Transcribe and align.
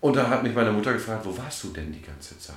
Und 0.00 0.16
da 0.16 0.28
hat 0.28 0.42
mich 0.42 0.54
meine 0.54 0.70
Mutter 0.70 0.92
gefragt, 0.92 1.22
wo 1.24 1.36
warst 1.36 1.64
du 1.64 1.68
denn 1.68 1.92
die 1.92 2.02
ganze 2.02 2.38
Zeit? 2.38 2.54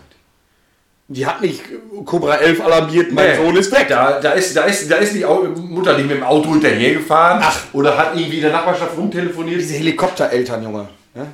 Die 1.08 1.26
hat 1.26 1.42
nicht 1.42 1.62
Cobra 2.06 2.36
11 2.36 2.62
alarmiert, 2.62 3.12
mein 3.12 3.32
Nee. 3.32 3.36
Sohn 3.36 3.56
ist 3.58 3.72
weg. 3.72 3.88
Da, 3.90 4.20
da, 4.22 4.32
ist, 4.32 4.56
da, 4.56 4.62
ist, 4.64 4.90
da 4.90 4.96
ist 4.98 5.14
die 5.14 5.26
Mutter 5.26 5.98
nicht 5.98 6.08
mit 6.08 6.18
dem 6.18 6.24
Auto 6.24 6.52
hinterhergefahren 6.52 7.42
Ach. 7.44 7.60
oder 7.74 7.98
hat 7.98 8.16
irgendwie 8.16 8.38
in 8.38 8.44
der 8.44 8.52
Nachbarschaft 8.54 8.96
rumtelefoniert. 8.96 9.60
Diese 9.60 9.74
Helikoptereltern, 9.74 10.64
Junge. 10.64 10.88
Ja? 11.16 11.28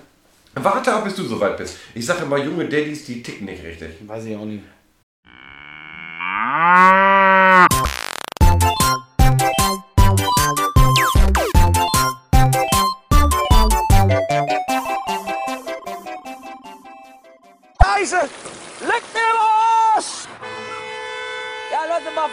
Warte 0.56 0.92
ab, 0.94 1.04
bis 1.04 1.14
du 1.14 1.24
soweit 1.26 1.58
bist. 1.58 1.78
Ich 1.94 2.04
sage 2.06 2.24
immer, 2.24 2.38
junge 2.38 2.66
Daddys, 2.66 3.06
die 3.06 3.22
ticken 3.22 3.46
nicht 3.46 3.64
richtig. 3.64 3.90
Weiß 4.08 4.26
ich 4.26 4.36
auch 4.36 4.46
nicht. 4.46 4.64
Scheiße! 18.08 18.30
Leck 18.82 19.04
mir 19.14 19.32
los! 19.98 20.28
Ja, 21.72 21.80
Leute, 21.90 22.16
mal. 22.16 22.30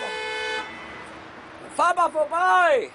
Fahr 1.74 1.94
mal 1.96 2.10
vorbei! 2.10 2.90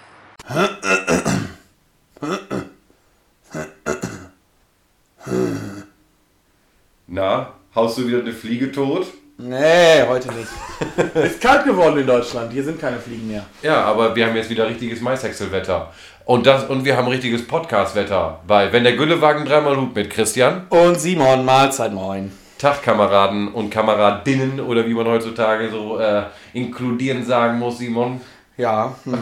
Na, 7.08 7.54
haust 7.76 7.98
du 7.98 8.08
wieder 8.08 8.20
eine 8.20 8.32
Fliege 8.32 8.72
tot? 8.72 9.08
Nee, 9.38 10.04
heute 10.08 10.30
nicht. 10.34 11.16
ist 11.16 11.42
kalt 11.42 11.66
geworden 11.66 11.98
in 11.98 12.08
Deutschland. 12.08 12.54
Hier 12.54 12.64
sind 12.64 12.80
keine 12.80 13.00
Fliegen 13.00 13.28
mehr. 13.28 13.46
Ja, 13.62 13.82
aber 13.84 14.16
wir 14.16 14.26
haben 14.26 14.36
jetzt 14.36 14.50
wieder 14.50 14.68
richtiges 14.68 15.02
Maishäckselwetter. 15.02 15.92
Und, 16.24 16.46
das, 16.46 16.64
und 16.66 16.86
wir 16.86 16.96
haben 16.96 17.08
richtiges 17.10 17.46
Podcast-Wetter. 17.46 18.40
Bei 18.48 18.72
Wenn 18.72 18.84
der 18.84 18.96
Güllewagen 18.96 19.44
dreimal 19.46 19.76
hupt 19.76 19.96
mit 19.96 20.10
Christian, 20.10 20.68
Und 20.70 21.00
Simon, 21.00 21.44
Mahlzeit 21.44 21.92
moin. 21.92 22.32
Tagkameraden 22.60 23.48
und 23.48 23.72
Kameradinnen 23.72 24.60
oder 24.60 24.86
wie 24.86 24.94
man 24.94 25.08
heutzutage 25.08 25.70
so 25.72 25.98
äh, 25.98 26.24
inkludieren 26.54 27.26
sagen 27.26 27.58
muss, 27.58 27.80
Simon. 27.80 28.22
Ja. 28.58 28.96
Mhm. 29.06 29.16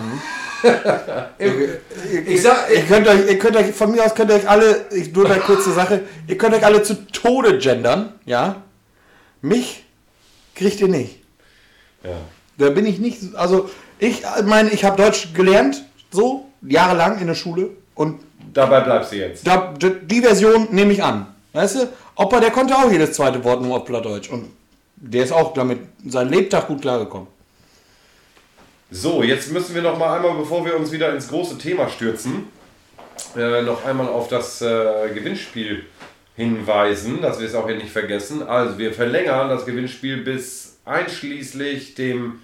Ich 2.26 2.42
sag, 2.42 2.68
Ihr 2.74 2.82
könnt 2.82 3.08
euch, 3.08 3.28
ihr 3.30 3.38
könnt 3.38 3.56
euch, 3.56 3.68
von 3.74 3.92
mir 3.92 4.04
aus 4.04 4.16
könnt 4.16 4.32
ihr 4.32 4.38
euch 4.38 4.50
alle, 4.50 4.86
ich 4.92 5.14
nur 5.14 5.30
eine 5.30 5.40
kurze 5.40 5.72
Sache, 5.72 6.02
ihr 6.28 6.36
könnt 6.38 6.56
euch 6.56 6.66
alle 6.66 6.82
zu 6.82 7.06
Tode 7.12 7.60
gendern, 7.60 8.14
ja? 8.26 8.56
Mich 9.42 9.84
kriegt 10.56 10.82
ihr 10.82 10.88
nicht. 10.88 11.20
ja. 12.04 12.10
Da 12.58 12.72
bin 12.72 12.88
ich 12.88 12.98
nicht, 12.98 13.36
also 13.36 13.70
ich 14.00 14.24
meine, 14.46 14.72
ich 14.72 14.84
habe 14.84 15.00
Deutsch 15.00 15.32
gelernt, 15.36 15.84
so, 16.10 16.48
jahrelang 16.64 17.20
in 17.20 17.28
der 17.28 17.36
Schule 17.36 17.70
und 17.94 18.20
Dabei 18.52 18.80
bleibst 18.80 19.12
du 19.12 19.18
jetzt. 19.18 19.46
da, 19.46 19.76
die 19.80 20.22
Version 20.22 20.70
nehme 20.72 20.92
ich 20.92 21.04
an. 21.04 21.28
Weißt 21.54 21.76
du, 21.76 21.88
Opa, 22.18 22.40
der 22.40 22.50
konnte 22.50 22.76
auch 22.76 22.92
jedes 22.92 23.14
zweite 23.14 23.44
Wort 23.44 23.62
nur 23.62 23.78
auf 23.78 23.86
Plattdeutsch 23.86 24.30
und 24.30 24.52
der 24.96 25.24
ist 25.24 25.32
auch 25.32 25.54
damit 25.54 25.80
sein 26.06 26.30
Lebtag 26.30 26.68
gut 26.68 26.82
klargekommen. 26.82 27.28
So, 28.90 29.22
jetzt 29.22 29.52
müssen 29.52 29.76
wir 29.76 29.84
noch 29.84 29.98
mal 29.98 30.16
einmal, 30.16 30.36
bevor 30.36 30.66
wir 30.66 30.76
uns 30.76 30.92
wieder 30.92 31.14
ins 31.14 31.28
große 31.28 31.58
Thema 31.60 31.88
stürzen, 31.90 32.48
äh, 33.36 33.62
noch 33.62 33.86
einmal 33.86 34.08
auf 34.08 34.30
das 34.30 34.62
äh, 34.62 35.10
Gewinnspiel 35.14 35.86
hinweisen, 36.36 37.22
dass 37.22 37.40
wir 37.40 37.48
es 37.48 37.54
auch 37.54 37.68
hier 37.68 37.76
nicht 37.76 37.92
vergessen. 37.92 38.42
Also, 38.42 38.78
wir 38.80 38.94
verlängern 38.94 39.50
das 39.50 39.66
Gewinnspiel 39.66 40.18
bis 40.24 40.78
einschließlich 40.86 41.96
dem 41.96 42.40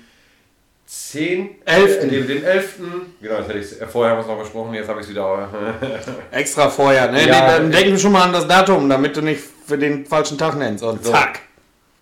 10. 0.85 1.49
Elften. 1.65 2.09
Äh, 2.09 2.11
dem, 2.11 2.27
dem 2.27 2.43
11. 2.43 2.75
Genau, 3.21 3.37
jetzt 3.37 3.47
hätte 3.47 3.59
ich 3.59 3.81
äh, 3.81 3.87
vorher 3.87 4.11
haben 4.11 4.19
wir 4.19 4.23
es 4.23 4.27
noch 4.27 4.39
besprochen, 4.39 4.73
jetzt 4.73 4.89
habe 4.89 4.99
ich 4.99 5.05
es 5.05 5.11
wieder. 5.11 5.49
Extra 6.31 6.69
vorher, 6.69 7.09
ne? 7.11 7.25
Ja. 7.25 7.47
dann 7.47 7.71
denken 7.71 7.91
wir 7.91 7.99
schon 7.99 8.11
mal 8.11 8.23
an 8.23 8.33
das 8.33 8.47
Datum, 8.47 8.89
damit 8.89 9.15
du 9.15 9.21
nicht 9.21 9.41
für 9.65 9.77
den 9.77 10.05
falschen 10.05 10.37
Tag 10.37 10.55
nennst. 10.57 10.83
Und 10.83 11.03
So. 11.03 11.11
zack. 11.11 11.41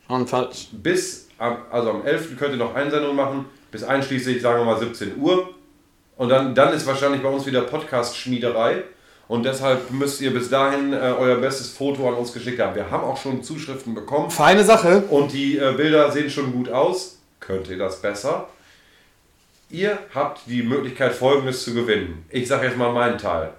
Schon 0.08 0.28
falsch. 0.28 0.68
bis, 0.72 1.28
am, 1.38 1.58
also 1.72 1.92
am 1.92 2.06
11. 2.06 2.38
könnt 2.38 2.52
ihr 2.52 2.58
noch 2.58 2.76
Einsendungen 2.76 3.16
machen, 3.16 3.46
bis 3.72 3.84
einschließlich, 3.84 4.42
sagen 4.42 4.60
wir 4.60 4.66
mal, 4.66 4.80
17 4.80 5.18
Uhr. 5.18 5.50
Und 6.18 6.30
dann, 6.30 6.54
dann 6.54 6.74
ist 6.74 6.86
wahrscheinlich 6.86 7.22
bei 7.24 7.30
uns 7.30 7.46
wieder 7.46 7.62
Podcast-Schmiederei. 7.62 8.84
Und 9.28 9.44
deshalb 9.44 9.90
müsst 9.92 10.20
ihr 10.20 10.34
bis 10.34 10.50
dahin 10.50 10.92
äh, 10.92 10.98
euer 10.98 11.38
bestes 11.38 11.70
Foto 11.70 12.08
an 12.10 12.16
uns 12.16 12.34
geschickt 12.34 12.60
haben. 12.60 12.76
Wir 12.76 12.92
haben 12.92 13.04
auch 13.06 13.16
schon 13.16 13.42
Zuschriften 13.44 13.96
bekommen. 13.96 14.30
Feine 14.30 14.64
Sache. 14.66 15.04
Und 15.10 15.32
die 15.32 15.58
äh, 15.58 15.72
Bilder 15.78 16.12
sehen 16.12 16.30
schon 16.30 16.52
gut 16.52 16.68
aus. 16.70 17.20
Könnt 17.40 17.70
ihr 17.70 17.78
das 17.78 18.02
besser? 18.02 18.50
Ihr 19.70 19.98
habt 20.14 20.42
die 20.48 20.64
Möglichkeit, 20.64 21.14
Folgendes 21.14 21.64
zu 21.64 21.74
gewinnen. 21.74 22.26
Ich 22.30 22.50
sage 22.50 22.68
jetzt 22.68 22.78
mal 22.78 22.92
meinen 22.92 23.18
Teil. 23.18 23.54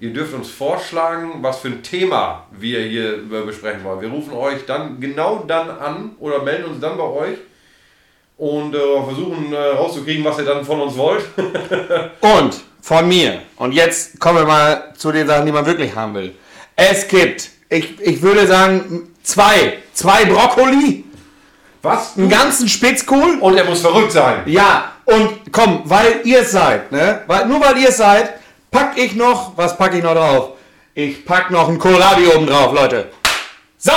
Ihr 0.00 0.12
dürft 0.12 0.32
uns 0.32 0.48
vorschlagen, 0.48 1.38
was 1.40 1.58
für 1.58 1.68
ein 1.68 1.82
Thema 1.82 2.46
wir 2.52 2.80
hier 2.80 3.18
besprechen 3.44 3.82
wollen. 3.82 4.00
Wir 4.00 4.08
rufen 4.08 4.32
euch 4.32 4.64
dann 4.64 5.00
genau 5.00 5.44
dann 5.46 5.68
an 5.70 6.12
oder 6.20 6.42
melden 6.42 6.66
uns 6.66 6.80
dann 6.80 6.96
bei 6.96 7.02
euch 7.02 7.38
und 8.36 8.76
äh, 8.76 9.02
versuchen 9.04 9.52
äh, 9.52 9.56
rauszukriegen, 9.56 10.24
was 10.24 10.38
ihr 10.38 10.44
dann 10.44 10.64
von 10.64 10.80
uns 10.80 10.96
wollt. 10.96 11.24
Und 12.20 12.60
von 12.80 13.08
mir. 13.08 13.42
Und 13.56 13.72
jetzt 13.72 14.20
kommen 14.20 14.38
wir 14.38 14.46
mal 14.46 14.94
zu 14.96 15.10
den 15.10 15.26
Sachen, 15.26 15.44
die 15.44 15.52
man 15.52 15.66
wirklich 15.66 15.94
haben 15.94 16.14
will. 16.14 16.34
Es 16.76 17.08
gibt, 17.08 17.50
ich, 17.68 18.00
ich 18.00 18.22
würde 18.22 18.46
sagen, 18.46 19.08
zwei. 19.24 19.78
Zwei 19.92 20.26
Brokkoli, 20.26 21.04
was? 21.82 22.16
einen 22.16 22.28
ganzen 22.28 22.68
Spitzkohl. 22.68 23.38
Und 23.40 23.56
er 23.56 23.64
muss 23.64 23.80
verrückt 23.80 24.12
sein. 24.12 24.42
Ja, 24.46 24.92
und 25.04 25.50
komm, 25.50 25.82
weil 25.86 26.20
ihr 26.22 26.42
es 26.42 26.52
seid, 26.52 26.92
ne? 26.92 27.22
Weil, 27.26 27.46
nur 27.46 27.60
weil 27.60 27.76
ihr 27.78 27.88
es 27.88 27.96
seid, 27.96 28.34
pack 28.70 28.96
ich 28.98 29.14
noch, 29.14 29.56
was 29.56 29.76
pack 29.76 29.94
ich 29.94 30.02
noch 30.02 30.14
drauf? 30.14 30.50
Ich 30.94 31.24
pack 31.24 31.50
noch 31.50 31.68
ein 31.68 31.78
Kohlrabi 31.78 32.26
oben 32.28 32.46
drauf, 32.46 32.72
Leute. 32.72 33.10
So, 33.76 33.92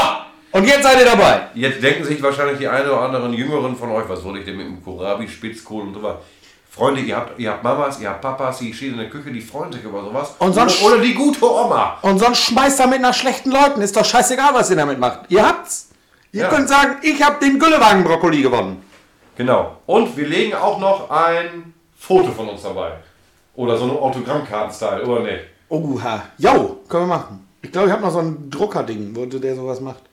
und 0.52 0.66
jetzt 0.66 0.84
seid 0.84 1.00
ihr 1.00 1.06
dabei. 1.06 1.48
Jetzt 1.56 1.82
denken 1.82 2.04
sich 2.04 2.22
wahrscheinlich 2.22 2.60
die 2.60 2.68
einen 2.68 2.88
oder 2.88 3.02
anderen 3.02 3.34
Jüngeren 3.34 3.76
von 3.76 3.90
euch, 3.92 4.08
was 4.08 4.24
wollte 4.24 4.40
ich 4.40 4.46
denn 4.46 4.58
mit 4.58 4.68
dem 4.68 4.84
Kohlrabi, 4.84 5.28
Spitzkohl 5.28 5.84
und 5.84 5.94
so 5.96 6.04
weiter. 6.04 6.22
Freunde, 6.70 7.02
ihr 7.02 7.18
habt, 7.18 7.38
ihr 7.38 7.50
habt 7.52 7.64
Mamas, 7.64 8.00
ihr 8.00 8.08
habt 8.10 8.22
Papas, 8.22 8.60
die 8.60 8.74
stehen 8.74 8.94
in 8.94 9.00
der 9.00 9.10
Küche, 9.10 9.30
die 9.32 9.42
freuen 9.42 9.74
sich 9.74 9.84
über 9.84 10.02
sowas. 10.04 10.36
Und 10.40 10.54
sonst- 10.54 10.82
oder, 10.82 10.94
oder 10.96 11.04
die 11.04 11.14
gute 11.14 11.44
Oma. 11.44 11.98
Und 12.02 12.20
sonst 12.20 12.44
schmeißt 12.46 12.80
damit 12.80 13.02
nach 13.02 13.14
schlechten 13.14 13.52
Leuten. 13.52 13.82
Ist 13.82 13.98
doch 13.98 14.06
scheißegal, 14.06 14.54
was 14.54 14.70
ihr 14.70 14.78
damit 14.78 14.98
macht. 14.98 15.22
Ihr 15.30 15.46
habt's. 15.46 15.90
Ihr 16.32 16.44
Ja. 16.44 16.48
könnt 16.50 16.70
sagen, 16.70 16.96
ich 17.02 17.22
hab 17.22 17.42
den 17.42 17.60
Güllewagen-Brokkoli 17.60 18.42
gewonnen. 18.42 18.82
Genau. 19.36 19.78
Und 19.86 20.16
wir 20.16 20.26
legen 20.28 20.54
auch 20.56 20.80
noch 20.80 21.10
ein 21.10 21.74
Foto 21.98 22.32
von 22.32 22.48
uns 22.48 22.62
dabei. 22.64 22.94
Oder 23.56 23.78
so 23.78 23.84
eine 23.84 23.94
Autogrammkarten-Style, 23.94 25.06
oder 25.06 25.22
nicht? 25.22 25.44
Oha. 25.70 26.24
Jo, 26.38 26.80
können 26.88 27.04
wir 27.04 27.16
machen. 27.18 27.48
Ich 27.62 27.72
glaube, 27.72 27.88
ich 27.88 27.94
habe 27.94 28.02
noch 28.02 28.12
so 28.12 28.20
ein 28.20 28.50
Druckerding, 28.50 29.16
wo 29.16 29.26
der 29.26 29.56
sowas 29.56 29.80
macht. 29.80 30.04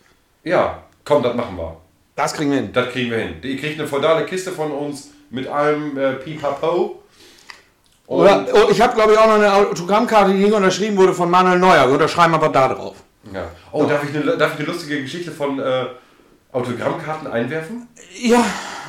Ja, 0.45 0.83
komm, 1.05 1.23
das 1.23 1.35
machen 1.35 1.57
wir. 1.57 1.77
Das 2.15 2.35
kriegen 2.35 2.51
wir 2.51 2.59
hin. 2.59 2.71
Das 2.73 2.91
kriegen 2.91 3.11
wir 3.11 3.19
hin. 3.19 3.37
Ihr 3.43 3.59
kriegt 3.59 3.79
eine 3.79 3.89
feudale 3.89 4.27
Kiste 4.27 4.51
von 4.51 4.71
uns 4.73 5.11
mit 5.31 5.47
allem 5.47 5.97
äh, 5.97 6.15
Pipapo. 6.15 7.03
Und 8.07 8.21
Oder, 8.21 8.47
oh, 8.53 8.71
ich 8.71 8.81
habe, 8.81 8.95
glaube 8.95 9.13
ich, 9.13 9.19
auch 9.19 9.27
noch 9.27 9.35
eine 9.35 9.53
Autogrammkarte, 9.53 10.33
die 10.33 10.51
unterschrieben 10.51 10.97
wurde 10.97 11.13
von 11.13 11.31
Manuel 11.31 11.59
Neuer. 11.59 11.87
Wir 11.87 11.95
unterschreiben 11.95 12.35
aber 12.35 12.49
da 12.49 12.69
drauf. 12.69 12.97
Ja. 13.33 13.49
Oh, 13.71 13.85
darf 13.85 14.03
ich, 14.03 14.17
eine, 14.17 14.37
darf 14.37 14.55
ich 14.55 14.61
eine 14.61 14.69
lustige 14.69 15.03
Geschichte 15.03 15.31
von 15.31 15.59
äh, 15.59 15.87
Autogrammkarten 16.53 17.27
einwerfen? 17.27 17.87
Ja. 18.19 18.45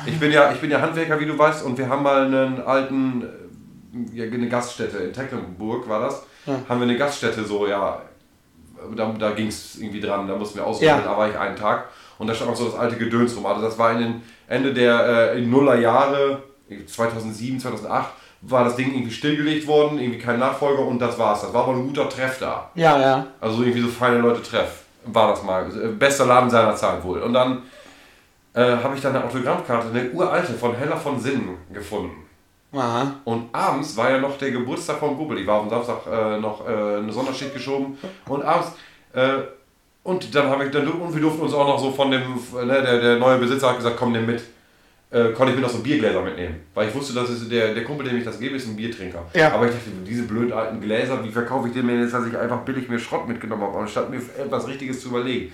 Ich 0.06 0.18
bin, 0.18 0.32
ja, 0.32 0.50
ich 0.52 0.60
bin 0.60 0.70
ja 0.70 0.80
Handwerker, 0.80 1.20
wie 1.20 1.26
du 1.26 1.36
weißt, 1.36 1.64
und 1.64 1.76
wir 1.76 1.88
haben 1.88 2.02
mal 2.02 2.24
einen 2.24 2.62
alten, 2.62 3.22
ja, 4.12 4.24
eine 4.24 4.48
Gaststätte 4.48 4.98
in 4.98 5.12
Tecklenburg, 5.12 5.88
war 5.88 6.00
das. 6.00 6.22
Haben 6.46 6.80
wir 6.80 6.84
eine 6.84 6.96
Gaststätte 6.96 7.44
so, 7.44 7.66
ja, 7.66 8.00
da, 8.96 9.14
da 9.18 9.30
ging 9.32 9.48
es 9.48 9.76
irgendwie 9.78 10.00
dran, 10.00 10.26
da 10.26 10.36
mussten 10.36 10.58
wir 10.58 10.66
ausrollen, 10.66 10.96
Ja. 10.98 11.00
da 11.02 11.16
war 11.16 11.28
ich 11.28 11.36
einen 11.38 11.56
Tag. 11.56 11.88
Und 12.18 12.26
da 12.26 12.34
stand 12.34 12.50
auch 12.50 12.56
so 12.56 12.66
das 12.66 12.74
alte 12.76 12.96
Gedöns 12.96 13.36
rum. 13.36 13.46
Also 13.46 13.62
das 13.62 13.78
war 13.78 13.92
in 13.92 13.98
den 13.98 14.22
Ende 14.48 14.72
der 14.74 15.32
äh, 15.34 15.40
Nullerjahre, 15.40 16.42
2007, 16.86 17.60
2008, 17.60 18.10
war 18.42 18.64
das 18.64 18.76
Ding 18.76 18.92
irgendwie 18.94 19.10
stillgelegt 19.12 19.66
worden, 19.66 19.98
irgendwie 19.98 20.18
kein 20.18 20.38
Nachfolger 20.38 20.84
und 20.86 20.98
das 20.98 21.18
war's. 21.18 21.42
Das 21.42 21.52
war 21.52 21.64
aber 21.64 21.72
ein 21.74 21.86
guter 21.86 22.08
Treff 22.08 22.38
da. 22.38 22.70
Ja, 22.74 22.98
ja. 23.00 23.26
Also 23.40 23.62
irgendwie 23.62 23.82
so 23.82 23.88
feine 23.88 24.18
Leute 24.18 24.42
treff. 24.42 24.82
War 25.04 25.28
das 25.30 25.42
mal. 25.42 25.66
Äh, 25.66 25.88
Bester 25.88 26.26
Laden 26.26 26.48
seiner 26.50 26.74
Zeit 26.76 27.02
wohl. 27.04 27.20
Und 27.20 27.32
dann 27.34 27.62
äh, 28.54 28.76
habe 28.82 28.94
ich 28.94 29.00
dann 29.02 29.14
eine 29.14 29.24
Autogrammkarte, 29.24 29.88
eine 29.90 30.10
uralte 30.10 30.52
von 30.54 30.74
Hella 30.74 30.96
von 30.96 31.18
Sinnen 31.20 31.56
gefunden. 31.72 32.26
Aha. 32.72 33.14
Und 33.24 33.48
abends 33.52 33.96
war 33.96 34.10
ja 34.10 34.18
noch 34.18 34.38
der 34.38 34.52
Geburtstag 34.52 34.98
von 34.98 35.16
Gubbel. 35.16 35.38
Ich 35.38 35.46
war 35.46 35.60
am 35.60 35.68
Samstag 35.68 36.06
äh, 36.06 36.38
noch 36.38 36.66
äh, 36.66 36.98
eine 36.98 37.12
Sonderschicht 37.12 37.52
geschoben. 37.52 37.98
Und 38.26 38.42
abends. 38.42 38.72
Äh, 39.12 39.38
und 40.02 40.34
dann 40.34 40.48
habe 40.48 40.64
ich 40.64 40.70
dann 40.70 40.88
und 40.88 41.12
wir 41.12 41.20
durften 41.20 41.42
uns 41.42 41.52
auch 41.52 41.66
noch 41.66 41.78
so 41.78 41.90
von 41.90 42.10
dem, 42.10 42.22
ne, 42.22 42.82
der, 42.82 43.00
der 43.00 43.18
neue 43.18 43.38
Besitzer 43.38 43.70
hat 43.70 43.76
gesagt, 43.76 43.96
komm 43.96 44.12
nimm 44.12 44.26
mit. 44.26 44.42
Äh, 45.10 45.32
konnte 45.32 45.52
ich 45.52 45.56
mir 45.56 45.62
noch 45.62 45.70
so 45.70 45.80
Biergläser 45.80 46.22
mitnehmen. 46.22 46.60
Weil 46.72 46.88
ich 46.88 46.94
wusste, 46.94 47.12
dass 47.12 47.28
es 47.28 47.48
der, 47.48 47.74
der 47.74 47.82
Kumpel, 47.82 48.08
dem 48.08 48.16
ich 48.16 48.24
das 48.24 48.38
gebe, 48.38 48.54
ist 48.54 48.68
ein 48.68 48.76
Biertrinker. 48.76 49.26
Ja. 49.34 49.52
Aber 49.52 49.66
ich 49.66 49.72
dachte, 49.72 49.90
diese 50.06 50.22
blöden 50.22 50.52
alten 50.52 50.80
Gläser, 50.80 51.22
wie 51.24 51.32
verkaufe 51.32 51.66
ich 51.66 51.74
den 51.74 51.84
mir 51.84 52.00
jetzt, 52.00 52.14
dass 52.14 52.26
ich 52.28 52.38
einfach 52.38 52.60
billig 52.60 52.88
mir 52.88 52.98
Schrott 53.00 53.26
mitgenommen 53.26 53.64
habe, 53.64 53.78
anstatt 53.78 54.08
mir 54.08 54.18
etwas 54.18 54.68
Richtiges 54.68 55.00
zu 55.00 55.08
überlegen. 55.08 55.52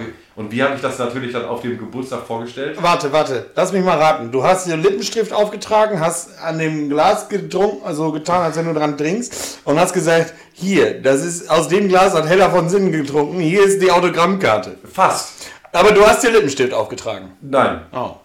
Ich, 0.00 0.06
und 0.36 0.50
wie 0.50 0.62
habe 0.62 0.74
ich 0.74 0.80
das 0.80 0.98
natürlich 0.98 1.32
dann 1.32 1.44
auf 1.44 1.60
dem 1.60 1.78
Geburtstag 1.78 2.20
vorgestellt? 2.26 2.76
Warte, 2.80 3.12
warte. 3.12 3.50
Lass 3.54 3.72
mich 3.72 3.84
mal 3.84 3.98
raten. 3.98 4.30
Du 4.32 4.42
hast 4.42 4.66
dir 4.66 4.76
Lippenstift 4.76 5.32
aufgetragen, 5.32 6.00
hast 6.00 6.38
an 6.38 6.58
dem 6.58 6.88
Glas 6.88 7.28
getrunken, 7.28 7.84
also 7.84 8.12
getan, 8.12 8.42
als 8.42 8.56
wenn 8.56 8.66
du 8.66 8.72
dran 8.74 8.96
trinkst 8.96 9.58
und 9.64 9.78
hast 9.78 9.92
gesagt, 9.92 10.32
hier, 10.54 11.02
das 11.02 11.22
ist 11.22 11.50
aus 11.50 11.68
dem 11.68 11.88
Glas 11.88 12.14
hat 12.14 12.26
Heller 12.28 12.50
von 12.50 12.68
Sinnen 12.68 12.92
getrunken, 12.92 13.40
hier 13.40 13.64
ist 13.64 13.82
die 13.82 13.90
Autogrammkarte. 13.90 14.78
Fast. 14.90 15.48
Aber 15.72 15.92
du 15.92 16.06
hast 16.06 16.22
dir 16.22 16.30
Lippenstift 16.30 16.72
aufgetragen. 16.72 17.32
Nein, 17.40 17.82
Oh. 17.92 18.16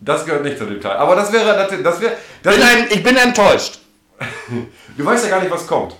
das 0.00 0.24
gehört 0.24 0.44
nicht 0.44 0.58
zu 0.58 0.64
dem 0.66 0.80
Teil. 0.80 0.96
Aber 0.96 1.16
das 1.16 1.32
wäre, 1.32 1.44
das, 1.44 1.82
das 1.82 2.00
wäre, 2.00 2.12
das 2.42 2.54
Bin 2.54 2.64
ein, 2.64 2.86
ich 2.90 3.02
bin 3.02 3.16
enttäuscht. 3.16 3.80
du 4.96 5.04
weißt 5.04 5.24
ja 5.24 5.30
gar 5.30 5.40
nicht, 5.40 5.50
was 5.50 5.66
kommt. 5.66 5.94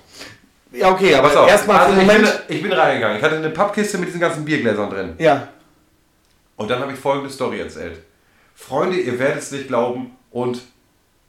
Ja, 0.73 0.93
okay, 0.93 1.15
aber 1.15 1.49
erstmal 1.49 1.79
also 1.79 2.01
ich, 2.01 2.07
bin, 2.07 2.29
ich 2.49 2.63
bin 2.63 2.73
reingegangen. 2.73 3.17
Ich 3.19 3.23
hatte 3.23 3.37
eine 3.37 3.51
Pappkiste 3.51 3.99
mit 3.99 4.09
diesen 4.09 4.21
ganzen 4.21 4.45
Biergläsern 4.45 4.89
drin. 4.89 5.15
Ja. 5.19 5.49
Und 6.57 6.71
dann 6.71 6.81
habe 6.81 6.93
ich 6.93 6.99
folgende 6.99 7.31
Story 7.31 7.61
erzählt. 7.61 8.01
Freunde, 8.55 8.97
ihr 8.99 9.19
werdet 9.19 9.39
es 9.39 9.51
nicht 9.51 9.69
glauben. 9.69 10.17
Und 10.31 10.61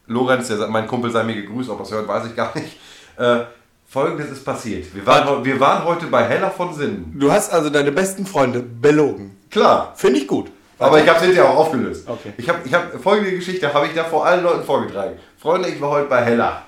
Lorenz, 0.06 0.50
der, 0.50 0.68
mein 0.68 0.88
Kumpel, 0.88 1.10
sei 1.10 1.24
mir 1.24 1.36
gegrüßt. 1.36 1.70
Ob 1.70 1.80
er 1.80 1.84
es 1.84 1.92
hört, 1.92 2.08
weiß 2.08 2.26
ich 2.28 2.36
gar 2.36 2.56
nicht. 2.58 2.78
Äh, 3.18 3.46
Folgendes 3.88 4.32
ist 4.32 4.46
passiert. 4.46 4.94
Wir 4.96 5.06
waren, 5.06 5.44
wir 5.44 5.60
waren 5.60 5.84
heute 5.84 6.06
bei 6.08 6.24
Heller 6.24 6.50
von 6.50 6.74
Sinnen. 6.74 7.14
Du 7.18 7.32
hast 7.32 7.52
also 7.52 7.70
deine 7.70 7.92
besten 7.92 8.26
Freunde 8.26 8.62
belogen. 8.62 9.38
Klar. 9.50 9.94
Finde 9.96 10.20
ich 10.20 10.28
gut. 10.28 10.50
Aber 10.80 11.02
ich 11.02 11.08
habe 11.08 11.20
es 11.20 11.26
hinterher 11.26 11.50
auch 11.50 11.58
aufgelöst. 11.58 12.08
Okay. 12.08 12.34
Ich 12.38 12.48
habe 12.50 12.60
ich 12.64 12.74
hab, 12.74 13.02
folgende 13.02 13.32
Geschichte 13.32 13.72
habe 13.74 13.88
ich 13.88 13.94
da 13.94 14.04
vor 14.04 14.26
allen 14.26 14.44
Leuten 14.44 14.64
vorgetragen. 14.64 15.20
Freunde, 15.38 15.70
ich 15.70 15.80
war 15.80 15.90
heute 15.92 16.08
bei 16.08 16.24
Hella. 16.24 16.64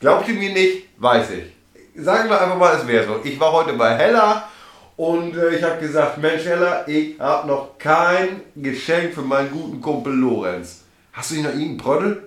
Glaubt 0.00 0.28
ihr 0.28 0.34
mir 0.34 0.52
nicht? 0.52 0.88
Weiß 0.98 1.30
ich. 1.30 1.55
Sagen 1.98 2.28
wir 2.28 2.38
einfach 2.38 2.58
mal, 2.58 2.76
es 2.76 2.86
wäre 2.86 3.06
so. 3.06 3.20
Ich 3.24 3.40
war 3.40 3.52
heute 3.52 3.72
bei 3.72 3.96
Hella 3.96 4.48
und 4.96 5.34
äh, 5.34 5.56
ich 5.56 5.62
habe 5.62 5.80
gesagt, 5.80 6.18
Mensch 6.18 6.44
Hella, 6.44 6.86
ich 6.86 7.18
habe 7.18 7.48
noch 7.48 7.78
kein 7.78 8.42
Geschenk 8.54 9.14
für 9.14 9.22
meinen 9.22 9.50
guten 9.50 9.80
Kumpel 9.80 10.12
Lorenz. 10.12 10.82
Hast 11.14 11.30
du 11.30 11.36
nicht 11.36 11.44
noch 11.44 11.52
irgendeinen 11.52 11.78
Brödel? 11.78 12.22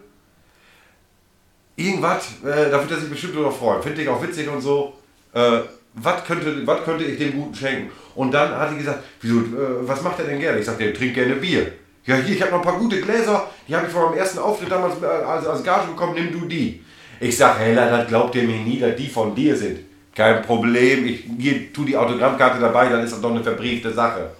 Irgendwas, 1.75 2.30
äh, 2.44 2.71
da 2.71 2.80
wird 2.81 2.92
er 2.92 2.98
sich 2.98 3.12
bestimmt 3.12 3.36
drüber 3.36 3.51
freuen. 3.51 3.83
Finde 3.83 4.01
ich 4.01 4.10
auch 4.10 4.21
witzig 4.24 4.50
und 4.50 4.62
so. 4.62 4.94
Äh, 5.33 5.60
was 5.94 6.24
könnte, 6.24 6.66
könnte 6.83 7.04
ich 7.04 7.19
dem 7.19 7.33
Guten 7.33 7.54
schenken? 7.54 7.92
Und 8.16 8.31
dann 8.31 8.56
hat 8.56 8.71
die 8.71 8.77
gesagt, 8.77 9.04
wieso, 9.21 9.39
äh, 9.39 9.88
was 9.88 10.01
macht 10.01 10.19
er 10.19 10.25
denn 10.25 10.39
gerne? 10.39 10.60
Ich 10.60 10.66
sagte, 10.66 10.83
der 10.83 10.94
trinkt 10.95 11.13
gerne 11.13 11.36
Bier. 11.36 11.71
Ja, 12.06 12.16
hier, 12.16 12.36
ich 12.36 12.42
habe 12.42 12.51
noch 12.51 12.60
ein 12.60 12.66
paar 12.66 12.80
gute 12.80 13.00
Gläser, 13.00 13.48
die 13.68 13.75
habe 13.75 13.86
ich 13.86 13.94
vor 13.94 14.10
meinem 14.10 14.18
ersten 14.18 14.39
Auftritt 14.39 14.71
damals 14.71 15.00
äh, 15.01 15.06
als, 15.06 15.45
als 15.45 15.63
Gage 15.63 15.88
bekommen, 15.89 16.16
nimm 16.16 16.31
du 16.31 16.48
die. 16.48 16.83
Ich 17.19 17.38
sag, 17.38 17.60
Hella, 17.60 17.89
das 17.89 18.07
glaubt 18.07 18.36
ihr 18.36 18.44
mir 18.44 18.57
nie, 18.57 18.80
dass 18.80 18.95
die 18.95 19.07
von 19.07 19.36
dir 19.36 19.56
sind. 19.56 19.80
Kein 20.16 20.42
Problem, 20.42 21.06
ich 21.06 21.25
hier, 21.38 21.74
tu 21.74 21.83
die 21.83 21.95
Autogrammkarte 21.95 22.60
dabei, 22.60 22.88
dann 22.89 23.04
ist 23.04 23.12
das 23.13 23.21
doch 23.21 23.31
eine 23.31 23.44
verbriefte 23.44 23.94
Sache. 23.94 24.31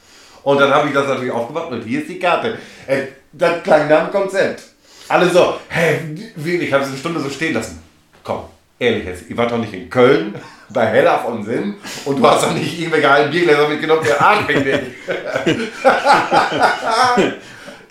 Und 0.44 0.60
dann 0.60 0.72
habe 0.72 0.88
ich 0.88 0.94
das 0.94 1.08
natürlich 1.08 1.32
aufgemacht 1.32 1.72
und 1.72 1.84
hier 1.84 2.02
ist 2.02 2.10
die 2.10 2.20
Karte. 2.20 2.58
Äh, 2.88 3.04
das 3.32 3.62
klang 3.64 3.88
nach 3.88 4.10
dem 4.10 4.12
Konzept. 4.12 4.64
Alle 5.08 5.30
so, 5.30 5.56
wie, 6.36 6.56
ich 6.56 6.72
habe 6.72 6.84
es 6.84 6.90
eine 6.90 6.98
Stunde 6.98 7.20
so 7.20 7.30
stehen 7.30 7.54
lassen. 7.54 7.82
Komm, 8.24 8.44
ehrlich 8.78 9.06
jetzt, 9.06 9.30
ihr 9.30 9.38
wart 9.38 9.52
doch 9.52 9.58
nicht 9.58 9.74
in 9.74 9.90
Köln 9.90 10.36
bei 10.70 10.86
Hella 10.86 11.18
von 11.18 11.44
Sinn 11.44 11.76
und 12.06 12.20
du 12.20 12.28
hast 12.28 12.44
doch 12.44 12.54
nicht 12.54 12.80
irgendwelche 12.80 13.10
alten 13.10 13.32
Biergläser 13.32 13.68
mitgenommen, 13.68 14.04
der 14.06 14.16
fängt 14.46 14.66
dich. 14.66 14.80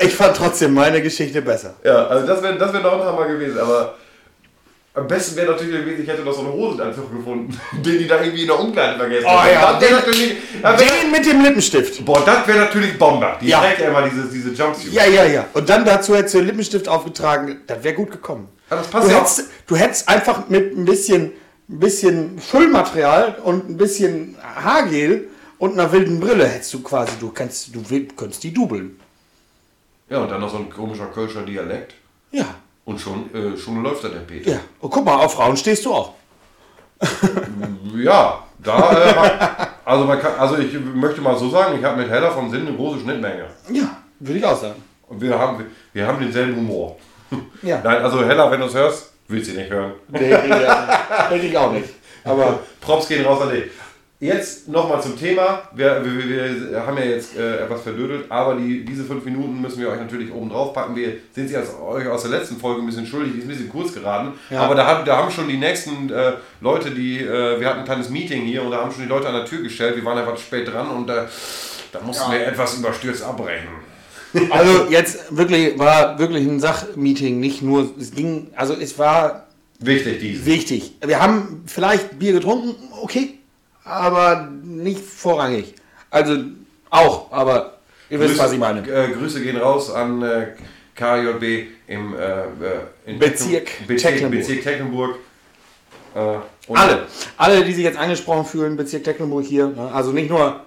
Ich 0.00 0.14
fand 0.14 0.36
trotzdem 0.36 0.74
meine 0.74 1.02
Geschichte 1.02 1.42
besser. 1.42 1.74
Ja, 1.82 2.06
also 2.06 2.24
das 2.24 2.40
wäre 2.40 2.56
das 2.56 2.72
wär 2.72 2.80
noch 2.80 3.00
ein 3.00 3.04
Hammer 3.04 3.26
gewesen, 3.26 3.58
aber 3.58 3.96
am 4.94 5.06
besten 5.06 5.36
wäre 5.36 5.52
natürlich 5.52 5.84
gewesen, 5.84 6.02
ich 6.02 6.08
hätte 6.08 6.22
noch 6.22 6.32
so 6.32 6.40
einen 6.40 6.52
Hosenanzug 6.52 7.14
gefunden, 7.16 7.58
den 7.84 7.98
die 7.98 8.08
da 8.08 8.20
irgendwie 8.20 8.42
in 8.42 8.48
der 8.48 8.58
Umkleide 8.58 8.98
vergessen 8.98 9.26
Oh 9.26 9.30
haben. 9.30 9.52
ja, 9.52 9.78
den- 9.78 10.36
Den 10.78 11.10
mit 11.12 11.24
dem 11.26 11.40
Lippenstift. 11.42 12.04
boah, 12.04 12.22
das 12.24 12.46
wäre 12.48 12.58
natürlich 12.58 12.98
Bomber. 12.98 13.38
Die 13.40 13.48
Ja. 13.48 13.60
trägt 13.60 13.80
ja 13.80 13.88
immer 13.88 14.02
diese, 14.08 14.26
diese 14.28 14.50
Jumpsuit. 14.50 14.92
Ja, 14.92 15.04
ja, 15.06 15.24
ja. 15.24 15.46
Und 15.54 15.68
dann 15.68 15.84
dazu 15.84 16.16
hättest 16.16 16.34
du 16.34 16.38
den 16.38 16.46
Lippenstift 16.48 16.88
aufgetragen. 16.88 17.60
Das 17.66 17.82
wäre 17.84 17.94
gut 17.94 18.10
gekommen. 18.10 18.48
Ja, 18.70 18.76
das 18.76 18.88
passt 18.88 19.06
du, 19.06 19.12
ja 19.12 19.20
hättest, 19.20 19.42
du 19.66 19.76
hättest 19.76 20.08
einfach 20.08 20.48
mit 20.48 20.76
ein 20.76 20.84
bisschen, 20.84 21.32
ein 21.70 21.78
bisschen 21.78 22.38
Füllmaterial 22.40 23.36
und 23.44 23.68
ein 23.70 23.76
bisschen 23.76 24.36
Haargel 24.42 25.28
und 25.58 25.72
einer 25.74 25.92
wilden 25.92 26.18
Brille 26.20 26.46
hättest 26.46 26.74
du 26.74 26.82
quasi, 26.82 27.12
du 27.20 27.30
kannst, 27.30 27.74
du 27.74 27.82
könntest 28.16 28.42
die 28.42 28.52
dubeln. 28.52 28.98
Ja, 30.10 30.18
und 30.18 30.30
dann 30.30 30.40
noch 30.40 30.50
so 30.50 30.56
ein 30.58 30.70
komischer 30.70 31.06
Kölscher 31.06 31.42
Dialekt. 31.42 31.94
Ja. 32.32 32.46
Und 32.88 32.98
schon, 32.98 33.28
äh, 33.34 33.54
schon 33.54 33.82
läuft 33.82 34.02
da 34.02 34.08
der 34.08 34.20
Peter. 34.20 34.50
Ja. 34.50 34.60
Und 34.80 34.88
guck 34.88 35.04
mal, 35.04 35.16
auf 35.16 35.34
Frauen 35.34 35.54
stehst 35.58 35.84
du 35.84 35.92
auch. 35.92 36.14
Ja, 37.94 38.44
da, 38.62 38.78
äh, 38.92 39.66
also, 39.84 40.04
man 40.04 40.20
kann, 40.20 40.32
also 40.38 40.56
ich 40.56 40.72
möchte 40.72 41.20
mal 41.20 41.36
so 41.36 41.50
sagen, 41.50 41.76
ich 41.78 41.84
habe 41.84 42.00
mit 42.00 42.08
Hella 42.08 42.30
vom 42.30 42.48
Sinn 42.50 42.66
eine 42.66 42.76
große 42.76 43.00
Schnittmenge. 43.00 43.46
Ja, 43.70 43.96
würde 44.20 44.38
ich 44.38 44.44
auch 44.44 44.56
sagen. 44.56 44.82
Und 45.08 45.20
wir 45.20 45.36
haben, 45.36 45.66
wir 45.92 46.06
haben 46.06 46.18
denselben 46.20 46.56
Humor. 46.56 46.96
Ja. 47.62 47.80
Nein, 47.84 48.02
also 48.02 48.24
Hella, 48.24 48.50
wenn 48.50 48.60
du 48.60 48.66
es 48.66 48.74
hörst, 48.74 49.12
willst 49.26 49.50
du 49.50 49.56
nicht 49.56 49.70
hören. 49.70 49.92
Nee, 50.08 50.32
hätte 50.32 51.46
ich 51.46 51.58
auch 51.58 51.72
nicht. 51.72 51.90
Aber 52.24 52.60
Props 52.80 53.08
gehen 53.08 53.26
raus 53.26 53.42
an 53.42 53.50
dich. 53.50 53.64
Jetzt 54.20 54.66
nochmal 54.66 55.00
zum 55.00 55.16
Thema. 55.16 55.62
Wir, 55.72 56.04
wir, 56.04 56.70
wir 56.72 56.84
haben 56.84 56.96
ja 56.98 57.04
jetzt 57.04 57.36
äh, 57.36 57.62
etwas 57.62 57.82
verdödelt, 57.82 58.28
aber 58.28 58.56
die, 58.56 58.84
diese 58.84 59.04
fünf 59.04 59.24
Minuten 59.24 59.60
müssen 59.60 59.80
wir 59.80 59.90
euch 59.90 60.00
natürlich 60.00 60.32
oben 60.32 60.50
drauf 60.50 60.72
packen. 60.72 60.96
Wir 60.96 61.18
sind 61.32 61.46
sie 61.46 61.56
als, 61.56 61.68
euch 61.80 62.08
aus 62.08 62.22
der 62.22 62.32
letzten 62.32 62.56
Folge 62.56 62.80
ein 62.80 62.86
bisschen 62.86 63.06
schuldig, 63.06 63.34
die 63.34 63.38
ist 63.38 63.44
ein 63.44 63.48
bisschen 63.48 63.68
kurz 63.68 63.94
geraten. 63.94 64.32
Ja. 64.50 64.62
Aber 64.62 64.74
da 64.74 64.86
haben, 64.88 65.04
da 65.04 65.18
haben 65.18 65.30
schon 65.30 65.46
die 65.46 65.56
nächsten 65.56 66.10
äh, 66.10 66.32
Leute, 66.60 66.90
die, 66.90 67.20
äh, 67.20 67.60
wir 67.60 67.68
hatten 67.68 67.78
ein 67.78 67.84
kleines 67.84 68.10
Meeting 68.10 68.42
hier 68.42 68.64
und 68.64 68.72
da 68.72 68.78
haben 68.78 68.90
schon 68.90 69.04
die 69.04 69.08
Leute 69.08 69.28
an 69.28 69.34
der 69.34 69.44
Tür 69.44 69.62
gestellt. 69.62 69.94
Wir 69.94 70.04
waren 70.04 70.18
einfach 70.18 70.36
spät 70.36 70.66
dran 70.66 70.88
und 70.90 71.08
äh, 71.08 71.26
da 71.92 72.00
mussten 72.00 72.32
wir 72.32 72.44
etwas 72.44 72.76
überstürzt 72.76 73.22
abbrechen. 73.22 73.68
Also 74.50 74.88
jetzt 74.90 75.34
wirklich 75.34 75.78
war 75.78 76.18
wirklich 76.18 76.46
ein 76.46 76.60
Sachmeeting, 76.60 77.40
nicht 77.40 77.62
nur, 77.62 77.94
es 77.98 78.10
ging, 78.10 78.48
also 78.54 78.74
es 78.74 78.98
war 78.98 79.46
Wichtig, 79.80 80.20
diese. 80.20 80.44
wichtig. 80.44 80.96
Wir 81.02 81.18
haben 81.18 81.62
vielleicht 81.66 82.18
Bier 82.18 82.34
getrunken, 82.34 82.74
okay, 83.00 83.37
aber 83.88 84.48
nicht 84.62 85.00
vorrangig. 85.04 85.74
Also 86.10 86.36
auch, 86.90 87.30
aber 87.32 87.78
ihr 88.10 88.20
wisst, 88.20 88.38
was 88.38 88.52
ich 88.52 88.58
meine. 88.58 88.80
Äh, 88.88 89.08
Grüße 89.12 89.40
gehen 89.42 89.56
raus 89.56 89.90
an 89.90 90.22
äh, 90.22 90.46
KJB 90.94 91.68
im 91.86 92.14
äh, 92.14 92.42
äh, 93.06 93.14
Bezirk 93.18 93.66
Tecklen- 93.68 93.86
Bezirk, 93.86 94.12
Tecklenburg. 94.14 94.30
Bezirk 94.40 94.62
Tecklenburg. 94.62 95.16
Äh, 96.14 96.72
Alle, 96.74 97.06
alle, 97.36 97.64
die 97.64 97.72
sich 97.72 97.84
jetzt 97.84 97.98
angesprochen 97.98 98.44
fühlen, 98.44 98.76
Bezirk 98.76 99.04
Tecklenburg 99.04 99.44
hier, 99.44 99.68
ne? 99.68 99.90
also 99.92 100.10
nicht 100.12 100.30
nur 100.30 100.60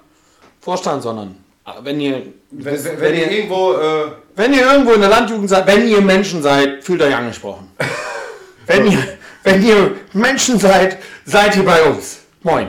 Vorstand, 0.62 1.02
sondern 1.04 1.36
wenn 1.84 2.00
ihr, 2.00 2.24
Wenn, 2.52 2.84
wenn, 2.84 3.00
wenn 3.02 3.16
ihr 3.16 3.32
irgendwo, 3.32 3.74
äh, 3.74 4.12
wenn 4.36 4.54
ihr 4.54 4.62
irgendwo 4.72 4.94
in 4.94 5.02
der 5.02 5.10
Landjugend 5.10 5.50
seid, 5.50 5.66
wenn 5.68 5.88
ihr 5.88 6.02
Menschen 6.02 6.42
seid, 6.42 6.84
fühlt 6.84 7.02
euch 7.02 7.16
angesprochen. 7.16 7.72
wenn, 8.68 8.92
ihr, 8.92 9.00
wenn 9.44 9.64
ihr 9.66 9.96
Menschen 10.14 10.60
seid, 10.60 10.98
seid 11.26 11.56
ihr 11.56 11.64
bei 11.66 11.84
uns. 11.84 12.20
Moin. 12.44 12.68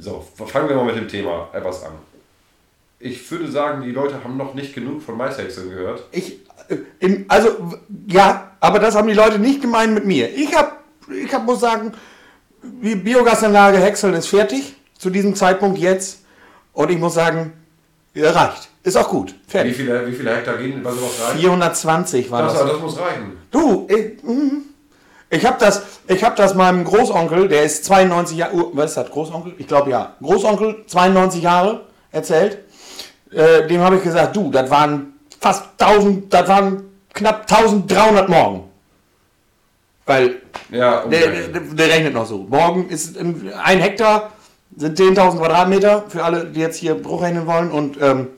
So, 0.00 0.24
fangen 0.46 0.68
wir 0.68 0.76
mal 0.76 0.84
mit 0.86 0.96
dem 0.96 1.08
Thema 1.08 1.48
etwas 1.52 1.84
an. 1.84 1.92
Ich 2.98 3.30
würde 3.30 3.50
sagen, 3.50 3.82
die 3.82 3.92
Leute 3.92 4.22
haben 4.22 4.36
noch 4.36 4.54
nicht 4.54 4.74
genug 4.74 5.02
von 5.02 5.16
MySexen 5.16 5.70
gehört. 5.70 6.04
Ich, 6.12 6.40
äh, 6.68 6.76
im, 6.98 7.24
also, 7.28 7.48
ja, 8.06 8.52
aber 8.60 8.78
das 8.78 8.94
haben 8.94 9.08
die 9.08 9.14
Leute 9.14 9.38
nicht 9.38 9.62
gemeint 9.62 9.94
mit 9.94 10.04
mir. 10.04 10.28
Ich 10.34 10.54
hab, 10.54 10.84
ich 11.08 11.32
hab, 11.32 11.44
muss 11.44 11.60
sagen, 11.60 11.92
die 12.62 12.94
Biogasanlage 12.94 13.78
Häckseln 13.78 14.14
ist 14.14 14.26
fertig, 14.26 14.74
zu 14.98 15.08
diesem 15.10 15.34
Zeitpunkt 15.34 15.78
jetzt. 15.78 16.24
Und 16.72 16.90
ich 16.90 16.98
muss 16.98 17.14
sagen, 17.14 17.52
ja, 18.14 18.30
reicht. 18.30 18.68
Ist 18.82 18.96
auch 18.96 19.08
gut. 19.08 19.34
Wie 19.46 19.50
Fertig. 19.50 19.76
viele, 19.76 20.06
wie 20.06 20.12
viele 20.12 20.34
Hektar 20.34 20.56
gehen 20.56 20.82
bei 20.82 20.90
sowas 20.90 21.20
rein? 21.22 21.38
420 21.38 22.30
war 22.30 22.42
Das, 22.42 22.54
das. 22.54 22.66
das 22.70 22.80
muss 22.80 22.98
reichen. 22.98 23.36
Du, 23.50 23.86
ich, 23.90 24.22
mhm. 24.22 24.62
Ich 25.30 25.46
habe 25.46 25.56
das, 25.60 25.82
ich 26.08 26.22
hab 26.24 26.34
das 26.36 26.54
meinem 26.54 26.84
Großonkel, 26.84 27.48
der 27.48 27.62
ist 27.62 27.84
92 27.84 28.36
Jahre, 28.36 28.54
uh, 28.54 28.70
was 28.74 28.90
ist 28.90 28.96
das, 28.96 29.10
Großonkel? 29.10 29.54
Ich 29.58 29.66
glaube 29.68 29.90
ja. 29.90 30.14
Großonkel, 30.20 30.84
92 30.86 31.42
Jahre, 31.42 31.82
erzählt. 32.10 32.58
Äh, 33.32 33.68
dem 33.68 33.80
habe 33.80 33.96
ich 33.96 34.02
gesagt, 34.02 34.34
du, 34.34 34.50
das 34.50 34.68
waren 34.70 35.14
fast 35.40 35.64
1000, 35.78 36.34
das 36.34 36.48
waren 36.48 36.82
knapp 37.14 37.42
1300 37.42 38.28
Morgen. 38.28 38.64
Weil 40.04 40.42
Ja, 40.70 41.04
der, 41.06 41.48
der, 41.48 41.60
der 41.60 41.88
rechnet 41.88 42.14
noch 42.14 42.26
so. 42.26 42.38
Morgen 42.38 42.88
ist 42.88 43.16
ein 43.16 43.52
ein 43.62 43.78
Hektar, 43.78 44.32
sind 44.76 44.98
10.000 44.98 45.38
Quadratmeter, 45.38 46.04
für 46.08 46.24
alle, 46.24 46.46
die 46.46 46.58
jetzt 46.58 46.76
hier 46.76 46.94
Bruch 46.94 47.22
rechnen 47.22 47.46
wollen. 47.46 47.70
Und 47.70 47.96
ähm, 48.02 48.28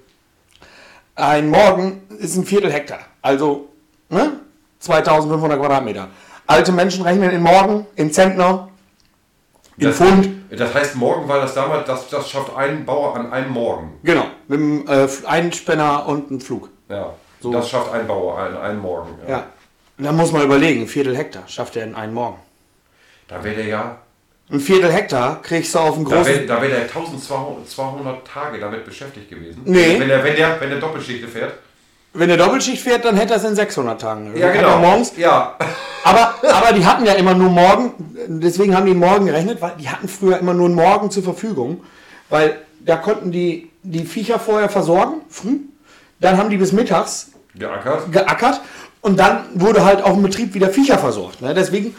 ein 1.15 1.49
Morgen 1.49 2.03
ist 2.19 2.37
ein 2.37 2.45
Viertel 2.45 2.71
Hektar. 2.71 3.01
Also 3.23 3.69
ne? 4.11 4.41
2.500 4.83 5.57
Quadratmeter. 5.57 6.09
Alte 6.47 6.73
Menschen 6.73 7.05
rechnen 7.05 7.31
in 7.31 7.43
Morgen, 7.43 7.87
in 7.97 8.13
Zentner, 8.13 8.69
in 9.79 9.87
das, 9.87 9.97
Pfund. 9.97 10.29
das 10.51 10.75
heißt 10.75 10.97
morgen, 10.97 11.29
weil 11.29 11.41
das 11.41 11.55
damals, 11.55 11.87
das, 11.87 12.09
das 12.09 12.29
schafft 12.31 12.55
ein 12.57 12.85
Bauer 12.85 13.17
an 13.17 13.33
einem 13.33 13.51
Morgen. 13.51 13.99
Genau, 14.03 14.27
mit 14.49 14.59
einem 14.61 14.87
äh, 14.89 15.09
Einspänner 15.27 16.07
und 16.07 16.31
einem 16.31 16.41
Flug. 16.41 16.69
Ja, 16.89 17.15
So. 17.41 17.53
das 17.53 17.71
schafft 17.71 17.93
ein 17.93 18.07
Bauer 18.07 18.39
an 18.39 18.57
einem 18.57 18.81
Morgen. 18.81 19.11
Ja. 19.27 19.47
Und 19.99 20.05
Da 20.05 20.13
muss 20.13 20.33
man 20.33 20.43
überlegen, 20.43 20.83
ein 20.83 20.89
Viertel 20.89 21.17
Hektar 21.17 21.45
schafft 21.49 21.77
er 21.77 21.85
in 21.85 21.95
einem 21.95 22.15
Morgen. 22.15 22.39
Da 23.29 23.43
wäre 23.43 23.57
der 23.57 23.67
ja, 23.67 23.99
Ein 24.51 24.61
Viertel 24.61 24.93
Hektar 24.93 25.41
kriegst 25.43 25.75
du 25.75 25.79
auf 25.79 25.97
einen 25.97 26.05
da 26.09 26.17
großen... 26.17 26.35
wäre 26.35 26.47
da 26.47 26.61
wär 26.61 26.69
der 26.69 26.83
1200 26.83 28.27
Tage 28.27 28.59
damit 28.59 28.85
beschäftigt 28.85 29.31
gewesen. 29.31 29.63
Nee. 29.65 29.99
Wenn 29.99 30.09
der, 30.09 30.23
wenn 30.25 30.37
der, 30.37 30.61
wenn 30.61 30.71
der 30.71 30.81
Doppelschichte 30.81 31.29
fährt. 31.29 31.55
Wenn 32.15 32.31
er 32.31 32.37
Doppelschicht 32.37 32.83
fährt, 32.83 33.05
dann 33.05 33.17
hätte 33.17 33.35
er 33.35 33.39
es 33.39 33.45
in 33.45 33.55
600 33.55 34.01
Tagen. 34.01 34.37
Ja, 34.37 34.53
genau. 34.53 34.79
Morgens. 34.79 35.13
Ja. 35.17 35.57
Aber, 36.05 36.35
aber 36.43 36.73
die 36.73 36.85
hatten 36.85 37.05
ja 37.07 37.13
immer 37.15 37.35
nur 37.35 37.51
morgen, 37.51 37.95
deswegen 38.27 38.77
haben 38.77 38.87
die 38.87 38.95
morgen 38.95 39.27
gerechnet, 39.27 39.61
weil 39.63 39.73
die 39.79 39.89
hatten 39.89 40.09
früher 40.09 40.39
immer 40.39 40.53
nur 40.53 40.67
einen 40.67 40.75
Morgen 40.75 41.11
zur 41.11 41.23
Verfügung, 41.23 41.83
weil 42.29 42.59
da 42.81 42.97
konnten 42.97 43.31
die 43.31 43.71
die 43.83 44.05
Viecher 44.05 44.39
vorher 44.39 44.69
versorgen, 44.69 45.23
früh. 45.29 45.59
Dann 46.21 46.39
haben 46.39 46.51
die 46.51 46.57
bis 46.57 46.73
mittags 46.73 47.33
Geackert. 47.55 48.13
geackert 48.13 48.61
und 49.01 49.19
dann 49.19 49.45
wurde 49.55 49.85
halt 49.85 50.03
auf 50.03 50.13
dem 50.13 50.23
Betrieb 50.23 50.55
wieder 50.55 50.71
Viecher 50.71 50.99
versorgt. 50.99 51.43
Ne? 51.43 51.53
Deswegen 51.53 51.95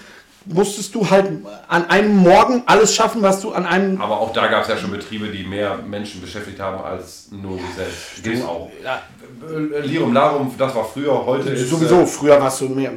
musstest 0.45 0.93
du 0.95 1.09
halt 1.09 1.31
an 1.67 1.89
einem 1.89 2.15
Morgen 2.17 2.63
alles 2.65 2.93
schaffen, 2.95 3.21
was 3.21 3.41
du 3.41 3.51
an 3.51 3.65
einem. 3.65 4.01
Aber 4.01 4.19
auch 4.19 4.33
da 4.33 4.47
gab 4.47 4.63
es 4.63 4.69
ja 4.69 4.77
schon 4.77 4.91
Betriebe, 4.91 5.27
die 5.27 5.43
mehr 5.43 5.77
Menschen 5.77 6.21
beschäftigt 6.21 6.59
haben 6.59 6.83
als 6.83 7.29
nur 7.31 7.57
du 7.57 7.63
selbst. 7.75 8.23
Gibt 8.23 8.43
auch. 8.43 8.69
Äh, 9.49 9.79
Lirum 9.81 10.13
Larum, 10.13 10.53
das 10.57 10.75
war 10.75 10.85
früher, 10.85 11.25
heute 11.25 11.49
ist. 11.49 11.69
Sowieso, 11.69 12.01
Äh, 12.01 12.05
früher 12.05 12.41
warst 12.41 12.61
du 12.61 12.69
mehr 12.69 12.91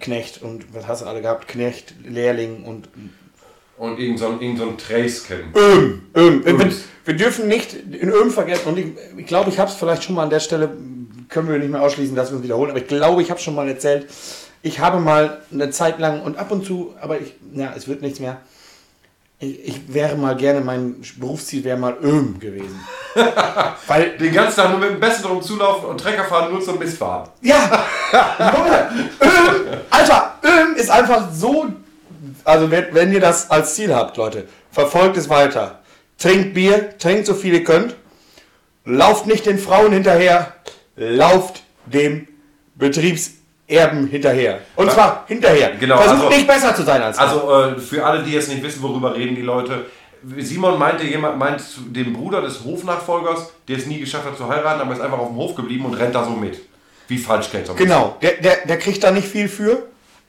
Knecht 0.00 0.42
und 0.42 0.74
was 0.74 0.86
hast 0.86 1.02
du 1.02 1.06
alle 1.06 1.22
gehabt? 1.22 1.48
Knecht, 1.48 1.94
Lehrling 2.04 2.64
und 2.64 2.88
und 3.78 3.98
irgend 3.98 4.18
so 4.18 4.28
ein, 4.28 4.40
irgend 4.40 4.58
so 4.58 4.68
ein 4.68 4.78
Trace-Kin. 4.78 5.52
Öhm. 5.54 6.02
Öhm. 6.16 6.44
Wir, 6.44 6.54
Öms. 6.54 6.84
wir 7.04 7.14
dürfen 7.14 7.46
nicht 7.46 7.74
in 7.74 8.08
Öhm 8.08 8.30
vergessen. 8.30 8.68
Und 8.68 8.78
ich, 8.78 8.86
ich 9.18 9.26
glaube, 9.26 9.50
ich 9.50 9.58
habe 9.58 9.70
es 9.70 9.76
vielleicht 9.76 10.02
schon 10.04 10.14
mal 10.14 10.22
an 10.22 10.30
der 10.30 10.40
Stelle, 10.40 10.74
können 11.28 11.48
wir 11.48 11.58
nicht 11.58 11.70
mehr 11.70 11.82
ausschließen, 11.82 12.16
dass 12.16 12.30
wir 12.30 12.36
uns 12.36 12.44
wiederholen, 12.44 12.70
aber 12.70 12.78
ich 12.80 12.86
glaube, 12.86 13.20
ich 13.20 13.30
habe 13.30 13.40
schon 13.40 13.54
mal 13.54 13.68
erzählt, 13.68 14.06
ich 14.66 14.80
habe 14.80 14.98
mal 14.98 15.42
eine 15.52 15.70
Zeit 15.70 16.00
lang 16.00 16.22
und 16.22 16.38
ab 16.38 16.50
und 16.50 16.66
zu, 16.66 16.92
aber 17.00 17.20
ich, 17.20 17.34
ja, 17.54 17.72
es 17.76 17.86
wird 17.86 18.02
nichts 18.02 18.18
mehr. 18.18 18.38
Ich, 19.38 19.64
ich 19.64 19.94
wäre 19.94 20.16
mal 20.16 20.34
gerne, 20.34 20.60
mein 20.60 21.02
Berufsziel 21.18 21.62
wäre 21.62 21.76
mal 21.76 21.96
Öhm 22.02 22.40
gewesen. 22.40 22.80
Weil, 23.86 24.16
Den 24.18 24.32
ganzen 24.32 24.56
Tag 24.56 24.70
nur 24.70 24.80
mit 24.80 24.90
dem 24.90 24.98
Besten 24.98 25.22
drum 25.22 25.40
zulaufen 25.40 25.88
und 25.88 26.00
Trecker 26.00 26.24
fahren 26.24 26.52
nur 26.52 26.60
zum 26.60 26.80
Mistfahren. 26.80 27.28
ja, 27.42 27.84
Leute, 28.38 28.88
Öhm, 29.20 29.80
Alter, 29.88 30.34
Öhm 30.42 30.74
ist 30.74 30.90
einfach 30.90 31.28
so, 31.32 31.66
also 32.42 32.68
wenn, 32.68 32.92
wenn 32.92 33.12
ihr 33.12 33.20
das 33.20 33.48
als 33.50 33.76
Ziel 33.76 33.94
habt, 33.94 34.16
Leute, 34.16 34.48
verfolgt 34.72 35.16
es 35.16 35.28
weiter. 35.28 35.78
Trinkt 36.18 36.54
Bier, 36.54 36.98
trinkt 36.98 37.26
so 37.26 37.34
viel 37.34 37.54
ihr 37.54 37.64
könnt. 37.64 37.94
Lauft 38.84 39.26
nicht 39.26 39.46
den 39.46 39.58
Frauen 39.58 39.92
hinterher, 39.92 40.54
lauft 40.96 41.62
dem 41.86 42.26
Betriebserben 43.66 44.06
hinterher. 44.06 44.60
Und 44.76 44.90
zwar 44.90 45.24
hinterher. 45.26 45.72
Genau, 45.78 45.96
Versucht 45.96 46.24
also- 46.24 46.28
nicht 46.28 46.46
besser 46.46 46.74
zu 46.74 46.82
sein 46.82 47.02
als. 47.02 47.18
Also 47.18 47.52
äh, 47.52 47.78
für 47.78 48.04
alle, 48.04 48.22
die 48.22 48.32
jetzt 48.32 48.48
nicht 48.48 48.62
wissen, 48.62 48.82
worüber 48.82 49.14
reden 49.14 49.34
die 49.34 49.42
Leute. 49.42 49.86
Simon 50.38 50.78
meinte, 50.78 51.04
jemand 51.04 51.38
meint 51.38 51.62
dem 51.88 52.12
Bruder 52.12 52.40
des 52.40 52.64
Hofnachfolgers, 52.64 53.52
der 53.68 53.76
es 53.76 53.86
nie 53.86 54.00
geschafft 54.00 54.24
hat 54.26 54.36
zu 54.36 54.48
heiraten, 54.48 54.80
aber 54.80 54.92
ist 54.92 55.00
einfach 55.00 55.18
auf 55.18 55.28
dem 55.28 55.36
Hof 55.36 55.54
geblieben 55.54 55.84
und 55.84 55.94
rennt 55.94 56.14
da 56.14 56.24
so 56.24 56.30
mit. 56.30 56.60
Wie 57.08 57.18
Falschgeld. 57.18 57.66
so 57.66 57.72
ein 57.72 57.78
Genau, 57.78 58.16
der, 58.20 58.32
der, 58.32 58.56
der 58.66 58.78
kriegt 58.78 59.04
da 59.04 59.12
nicht 59.12 59.28
viel 59.28 59.48
für, 59.48 59.84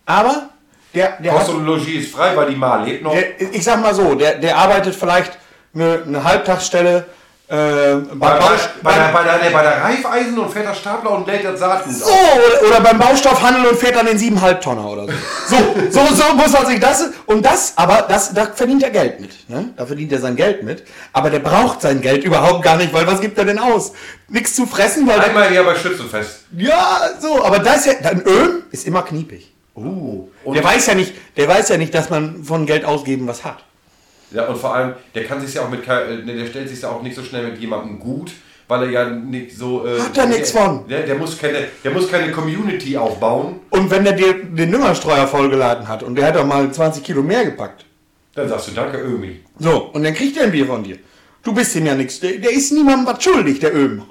aber 0.06 0.50
der, 0.94 1.20
der 1.20 1.32
Kost 1.34 1.48
hat, 1.48 1.56
und 1.56 1.66
Logis 1.66 1.88
ist 2.06 2.14
frei, 2.14 2.36
weil 2.36 2.50
die 2.50 2.56
Ma 2.56 2.84
lebt 2.84 3.04
noch. 3.04 3.14
der, 3.14 3.42
ich 3.42 3.64
sag 3.64 3.82
mal 3.82 3.96
so, 3.96 4.14
der, 4.14 4.36
der 4.36 4.56
arbeitet 4.58 4.94
vielleicht 4.94 5.38
eine, 5.74 6.04
eine 6.06 6.24
Halbtagsstelle 6.24 7.06
äh, 7.50 7.96
beim 7.96 8.20
bei, 8.20 8.28
bei, 8.28 8.40
bei, 8.84 8.94
der, 8.94 9.08
bei, 9.14 9.24
der, 9.24 9.38
nee, 9.42 9.50
bei 9.54 9.62
der 9.62 9.82
Reifeisen 9.82 10.38
und 10.38 10.52
fährt 10.52 10.68
der 10.68 10.74
Stapler 10.74 11.12
und 11.12 11.28
lädt 11.28 11.46
das 11.46 11.58
Saatgut 11.58 11.94
So, 11.94 12.12
oder, 12.12 12.68
oder 12.68 12.82
beim 12.82 13.00
Baustoffhandel 13.00 13.68
und 13.68 13.80
fährt 13.80 13.96
dann 13.96 14.06
den 14.06 14.18
7,5 14.18 14.60
Tonner 14.60 14.86
oder 14.86 15.06
so. 15.06 15.14
So, 15.48 15.56
so, 15.92 16.14
so 16.14 16.36
muss 16.36 16.52
man 16.52 16.66
sich 16.66 16.80
das. 16.82 17.10
Und 17.26 17.46
das, 17.46 17.72
aber 17.78 18.06
das, 18.10 18.34
da 18.34 18.48
verdient 18.48 18.84
er 18.84 18.90
Geld 18.90 19.22
mit. 19.22 19.50
Ne? 19.50 19.70
Da 19.78 19.86
verdient 19.86 20.12
er 20.12 20.20
sein 20.20 20.36
Geld 20.36 20.64
mit. 20.64 20.84
Aber 21.14 21.30
der 21.30 21.40
braucht 21.40 21.82
sein 21.82 22.02
Geld 22.02 22.26
überhaupt 22.26 22.64
gar 22.64 22.76
nicht, 22.76 22.92
weil 22.92 23.08
was 23.08 23.22
gibt 23.22 23.38
er 23.38 23.46
denn 23.46 23.60
aus? 23.60 23.94
Nichts 24.28 24.54
zu 24.54 24.66
fressen, 24.66 25.08
weil. 25.08 25.22
Einmal 25.22 25.50
hier 25.50 25.64
bei 25.64 25.76
Schützenfest. 25.76 26.42
ja, 26.58 27.00
so, 27.22 27.46
aber 27.46 27.60
das 27.60 27.86
ja. 27.86 27.94
Ein 28.04 28.24
Öl 28.24 28.64
ist 28.72 28.86
immer 28.86 29.04
kniepig. 29.04 29.54
Uh, 29.74 30.28
und, 30.44 30.56
Der 30.56 30.64
weiß 30.64 30.88
ja 30.88 30.96
nicht, 30.96 31.14
der 31.38 31.48
weiß 31.48 31.70
ja 31.70 31.78
nicht, 31.78 31.94
dass 31.94 32.10
man 32.10 32.44
von 32.44 32.66
Geld 32.66 32.84
ausgeben 32.84 33.28
was 33.28 33.46
hat. 33.46 33.64
Ja, 34.32 34.46
und 34.48 34.58
vor 34.58 34.76
allem, 34.76 34.94
der 35.16 35.24
kann 35.24 35.40
sich 35.40 35.54
ja 35.54 35.64
auch 35.64 35.70
mit, 35.70 35.88
äh, 35.88 36.24
der 36.24 36.48
stellt 36.48 36.70
sich 36.70 36.82
ja 36.82 36.90
auch 36.90 37.02
nicht 37.02 37.16
so 37.16 37.24
schnell 37.24 37.52
mit 37.52 37.60
jemandem 37.60 38.00
gut, 38.00 38.32
weil 38.68 38.84
er 38.84 38.90
ja 38.90 39.10
nicht 39.10 39.56
so. 39.58 39.86
Äh, 39.86 40.00
Hat 40.00 40.18
er 40.18 40.26
nichts 40.26 40.52
von. 40.52 40.88
Der, 40.88 41.04
der, 41.04 41.16
muss 41.16 41.38
keine, 41.38 41.68
der 41.84 41.92
muss 41.92 42.12
keine 42.12 42.32
Community 42.32 42.98
aufbauen. 42.98 43.62
Und 43.70 43.90
wenn 43.90 44.04
der 44.04 44.14
dir 44.14 44.34
den 44.44 44.72
Düngerstreuer 44.72 45.28
vollgeladen 45.28 45.88
hat 45.88 46.04
und 46.04 46.16
der 46.16 46.28
hat 46.28 46.36
doch 46.36 46.46
mal 46.46 46.70
20 46.70 47.04
Kilo 47.04 47.22
mehr 47.22 47.46
gepackt. 47.46 47.86
Dann 48.36 48.50
sagst 48.50 48.68
du 48.68 48.72
Danke, 48.74 49.00
Ömi. 49.00 49.40
So, 49.58 49.90
und 49.94 50.04
dann 50.04 50.14
kriegt 50.14 50.38
er 50.38 50.44
ein 50.44 50.52
Bier 50.52 50.68
von 50.68 50.84
dir. 50.84 50.98
Du 51.42 51.54
bist 51.54 51.76
ihm 51.76 51.86
ja 51.86 51.96
nichts. 51.96 52.20
Der, 52.20 52.34
der 52.34 52.52
ist 52.52 52.72
niemandem 52.74 53.08
was 53.08 53.24
schuldig, 53.24 53.60
der 53.60 53.74
Öhm. 53.74 54.04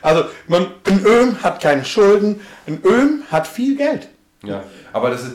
Also, 0.00 0.24
man, 0.46 0.68
ein 0.84 1.04
Öhm 1.04 1.42
hat 1.42 1.60
keine 1.60 1.84
Schulden. 1.84 2.40
Ein 2.66 2.80
Öhm 2.84 3.22
hat 3.30 3.46
viel 3.46 3.76
Geld. 3.76 4.08
Ja, 4.42 4.64
aber 4.92 5.10
das 5.10 5.22
ist. 5.24 5.32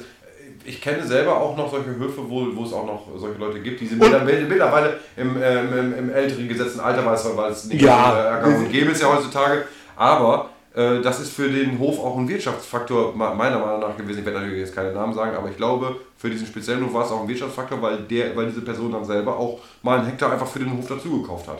Ich 0.65 0.81
kenne 0.81 1.05
selber 1.05 1.35
auch 1.35 1.55
noch 1.57 1.69
solche 1.71 1.95
Höfe, 1.95 2.21
wo, 2.29 2.45
wo 2.55 2.63
es 2.63 2.73
auch 2.73 2.85
noch 2.85 3.01
solche 3.17 3.39
Leute 3.39 3.59
gibt, 3.59 3.81
die 3.81 3.87
sind 3.87 4.01
Und- 4.03 4.25
mittlerweile, 4.25 4.99
im, 5.17 5.35
ähm, 5.41 5.67
im, 5.77 5.97
im 5.99 6.13
älteren 6.13 6.47
gesetzten 6.47 6.79
Alter, 6.79 7.05
weil 7.05 7.15
es, 7.15 7.37
weil 7.37 7.51
es 7.51 7.65
nicht 7.65 7.81
Ja. 7.81 8.39
äh, 8.41 8.45
und 8.45 8.71
gäbe 8.71 8.91
ist 8.91 9.01
ja 9.01 9.13
heutzutage. 9.13 9.65
Aber 9.95 10.49
äh, 10.75 11.01
das 11.01 11.19
ist 11.19 11.33
für 11.33 11.49
den 11.49 11.77
Hof 11.79 11.99
auch 11.99 12.17
ein 12.17 12.27
Wirtschaftsfaktor, 12.27 13.15
me- 13.15 13.33
meiner 13.35 13.59
Meinung 13.59 13.79
nach 13.81 13.95
gewesen. 13.97 14.19
Ich 14.19 14.25
werde 14.25 14.39
natürlich 14.39 14.59
jetzt 14.61 14.75
keine 14.75 14.91
Namen 14.91 15.13
sagen, 15.13 15.35
aber 15.35 15.49
ich 15.49 15.57
glaube, 15.57 15.97
für 16.17 16.29
diesen 16.29 16.47
speziellen 16.47 16.85
Hof 16.85 16.93
war 16.93 17.05
es 17.05 17.11
auch 17.11 17.21
ein 17.21 17.27
Wirtschaftsfaktor, 17.27 17.81
weil, 17.81 17.97
der, 17.97 18.35
weil 18.35 18.47
diese 18.47 18.61
Person 18.61 18.91
dann 18.91 19.05
selber 19.05 19.37
auch 19.37 19.59
mal 19.83 19.99
einen 19.99 20.07
Hektar 20.07 20.31
einfach 20.31 20.47
für 20.47 20.59
den 20.59 20.75
Hof 20.75 20.87
dazugekauft 20.87 21.47
hat. 21.47 21.59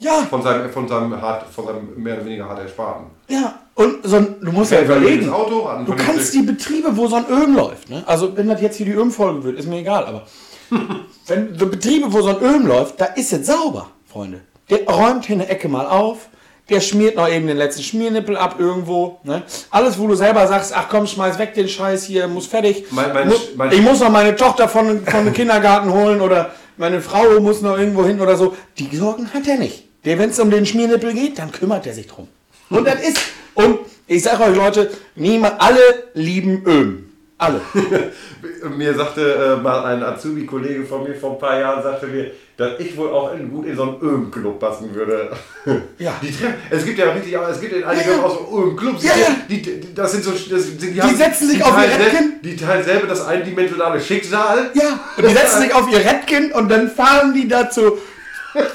Ja, 0.00 0.22
Von 0.30 0.42
seinem, 0.42 0.70
von 0.70 0.88
seinem, 0.88 1.20
hart, 1.20 1.44
von 1.52 1.66
seinem 1.66 1.88
mehr 2.02 2.14
oder 2.14 2.24
weniger 2.24 2.48
hart 2.48 2.60
Ersparten. 2.60 3.06
ja. 3.28 3.54
Und 3.76 3.98
so 4.02 4.16
ein, 4.16 4.36
du 4.42 4.52
musst 4.52 4.72
ja 4.72 4.82
überlegen. 4.82 5.24
Das 5.26 5.34
Auto, 5.34 5.66
Du 5.86 5.94
kannst 5.96 6.34
die 6.34 6.42
Betriebe, 6.42 6.94
wo 6.98 7.06
so 7.06 7.16
ein 7.16 7.24
Öhm 7.30 7.54
läuft, 7.56 7.88
ne? 7.88 8.02
also 8.04 8.36
wenn 8.36 8.46
das 8.48 8.60
jetzt 8.60 8.76
hier 8.76 8.84
die 8.84 8.92
Öhm-Folge 8.92 9.42
wird, 9.42 9.58
ist 9.58 9.68
mir 9.68 9.78
egal, 9.78 10.04
aber 10.04 10.26
wenn 11.26 11.56
so 11.58 11.66
Betriebe, 11.66 12.12
wo 12.12 12.20
so 12.20 12.28
ein 12.28 12.42
Öhm 12.42 12.66
läuft, 12.66 13.00
da 13.00 13.06
ist 13.06 13.32
es 13.32 13.46
sauber, 13.46 13.86
Freunde. 14.06 14.40
Der 14.68 14.84
räumt 14.86 15.24
hier 15.24 15.36
eine 15.36 15.48
Ecke 15.48 15.68
mal 15.68 15.86
auf, 15.86 16.28
der 16.68 16.80
schmiert 16.80 17.16
noch 17.16 17.26
eben 17.28 17.46
den 17.46 17.56
letzten 17.56 17.82
Schmiernippel 17.82 18.36
ab 18.36 18.56
irgendwo. 18.58 19.18
Ne? 19.24 19.42
Alles, 19.70 19.98
wo 19.98 20.06
du 20.06 20.14
selber 20.14 20.46
sagst, 20.46 20.74
ach 20.76 20.88
komm, 20.90 21.06
schmeiß 21.06 21.38
weg 21.38 21.54
den 21.54 21.68
Scheiß 21.68 22.04
hier, 22.04 22.28
muss 22.28 22.46
fertig. 22.46 22.84
Mein- 22.90 23.14
mein- 23.14 23.28
Mu- 23.28 23.34
mein- 23.56 23.72
ich 23.72 23.80
muss 23.80 24.00
noch 24.00 24.10
meine 24.10 24.36
Tochter 24.36 24.68
von, 24.68 25.06
von 25.06 25.24
dem 25.24 25.32
Kindergarten 25.32 25.90
holen 25.90 26.20
oder 26.20 26.50
meine 26.76 27.00
Frau 27.00 27.40
muss 27.40 27.62
noch 27.62 27.78
irgendwo 27.78 28.04
hin 28.04 28.20
oder 28.20 28.36
so. 28.36 28.54
Die 28.78 28.94
Sorgen 28.94 29.32
hat 29.32 29.48
er 29.48 29.56
nicht. 29.56 29.88
Der, 30.04 30.18
wenn 30.18 30.30
es 30.30 30.40
um 30.40 30.50
den 30.50 30.64
Schmiernippel 30.64 31.12
geht, 31.12 31.38
dann 31.38 31.52
kümmert 31.52 31.86
er 31.86 31.92
sich 31.92 32.06
drum. 32.06 32.28
Und 32.70 32.86
das 32.86 33.06
ist, 33.06 33.18
und 33.54 33.80
ich 34.06 34.22
sage 34.22 34.44
euch 34.44 34.56
Leute, 34.56 34.90
niemand, 35.14 35.60
alle 35.60 35.80
lieben 36.14 36.64
Öhm. 36.66 37.06
Alle. 37.36 37.60
Mir 38.76 38.94
sagte 38.94 39.56
äh, 39.58 39.62
mal 39.62 39.84
ein 39.84 40.02
Azubi-Kollege 40.02 40.84
von 40.84 41.04
mir 41.04 41.14
vor 41.14 41.32
ein 41.32 41.38
paar 41.38 41.58
Jahren, 41.58 41.82
sagte 41.82 42.06
mir, 42.06 42.32
dass 42.58 42.78
ich 42.78 42.94
wohl 42.94 43.08
auch 43.08 43.32
in, 43.32 43.50
gut 43.50 43.64
in 43.64 43.74
so 43.74 43.82
einen 43.82 44.02
Öhm-Club 44.02 44.60
passen 44.60 44.94
würde. 44.94 45.30
Ja. 45.98 46.14
Die 46.22 46.30
treffen, 46.30 46.54
es 46.68 46.84
gibt 46.84 46.98
ja 46.98 47.12
richtig, 47.12 47.34
es 47.34 47.60
gibt 47.60 47.72
in 47.72 47.84
einigen 47.84 48.10
Ja, 48.10 48.16
ja. 48.16 48.22
auch 48.22 48.50
so 48.50 48.58
Öhm-Clubs. 48.58 49.02
Ja, 49.04 49.12
ja. 49.16 49.36
Die, 49.48 49.62
die, 49.62 49.94
das 49.94 50.12
sind 50.12 50.24
so, 50.24 50.32
das, 50.32 50.76
die, 50.76 50.92
die, 50.92 51.14
setzen 51.14 51.48
sich 51.48 51.62
auf 51.62 51.74
ihr 51.76 52.06
Rädchen. 52.06 52.40
Die 52.42 52.56
teilen 52.56 52.84
selber 52.84 53.06
das 53.06 53.26
eindimensionale 53.26 54.00
Schicksal. 54.00 54.70
Ja, 54.74 55.00
und 55.16 55.26
die 55.26 55.32
setzen 55.32 55.62
sich 55.62 55.74
auf 55.74 55.90
ihr 55.90 55.98
Rädchen 55.98 56.52
und 56.52 56.68
dann 56.70 56.90
fahren 56.90 57.32
die 57.32 57.48
dazu 57.48 57.98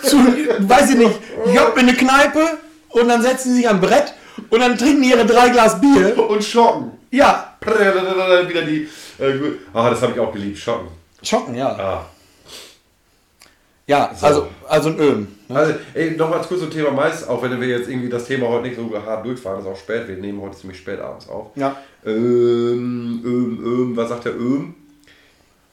zu, 0.04 0.18
weiß 0.68 0.92
ich 0.92 0.98
nicht, 0.98 1.20
Job 1.54 1.74
in 1.78 1.88
eine 1.88 1.94
Kneipe 1.98 2.58
und 2.90 3.08
dann 3.08 3.22
setzen 3.22 3.50
sie 3.52 3.58
sich 3.58 3.70
am 3.70 3.80
Brett 3.82 4.14
und 4.50 4.60
dann 4.60 4.78
trinken 4.78 5.02
die 5.04 5.10
ihre 5.10 5.26
drei 5.26 5.50
Glas 5.50 5.80
Bier. 5.80 6.18
Und 6.30 6.44
schocken. 6.44 6.92
Ja, 7.12 7.56
Wieder 7.66 8.62
die. 8.64 8.88
Äh, 9.20 9.38
gut. 9.38 9.60
ah, 9.74 9.90
das 9.90 10.02
habe 10.02 10.12
ich 10.14 10.20
auch 10.20 10.32
geliebt, 10.34 10.58
schocken. 10.58 10.88
schocken, 11.24 11.56
ja. 11.56 11.68
Ah. 11.70 12.06
Ja, 13.88 14.12
also, 14.22 14.48
also 14.68 14.90
ein 14.90 15.00
Öhm. 15.00 15.28
ne? 15.48 15.56
Also, 15.56 15.74
ey, 15.94 16.12
noch 16.18 16.30
mal 16.30 16.40
kurz 16.42 16.60
zum 16.60 16.72
Thema 16.72 16.90
Mais, 16.92 17.28
auch 17.28 17.42
wenn 17.44 17.62
wir 17.62 17.68
jetzt 17.68 17.88
irgendwie 17.88 18.10
das 18.10 18.26
Thema 18.26 18.48
heute 18.50 18.68
nicht 18.68 18.78
so 18.78 18.92
hart 19.06 19.24
durchfahren, 19.26 19.60
ist 19.62 19.68
auch 19.68 19.78
spät, 19.78 20.08
wir 20.08 20.16
nehmen 20.18 20.42
heute 20.42 20.58
ziemlich 20.58 20.80
spät 20.80 21.00
abends 21.00 21.30
auf. 21.30 21.48
Ja. 21.56 21.76
Ähm, 22.04 23.22
ähm, 23.24 23.60
ähm, 23.64 23.92
was 23.96 24.10
sagt 24.10 24.26
der 24.26 24.36
Öhm? 24.36 24.74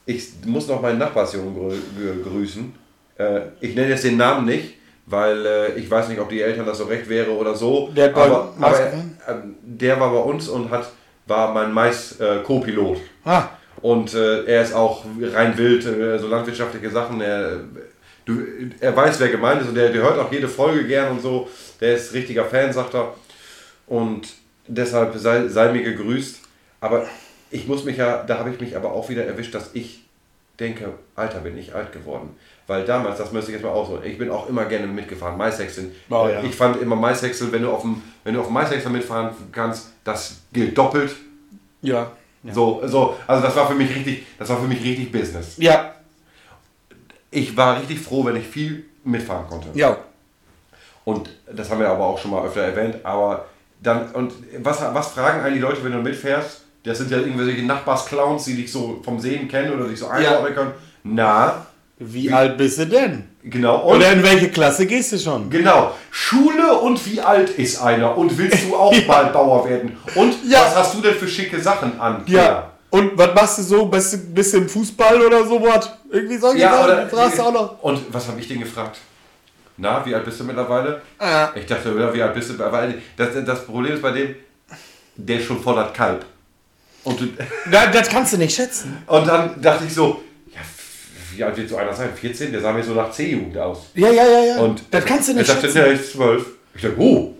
Ich 0.04 0.28
muss 0.44 0.66
noch 0.68 0.82
meinen 0.82 0.98
Nachbarsjungen 0.98 1.54
grü 1.54 1.74
grü- 1.98 2.22
grüßen. 2.22 2.74
Äh, 3.22 3.40
ich 3.60 3.74
nenne 3.74 3.88
jetzt 3.90 4.04
den 4.04 4.16
Namen 4.16 4.46
nicht, 4.46 4.74
weil 5.06 5.46
äh, 5.46 5.72
ich 5.74 5.90
weiß 5.90 6.08
nicht, 6.08 6.20
ob 6.20 6.28
die 6.28 6.40
Eltern 6.42 6.66
das 6.66 6.78
so 6.78 6.84
recht 6.84 7.08
wäre 7.08 7.30
oder 7.30 7.54
so. 7.54 7.88
Der 7.96 8.06
hat 8.08 8.16
aber, 8.16 8.54
aber 8.60 8.80
äh, 8.80 9.34
der 9.62 10.00
war 10.00 10.10
bei 10.12 10.20
uns 10.20 10.48
und 10.48 10.70
hat, 10.70 10.90
war 11.26 11.52
mein 11.52 11.72
Mais-Co-Pilot. 11.72 12.98
Ah, 13.24 13.44
Und 13.80 14.14
äh, 14.14 14.44
er 14.44 14.62
ist 14.62 14.74
auch 14.74 15.04
rein 15.34 15.56
wild, 15.56 15.84
äh, 15.86 16.18
so 16.18 16.28
landwirtschaftliche 16.28 16.90
Sachen. 16.90 17.20
Er, 17.20 17.60
du, 18.24 18.40
er 18.80 18.96
weiß, 18.96 19.20
wer 19.20 19.28
gemeint 19.28 19.62
ist 19.62 19.68
und 19.68 19.74
der, 19.74 19.90
der 19.90 20.02
hört 20.02 20.18
auch 20.18 20.32
jede 20.32 20.48
Folge 20.48 20.86
gern 20.86 21.10
und 21.12 21.20
so. 21.20 21.48
Der 21.80 21.94
ist 21.96 22.12
richtiger 22.14 22.44
Fan, 22.44 22.72
sagt 22.72 22.94
er. 22.94 23.14
Und 23.86 24.28
deshalb 24.66 25.16
sei, 25.16 25.48
sei 25.48 25.72
mir 25.72 25.82
gegrüßt. 25.82 26.40
Aber 26.80 27.06
ich 27.50 27.66
muss 27.66 27.84
mich 27.84 27.96
ja, 27.96 28.22
da 28.22 28.38
habe 28.38 28.50
ich 28.50 28.60
mich 28.60 28.76
aber 28.76 28.92
auch 28.92 29.08
wieder 29.08 29.24
erwischt, 29.24 29.54
dass 29.54 29.70
ich 29.74 30.04
denke, 30.58 30.94
Alter, 31.16 31.40
bin 31.40 31.58
ich 31.58 31.74
alt 31.74 31.92
geworden. 31.92 32.36
Weil 32.66 32.84
damals, 32.84 33.18
das 33.18 33.32
müsste 33.32 33.50
ich 33.50 33.56
jetzt 33.56 33.64
mal 33.64 33.72
auch 33.72 33.88
so, 33.88 34.00
ich 34.02 34.16
bin 34.16 34.30
auch 34.30 34.48
immer 34.48 34.64
gerne 34.66 34.86
mitgefahren, 34.86 35.36
Maishäckseln. 35.36 35.92
Oh, 36.08 36.28
ja. 36.28 36.42
Ich 36.42 36.54
fand 36.54 36.80
immer 36.80 36.96
Maishäcksel, 36.96 37.50
wenn 37.52 37.62
du 37.62 37.70
auf 37.70 37.82
dem, 37.82 38.02
wenn 38.24 38.34
du 38.34 38.40
auf 38.40 38.46
dem 38.46 38.54
Maishäcksel 38.54 38.90
mitfahren 38.90 39.30
kannst, 39.50 39.90
das 40.04 40.36
gilt 40.52 40.78
doppelt. 40.78 41.14
Ja. 41.80 42.12
So, 42.50 42.82
so, 42.86 43.16
also 43.26 43.42
das 43.42 43.54
war 43.54 43.68
für 43.68 43.74
mich 43.74 43.94
richtig, 43.94 44.26
das 44.38 44.48
war 44.48 44.58
für 44.58 44.66
mich 44.66 44.82
richtig 44.82 45.12
Business. 45.12 45.54
Ja. 45.58 45.94
Ich 47.30 47.56
war 47.56 47.78
richtig 47.80 48.00
froh, 48.00 48.24
wenn 48.24 48.36
ich 48.36 48.46
viel 48.46 48.84
mitfahren 49.04 49.46
konnte. 49.48 49.68
Ja. 49.74 49.96
Und 51.04 51.30
das 51.52 51.70
haben 51.70 51.80
wir 51.80 51.88
aber 51.88 52.04
auch 52.04 52.18
schon 52.18 52.30
mal 52.30 52.44
öfter 52.44 52.62
erwähnt. 52.62 52.96
Aber 53.04 53.46
dann, 53.80 54.10
und 54.12 54.32
was, 54.58 54.80
was 54.80 55.08
fragen 55.08 55.40
eigentlich 55.40 55.54
die 55.54 55.60
Leute, 55.60 55.84
wenn 55.84 55.92
du 55.92 55.98
mitfährst? 55.98 56.62
Das 56.84 56.98
sind 56.98 57.10
ja 57.10 57.18
irgendwelche 57.18 57.64
Nachbarsclowns, 57.64 58.44
die 58.44 58.56
dich 58.56 58.70
so 58.70 59.00
vom 59.04 59.18
Sehen 59.20 59.48
kennen 59.48 59.72
oder 59.72 59.88
dich 59.88 59.98
so 59.98 60.08
einordnen 60.08 60.54
können. 60.54 60.72
Na, 61.04 61.66
Wie, 62.04 62.32
alt 62.32 62.56
bist 62.56 62.78
du 62.78 62.86
denn? 62.86 63.24
genau. 63.44 63.78
Und, 63.82 63.96
Oder 63.96 64.12
in 64.12 64.22
welche 64.22 64.48
Klasse 64.50 64.86
gehst 64.86 65.12
du 65.12 65.18
schon? 65.18 65.50
genau. 65.50 65.92
Schule 66.10 66.74
und 66.78 67.04
wie 67.06 67.20
alt 67.20 67.50
ist 67.50 67.80
einer? 67.80 68.16
Und 68.16 68.36
willst 68.38 68.64
du 68.68 68.76
auch 68.76 68.94
bald 69.06 69.32
Bauer 69.32 69.68
werden? 69.68 69.96
Und 70.14 70.34
Ja. 70.46 70.60
was 70.62 70.76
hast 70.76 70.94
du 70.94 71.00
denn 71.00 71.14
für 71.14 71.28
schicke 71.28 71.60
Sachen 71.60 71.98
an? 72.00 72.22
Ja. 72.26 72.70
Und 72.90 73.16
was 73.16 73.34
machst 73.34 73.58
du 73.58 73.62
so? 73.62 73.86
Bist 73.86 74.12
du 74.12 74.18
bist 74.18 74.52
du 74.52 74.58
im 74.58 74.68
Fußball 74.68 75.20
oder 75.22 75.44
sowas? 75.46 75.90
Irgendwie 76.10 76.36
solche 76.36 76.60
Ja, 76.60 76.72
Sachen 76.76 76.84
oder, 76.84 77.08
fragst 77.08 77.38
du 77.38 77.42
auch 77.42 77.52
noch. 77.52 77.82
Und 77.82 78.00
was 78.12 78.28
habe 78.28 78.38
ich 78.38 78.46
den 78.48 78.60
gefragt? 78.60 78.98
Na, 79.78 80.04
wie 80.04 80.14
alt 80.14 80.24
bist 80.26 80.38
du 80.38 80.44
mittlerweile? 80.44 81.00
Ah. 81.18 81.48
Ich 81.54 81.64
dachte, 81.66 81.88
ja, 81.98 82.12
wie 82.12 82.22
alt 82.22 82.34
bist 82.34 82.50
du? 82.50 82.58
Weil 82.58 83.00
das, 83.16 83.28
das 83.46 83.64
Problem 83.64 83.94
ist 83.94 84.02
bei 84.02 84.10
dem, 84.10 84.34
der 85.16 85.40
schon 85.40 85.60
voller 85.62 85.84
Kalb. 85.86 86.24
Und, 87.04 87.18
du- 87.18 87.28
Na, 87.70 87.86
das 87.86 88.08
kannst 88.10 88.34
du 88.34 88.36
nicht 88.36 88.54
schätzen. 88.54 88.98
und 89.06 89.26
dann 89.26 89.60
dachte 89.60 89.84
ich 89.86 89.94
so, 89.94 90.06
ja, 90.06 90.20
wie 91.36 91.44
alt 91.44 91.56
wird 91.56 91.68
so 91.68 91.76
einer 91.76 91.92
sein? 91.92 92.10
14? 92.14 92.52
Der 92.52 92.60
sah 92.60 92.72
mir 92.72 92.82
so 92.82 92.92
nach 92.94 93.10
C-Jugend 93.10 93.56
aus. 93.58 93.86
Ja, 93.94 94.08
ja, 94.10 94.24
ja, 94.24 94.44
ja. 94.44 94.58
Und 94.60 94.82
das 94.90 95.04
kannst 95.04 95.28
du 95.28 95.34
nicht 95.34 95.48
Er 95.48 95.54
dachte, 95.54 95.66
schätzen. 95.68 95.82
der 95.82 95.92
ist 95.92 96.12
12. 96.12 96.46
Ich 96.74 96.82
dachte, 96.82 96.96
oh, 96.98 97.34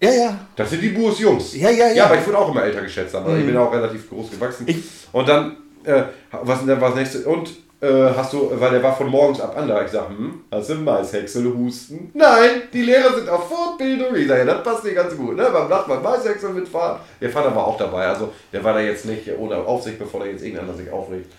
Ja, 0.00 0.10
ja. 0.10 0.38
das 0.56 0.70
sind 0.70 0.82
die 0.82 0.90
Burs 0.90 1.18
Jungs. 1.18 1.54
Ja, 1.56 1.70
ja, 1.70 1.88
ja. 1.88 1.94
Ja, 1.94 2.04
aber 2.06 2.18
ich 2.18 2.26
wurde 2.26 2.38
auch 2.38 2.50
immer 2.50 2.62
älter 2.64 2.82
geschätzt, 2.82 3.14
aber 3.14 3.36
ich 3.36 3.46
bin 3.46 3.56
auch 3.56 3.72
relativ 3.72 4.08
groß 4.08 4.30
gewachsen. 4.30 4.64
Ich- 4.68 4.84
und 5.12 5.28
dann, 5.28 5.56
äh, 5.84 6.02
was 6.30 6.64
denn 6.64 6.80
war 6.80 6.90
das 6.90 6.98
nächste? 6.98 7.28
Und 7.28 7.50
äh, 7.80 8.10
hast 8.16 8.32
du, 8.32 8.50
weil 8.54 8.70
der 8.70 8.82
war 8.82 8.96
von 8.96 9.06
morgens 9.08 9.38
ab 9.40 9.54
an 9.56 9.68
da. 9.68 9.84
Ich 9.84 9.90
sag, 9.90 10.08
hm, 10.08 10.40
hast 10.50 10.70
du 10.70 10.74
Maishäcksel 10.76 11.52
husten? 11.54 12.10
Nein, 12.14 12.62
die 12.72 12.82
Lehrer 12.82 13.14
sind 13.14 13.28
auf 13.28 13.48
Fortbildung. 13.48 14.14
Ich 14.16 14.26
sage, 14.28 14.40
ja, 14.40 14.46
das 14.46 14.62
passt 14.62 14.84
nicht 14.84 14.96
ganz 14.96 15.14
gut, 15.14 15.36
ne? 15.36 15.46
Beim 15.52 15.68
beim 15.86 16.02
Maishäcksel 16.02 16.50
mitfahren. 16.50 17.00
Der 17.20 17.28
Vater 17.30 17.54
war 17.54 17.66
auch 17.66 17.76
dabei, 17.76 18.06
also 18.06 18.32
der 18.52 18.64
war 18.64 18.72
da 18.72 18.80
jetzt 18.80 19.04
nicht 19.04 19.28
ohne 19.38 19.56
Aufsicht, 19.56 19.98
bevor 19.98 20.20
da 20.20 20.26
jetzt 20.26 20.42
irgendeiner 20.42 20.72
sich 20.74 20.90
aufregt. 20.90 21.30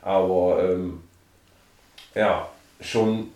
Aber 0.00 0.62
ähm, 0.62 1.00
ja, 2.14 2.48
schon 2.80 3.28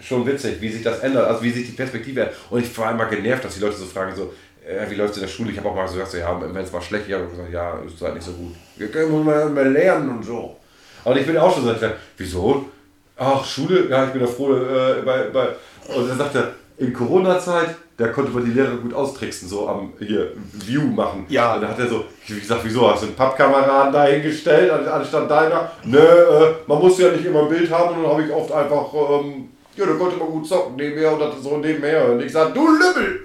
schon 0.00 0.26
witzig, 0.26 0.60
wie 0.60 0.70
sich 0.70 0.82
das 0.82 1.00
ändert, 1.00 1.28
also 1.28 1.42
wie 1.42 1.50
sich 1.50 1.66
die 1.66 1.72
Perspektive 1.72 2.22
ändert. 2.22 2.36
Und 2.50 2.64
ich 2.64 2.78
war 2.78 2.90
immer 2.90 3.06
genervt, 3.06 3.44
dass 3.44 3.54
die 3.54 3.60
Leute 3.60 3.76
so 3.76 3.86
fragen, 3.86 4.14
so, 4.14 4.32
äh, 4.66 4.90
wie 4.90 4.94
läuft 4.94 5.12
es 5.12 5.18
in 5.18 5.22
der 5.22 5.28
Schule? 5.28 5.52
Ich 5.52 5.58
habe 5.58 5.68
auch 5.68 5.74
mal 5.74 5.86
so 5.86 5.94
gesagt, 5.94 6.14
ja, 6.14 6.40
wenn 6.40 6.56
es 6.56 6.72
mal 6.72 6.82
schlecht 6.82 7.12
habe 7.12 7.26
gesagt, 7.26 7.52
ja, 7.52 7.78
ist 7.86 8.00
halt 8.00 8.14
nicht 8.14 8.26
so 8.26 8.32
gut. 8.32 8.54
Wir 8.76 8.88
können 8.88 9.24
mal, 9.24 9.48
mal 9.48 9.70
lernen 9.70 10.10
und 10.10 10.24
so. 10.24 10.56
Und 11.04 11.16
ich 11.16 11.26
bin 11.26 11.36
auch 11.36 11.54
schon 11.54 11.64
so, 11.64 11.74
wieso? 12.16 12.68
Ach, 13.16 13.44
Schule? 13.44 13.88
Ja, 13.88 14.06
ich 14.06 14.10
bin 14.10 14.22
ja 14.22 14.26
froh, 14.26 14.54
äh, 14.56 15.02
bei, 15.04 15.28
bei. 15.28 15.48
Und 15.94 16.08
dann 16.08 16.18
sagt 16.18 16.34
er, 16.34 16.54
in 16.78 16.92
Corona-Zeit, 16.92 17.76
da 17.96 18.08
konnte 18.08 18.32
man 18.32 18.44
die 18.44 18.50
Lehrer 18.50 18.76
gut 18.76 18.92
austricksen, 18.92 19.48
so 19.48 19.68
am 19.68 19.92
hier 20.00 20.32
View 20.52 20.82
machen. 20.82 21.26
Ja. 21.28 21.54
Und 21.54 21.62
dann 21.62 21.70
hat 21.70 21.78
er 21.78 21.88
so, 21.88 22.04
ich 22.26 22.40
gesagt, 22.40 22.62
wieso 22.64 22.90
hast 22.90 23.02
du 23.02 23.06
einen 23.06 23.14
Pappkameraden 23.16 23.92
dahingestellt, 23.92 24.70
an- 24.72 24.86
anstatt 24.88 25.30
deiner? 25.30 25.70
Nö, 25.84 25.98
äh, 25.98 26.54
man 26.66 26.78
muss 26.80 26.98
ja 26.98 27.10
nicht 27.10 27.24
immer 27.24 27.42
ein 27.42 27.48
Bild 27.48 27.70
haben 27.70 27.96
und 27.96 28.02
dann 28.02 28.10
habe 28.12 28.24
ich 28.24 28.32
oft 28.32 28.50
einfach, 28.50 28.92
ähm, 28.94 29.48
ja, 29.76 29.86
da 29.86 29.92
konnte 29.94 30.16
man 30.16 30.28
gut 30.28 30.46
zocken 30.46 30.76
nebenher 30.76 31.12
und 31.12 31.18
das 31.20 31.34
so 31.42 31.56
nebenher. 31.56 32.08
Und 32.08 32.20
ich 32.22 32.30
sag, 32.32 32.54
du 32.54 32.64
Lümmel! 32.66 33.24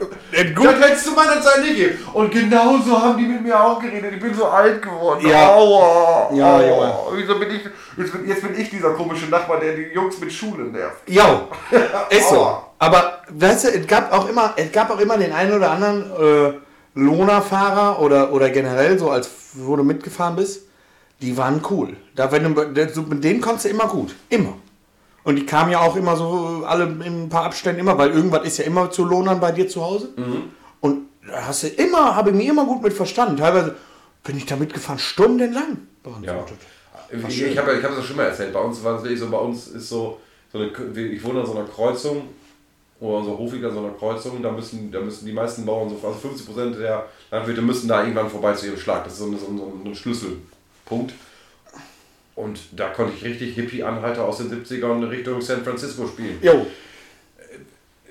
Gut. 0.55 0.65
Das 0.65 0.81
hättest 0.81 1.07
du 1.07 1.11
meiner 1.11 1.39
Zeit 1.41 1.61
nicht 1.61 1.75
gegeben. 1.77 1.99
Und 2.13 2.31
genau 2.31 2.77
so 2.83 2.99
haben 2.99 3.17
die 3.19 3.25
mit 3.25 3.43
mir 3.43 3.59
auch 3.63 3.79
geredet. 3.79 4.13
Ich 4.15 4.19
bin 4.19 4.33
so 4.33 4.45
alt 4.45 4.81
geworden. 4.81 5.27
Ja. 5.27 5.53
Aua. 5.55 6.29
Ja, 6.33 6.55
Aua. 6.55 6.63
Junge. 6.67 6.93
Wieso 7.21 7.39
bin 7.39 7.49
ich, 7.51 7.61
jetzt, 7.99 8.11
bin, 8.11 8.27
jetzt 8.27 8.41
bin 8.41 8.59
ich 8.59 8.69
dieser 8.69 8.91
komische 8.91 9.27
Nachbar, 9.27 9.59
der 9.59 9.75
die 9.75 9.93
Jungs 9.93 10.19
mit 10.19 10.31
Schule 10.31 10.65
nervt. 10.65 11.07
Ja, 11.07 11.47
ist 12.09 12.29
so. 12.29 12.61
Aber 12.79 13.21
weißt 13.29 13.65
du, 13.65 13.67
es 13.69 13.87
gab 13.87 14.11
auch 14.11 14.27
immer, 14.27 14.53
es 14.55 14.71
gab 14.71 14.89
auch 14.89 14.99
immer 14.99 15.17
den 15.17 15.31
einen 15.31 15.53
oder 15.53 15.71
anderen 15.71 16.11
äh, 16.11 16.53
Lohnerfahrer 16.95 18.01
oder, 18.01 18.31
oder 18.31 18.49
generell 18.49 18.97
so, 18.97 19.11
als 19.11 19.29
wo 19.53 19.75
du 19.75 19.83
mitgefahren 19.83 20.35
bist, 20.35 20.61
die 21.21 21.35
waren 21.37 21.61
cool. 21.69 21.97
Da, 22.15 22.31
wenn 22.31 22.43
du, 22.43 23.01
mit 23.01 23.23
denen 23.23 23.41
konntest 23.41 23.65
du 23.65 23.69
immer 23.69 23.87
gut. 23.87 24.15
Immer. 24.29 24.53
Und 25.23 25.35
die 25.35 25.45
kamen 25.45 25.71
ja 25.71 25.79
auch 25.79 25.95
immer 25.95 26.15
so, 26.15 26.63
alle 26.65 26.85
in 26.85 27.25
ein 27.25 27.29
paar 27.29 27.43
Abständen 27.43 27.81
immer, 27.81 27.97
weil 27.97 28.11
irgendwas 28.11 28.45
ist 28.45 28.57
ja 28.57 28.65
immer 28.65 28.89
zu 28.89 29.03
Lohnern 29.03 29.39
bei 29.39 29.51
dir 29.51 29.67
zu 29.67 29.83
Hause. 29.83 30.09
Und 30.79 31.09
da 31.27 31.47
hast 31.47 31.63
du 31.63 31.67
immer, 31.67 32.15
habe 32.15 32.29
ich 32.29 32.35
mich 32.35 32.47
immer 32.47 32.65
gut 32.65 32.81
mit 32.81 32.93
verstanden. 32.93 33.37
Teilweise 33.37 33.75
bin 34.23 34.37
ich 34.37 34.45
da 34.45 34.55
mitgefahren, 34.55 34.99
stundenlang. 34.99 35.79
Ja. 36.21 36.45
Ich, 37.11 37.41
ich 37.41 37.57
habe 37.57 37.81
hab 37.81 37.95
das 37.95 38.05
schon 38.05 38.15
mal 38.17 38.25
erzählt. 38.27 38.53
Bei 38.53 38.59
uns 38.59 38.83
war 38.83 38.97
es 38.97 39.03
wirklich 39.03 39.19
so, 39.19 39.29
bei 39.29 39.37
uns 39.37 39.67
ist 39.67 39.89
so, 39.89 40.19
so 40.51 40.59
eine, 40.59 40.67
ich 40.67 41.23
wohne 41.23 41.39
an 41.41 41.45
so 41.45 41.55
einer 41.55 41.67
Kreuzung, 41.67 42.29
oder 42.99 43.17
unser 43.19 43.37
Hof 43.37 43.53
liegt 43.53 43.65
an 43.65 43.73
so 43.73 43.79
einer 43.79 43.93
Kreuzung, 43.93 44.41
da 44.43 44.51
müssen, 44.51 44.91
da 44.91 44.99
müssen 44.99 45.25
die 45.25 45.31
meisten 45.33 45.65
Bauern, 45.65 45.89
so, 45.89 45.95
also 46.07 46.27
50% 46.29 46.77
der 46.77 47.05
Landwirte 47.31 47.61
müssen 47.61 47.87
da 47.87 48.01
irgendwann 48.01 48.29
vorbei 48.29 48.53
zu 48.53 48.67
ihrem 48.67 48.77
Schlag. 48.77 49.03
Das 49.05 49.13
ist 49.13 49.19
so, 49.19 49.25
so, 49.37 49.47
ein- 49.47 49.57
so 49.57 49.89
ein 49.89 49.95
Schlüsselpunkt. 49.95 51.13
Und 52.35 52.59
da 52.73 52.89
konnte 52.89 53.13
ich 53.15 53.23
richtig 53.23 53.55
Hippie-Anhalter 53.55 54.23
aus 54.23 54.37
den 54.37 54.49
70ern 54.49 55.07
Richtung 55.09 55.41
San 55.41 55.63
Francisco 55.63 56.07
spielen. 56.07 56.37
Jo. 56.41 56.65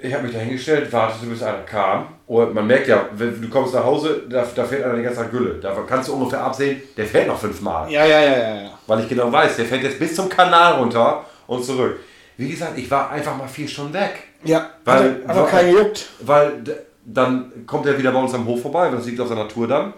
Ich 0.03 0.13
habe 0.13 0.25
mich 0.25 0.33
da 0.33 0.39
hingestellt, 0.41 0.93
wartete 0.93 1.27
bis 1.27 1.43
einer 1.43 1.63
kam. 1.63 2.09
Und 2.29 2.53
man 2.55 2.67
merkt 2.67 2.87
ja, 2.89 3.09
wenn 3.15 3.41
du 3.41 3.49
kommst 3.49 3.73
nach 3.73 3.85
Hause, 3.85 4.23
da, 4.29 4.47
da 4.55 4.65
fährt 4.65 4.85
einer 4.85 4.97
die 4.97 5.03
ganze 5.03 5.21
Zeit 5.21 5.31
Gülle. 5.31 5.55
Da 5.55 5.75
kannst 5.89 6.09
du 6.09 6.13
ungefähr 6.15 6.43
absehen, 6.45 6.83
der 6.95 7.07
fährt 7.07 7.27
noch 7.27 7.39
fünfmal. 7.39 7.91
Ja, 7.91 8.05
ja, 8.05 8.21
ja, 8.21 8.39
ja. 8.39 8.63
ja. 8.65 8.79
Weil 8.87 9.01
ich 9.01 9.09
genau 9.09 9.33
weiß, 9.33 9.57
der 9.57 9.65
fährt 9.65 9.83
jetzt 9.83 9.99
bis 9.99 10.15
zum 10.15 10.29
Kanal 10.29 10.75
runter 10.75 11.25
und 11.47 11.65
zurück. 11.65 11.99
Wie 12.37 12.51
gesagt, 12.51 12.77
ich 12.77 12.91
war 12.91 13.11
einfach 13.11 13.35
mal 13.35 13.49
vier 13.49 13.67
Stunden 13.67 13.95
weg. 13.95 14.25
Ja, 14.45 14.71
Weil- 14.85 15.23
aber, 15.27 15.47
kein 15.47 15.73
gejuckt. 15.73 16.07
Weil 16.21 16.63
dann 17.05 17.67
kommt 17.67 17.87
er 17.87 17.97
wieder 17.99 18.13
bei 18.13 18.21
uns 18.21 18.35
am 18.35 18.47
Hof 18.47 18.61
vorbei, 18.61 18.91
das 18.91 19.07
liegt 19.07 19.21
auf 19.21 19.29
seiner 19.29 19.49
Tour 19.49 19.67
dann. 19.67 19.95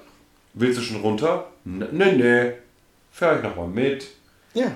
Willst 0.55 0.79
du 0.79 0.83
schon 0.83 1.01
runter? 1.01 1.47
Ne, 1.65 1.89
ne, 1.91 2.13
ne. 2.13 2.55
Fahr 3.11 3.37
ich 3.37 3.43
nochmal 3.43 3.67
mit. 3.67 4.07
Ja. 4.55 4.67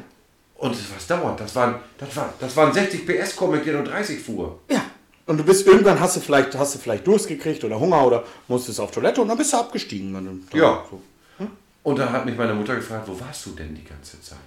Und 0.57 0.77
was 0.95 1.07
dauert? 1.07 1.39
Das 1.41 1.55
waren, 1.55 1.77
das 1.99 2.17
waren, 2.17 2.31
das 2.41 2.57
waren 2.57 2.73
60 2.73 3.07
PS 3.07 3.37
Core, 3.37 3.53
mit 3.57 3.67
der 3.67 3.75
nur 3.75 3.85
30 3.85 4.21
fuhr. 4.21 4.59
Ja. 4.69 4.83
Und 5.27 5.39
du 5.39 5.45
bist 5.45 5.67
irgendwann 5.67 5.99
hast 6.01 6.17
du 6.17 6.21
vielleicht 6.21 6.55
hast 6.57 6.75
du 6.75 6.79
vielleicht 6.79 7.07
Durst 7.07 7.29
gekriegt 7.29 7.65
oder 7.65 7.81
Hunger 7.81 8.07
oder 8.07 8.25
musstest 8.49 8.79
auf 8.81 8.91
Toilette 8.91 9.23
und 9.23 9.29
dann 9.29 9.39
bist 9.39 9.53
du 9.53 9.57
abgestiegen. 9.57 10.13
Dann, 10.13 10.47
Ja. 10.53 10.85
So. 10.91 11.01
Und 11.83 11.99
dann 11.99 12.11
hat 12.13 12.25
mich 12.25 12.37
meine 12.37 12.55
Mutter 12.55 12.75
gefragt, 12.77 13.07
wo 13.07 13.19
warst 13.21 13.45
du 13.47 13.51
denn 13.51 13.75
die 13.75 13.85
ganze 13.85 14.21
Zeit? 14.23 14.39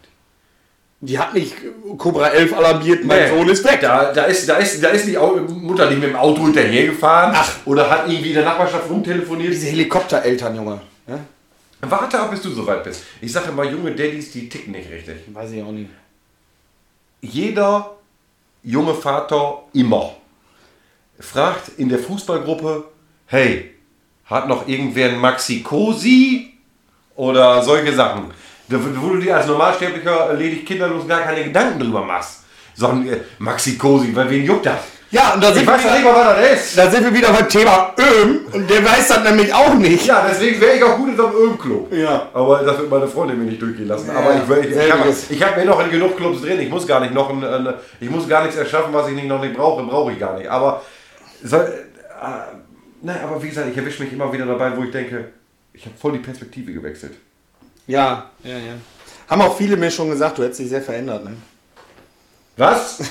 Die 1.00 1.20
hat 1.20 1.36
nicht 1.36 1.54
Cobra 1.98 2.30
11 2.30 2.54
alarmiert, 2.58 3.04
mein 3.06 3.24
Nee. 3.24 3.30
Sohn 3.38 3.48
ist 3.50 3.63
weg. 3.63 3.80
Da, 3.82 4.12
da, 4.12 4.24
ist, 4.24 4.50
da, 4.50 4.56
ist, 4.58 4.84
da 4.84 4.88
ist 4.90 5.06
die 5.08 5.16
Mutter 5.16 5.88
nicht 5.90 6.00
mit 6.02 6.10
dem 6.10 6.16
Auto 6.16 6.44
hinterhergefahren 6.46 7.36
Ach. 7.38 7.52
oder 7.66 7.88
hat 7.88 8.08
irgendwie 8.10 8.30
in 8.30 8.36
der 8.36 8.46
Nachbarschaft 8.46 8.90
rumtelefoniert. 8.90 9.54
Diese 9.54 9.68
Helikoptereltern, 9.68 10.56
Junge. 10.56 10.82
Ja? 11.08 11.20
Warte 11.82 12.20
ab, 12.20 12.32
bis 12.32 12.42
du 12.42 12.50
soweit 12.50 12.84
bist. 12.84 13.04
Ich 13.22 13.32
sage 13.32 13.50
immer, 13.50 13.63
junge 13.66 13.92
Daddys, 13.92 14.32
die 14.32 14.50
ticken 14.50 14.72
nicht 14.72 14.90
richtig. 14.90 15.18
Weiß 15.32 15.52
ich 15.52 15.62
auch 15.62 15.72
nicht. 15.72 15.92
Jeder 17.22 17.96
junge 18.63 18.96
Vater 18.96 19.63
immer 19.74 20.16
fragt 21.19 21.69
in 21.77 21.89
der 21.89 21.99
Fußballgruppe, 21.99 22.86
hey, 23.27 23.75
hat 24.25 24.47
noch 24.47 24.67
irgendwer 24.67 25.10
einen 25.10 25.19
Maxi 25.19 25.62
Cosi? 25.62 26.53
Oder 27.15 27.63
solche 27.63 27.93
Sachen. 27.93 28.32
Wo 28.67 29.10
du 29.10 29.19
dir 29.19 29.38
als 29.38 29.47
Normalsterblicher 29.47 30.34
ledig 30.34 30.65
kinderlos 30.65 31.08
gar 31.08 31.21
keine 31.21 31.43
Gedanken 31.43 31.80
drüber 31.80 32.03
machst. 32.03 32.43
Sagen, 32.75 33.08
äh, 33.08 33.17
Maxi 33.39 33.77
Cosi, 33.77 34.15
weil 34.15 34.30
wen 34.30 34.43
juckt 34.43 34.65
das? 34.65 34.80
Ja, 35.10 35.34
und 35.34 35.41
da 35.41 35.53
sind, 35.53 35.62
wieder, 35.62 35.71
mal, 35.71 36.15
was 36.15 36.36
das 36.36 36.51
ist. 36.51 36.77
da 36.77 36.91
sind 36.91 37.06
wir 37.06 37.13
wieder 37.13 37.32
beim 37.32 37.47
Thema 37.47 37.93
Öm 37.97 38.41
und 38.51 38.69
der 38.69 38.84
weiß 38.84 39.08
das 39.08 39.23
nämlich 39.23 39.53
auch 39.53 39.73
nicht. 39.75 40.06
Ja, 40.06 40.25
deswegen 40.30 40.60
wäre 40.60 40.75
ich 40.75 40.84
auch 40.84 40.97
gut 40.97 41.10
in 41.10 41.15
so 41.15 41.27
einem 41.27 41.36
Ölclub. 41.38 41.93
Ja. 41.93 42.27
Aber 42.34 42.58
das 42.60 42.77
wird 42.77 42.89
meine 42.89 43.08
Freundin 43.08 43.39
mir 43.39 43.45
nicht 43.45 43.62
durchgehen 43.62 43.88
lassen. 43.88 44.08
Ja, 44.08 44.19
Aber 44.19 44.34
ich, 44.34 44.69
ich, 44.69 44.75
ich, 45.32 45.41
habe 45.41 45.51
hab 45.51 45.58
mir 45.58 45.65
noch 45.65 45.80
in 45.80 45.91
genug 45.91 46.17
Clubs 46.17 46.41
drin. 46.41 46.60
Ich 46.60 46.69
muss 46.69 46.86
gar 46.86 46.99
nicht 46.99 47.13
noch 47.13 47.30
ein, 47.30 47.41
ein, 47.41 47.73
ich 48.01 48.10
muss 48.10 48.27
gar 48.27 48.43
nichts 48.43 48.58
erschaffen, 48.58 48.93
was 48.93 49.08
ich 49.08 49.15
nicht, 49.15 49.27
noch 49.27 49.41
nicht 49.41 49.56
brauche. 49.56 49.82
Brauche 49.84 50.12
ich 50.12 50.19
gar 50.19 50.38
nicht. 50.38 50.49
Aber, 50.49 50.82
soll, 51.43 51.65
äh, 51.65 52.56
nein, 53.02 53.19
aber 53.23 53.41
wie 53.41 53.50
gesagt, 53.50 53.69
ich 53.69 53.78
erwische 53.78 54.04
mich 54.04 54.13
immer 54.13 54.32
wieder 54.32 54.45
dabei, 54.45 54.76
wo 54.76 54.84
ich 54.84 54.91
denke, 54.91 55.30
ich 55.73 55.86
habe 55.86 55.95
voll 55.97 56.13
die 56.13 56.19
Perspektive 56.19 56.73
gewechselt. 56.73 57.13
Ja, 57.86 58.32
ja, 58.43 58.58
ja. 58.58 58.73
Haben 59.30 59.41
auch 59.41 59.58
viele 59.58 59.78
mir 59.78 59.91
schon 59.91 60.10
gesagt, 60.10 60.38
du 60.38 60.43
hättest 60.43 60.60
dich 60.60 60.69
sehr 60.69 60.82
verändert. 60.82 61.23
Ne? 61.26 61.38
Was? 62.58 63.00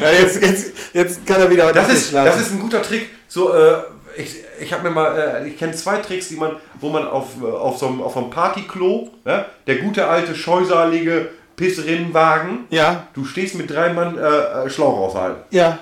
Ja, 0.00 0.10
jetzt, 0.10 0.42
jetzt, 0.42 0.72
jetzt 0.92 1.26
kann 1.26 1.40
er 1.40 1.50
wieder 1.50 1.72
Das 1.72 1.88
ist, 1.92 2.12
das 2.12 2.40
ist 2.40 2.52
ein 2.52 2.60
guter 2.60 2.82
Trick. 2.82 3.08
So, 3.28 3.54
äh, 3.54 3.82
ich 4.16 4.42
ich 4.60 4.72
habe 4.72 4.84
mir 4.84 4.90
mal, 4.90 5.16
äh, 5.16 5.48
ich 5.48 5.58
kenne 5.58 5.72
zwei 5.72 5.98
Tricks, 5.98 6.28
die 6.28 6.36
man, 6.36 6.56
wo 6.80 6.88
man 6.88 7.06
auf, 7.06 7.28
äh, 7.42 7.46
auf 7.46 7.78
so 7.78 7.86
einem, 7.88 8.02
auf 8.02 8.16
einem 8.16 8.30
Partyklo, 8.30 9.10
ne, 9.24 9.44
der 9.66 9.76
gute 9.76 10.06
alte, 10.06 10.34
scheusalige 10.34 11.28
Pissrinnenwagen. 11.56 12.66
Ja, 12.70 13.06
Du 13.14 13.24
stehst 13.24 13.54
mit 13.54 13.70
drei 13.70 13.92
Mann 13.92 14.18
äh, 14.18 14.20
äh, 14.66 14.70
Schlauch 14.70 14.98
aushalten. 14.98 15.42
ja. 15.50 15.78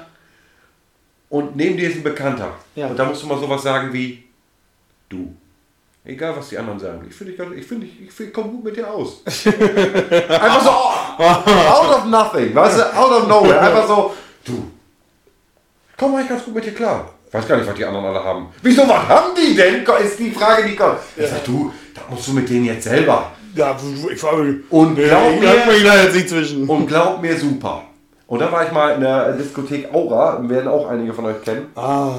Und 1.31 1.57
neben 1.57 1.77
dir 1.77 1.89
ist 1.89 1.97
ein 1.97 2.03
Bekannter. 2.03 2.53
Ja. 2.75 2.89
Und 2.89 2.99
da 2.99 3.05
musst 3.05 3.23
du 3.23 3.27
mal 3.27 3.39
sowas 3.39 3.63
sagen 3.63 3.93
wie 3.93 4.25
du. 5.09 5.35
Egal, 6.05 6.35
was 6.37 6.49
die 6.49 6.59
anderen 6.59 6.79
sagen. 6.79 7.07
Ich 7.09 7.15
finde, 7.15 7.33
ich, 7.33 7.39
ich, 7.39 7.67
finde, 7.67 7.87
ich, 7.87 8.03
ich, 8.03 8.13
find, 8.13 8.29
ich 8.31 8.35
komme 8.35 8.51
gut 8.51 8.65
mit 8.65 8.77
dir 8.77 8.91
aus. 8.91 9.23
Einfach 9.27 10.63
so 10.63 10.71
out 10.71 11.97
of 11.99 12.05
nothing. 12.07 12.55
Weißt 12.55 12.79
du, 12.79 12.97
out 12.97 13.23
of 13.23 13.29
nowhere. 13.29 13.61
Einfach 13.61 13.87
so, 13.87 14.15
du. 14.45 14.71
Komm 15.97 16.15
eigentlich 16.15 16.31
ganz 16.31 16.45
gut 16.45 16.55
mit 16.55 16.65
dir 16.65 16.75
klar. 16.75 17.15
Ich 17.29 17.35
weiß 17.35 17.47
gar 17.47 17.59
nicht, 17.59 17.69
was 17.69 17.77
die 17.77 17.85
anderen 17.85 18.07
alle 18.07 18.25
haben. 18.25 18.49
Wieso, 18.63 18.89
was 18.89 19.07
haben 19.07 19.35
die 19.37 19.55
denn? 19.55 19.85
Ist 20.03 20.19
die 20.19 20.31
Frage, 20.33 20.67
die 20.67 20.75
kommt. 20.75 20.99
Ich 21.17 21.29
sag, 21.29 21.45
du, 21.45 21.73
das 21.95 22.03
musst 22.11 22.27
du 22.27 22.33
mit 22.33 22.49
denen 22.49 22.65
jetzt 22.65 22.85
selber. 22.85 23.31
Ja, 23.55 23.77
ich 24.13 24.23
war. 24.23 24.33
Und 24.33 24.97
glaub 24.97 25.39
mir, 25.39 25.67
mich 25.67 25.85
da 26.29 26.73
und 26.73 26.87
glaub 26.87 27.23
mir, 27.23 27.37
super. 27.39 27.85
Und 28.31 28.39
dann 28.39 28.53
war 28.53 28.65
ich 28.65 28.71
mal 28.71 28.95
in 28.95 29.01
der 29.01 29.33
Diskothek 29.33 29.93
Aura, 29.93 30.39
werden 30.49 30.69
auch 30.69 30.89
einige 30.89 31.13
von 31.13 31.25
euch 31.25 31.43
kennen. 31.43 31.67
Ah, 31.75 32.13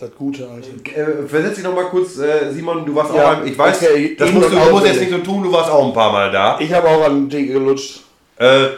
das 0.00 0.08
Gute, 0.16 0.48
Alter. 0.48 0.98
Äh, 0.98 1.28
versetz 1.28 1.56
dich 1.56 1.64
noch 1.64 1.74
mal 1.74 1.84
kurz, 1.84 2.16
äh, 2.16 2.50
Simon, 2.50 2.86
du 2.86 2.94
warst 2.94 3.14
Ja, 3.14 3.32
auch, 3.32 3.36
ein, 3.36 3.46
ich 3.46 3.58
weiß, 3.58 3.82
okay, 3.82 4.16
das 4.18 4.32
musst 4.32 4.50
du, 4.50 4.56
du 4.56 4.70
musst 4.70 4.86
jetzt 4.86 5.00
nicht 5.00 5.12
so 5.12 5.18
tun, 5.18 5.42
du 5.42 5.52
warst 5.52 5.70
auch 5.70 5.86
ein 5.86 5.92
paar 5.92 6.10
Mal 6.10 6.30
da. 6.30 6.56
Ich 6.58 6.72
habe 6.72 6.88
auch 6.88 7.04
an 7.04 7.28
die 7.28 7.48
gelutscht. 7.48 8.00
Äh, 8.38 8.68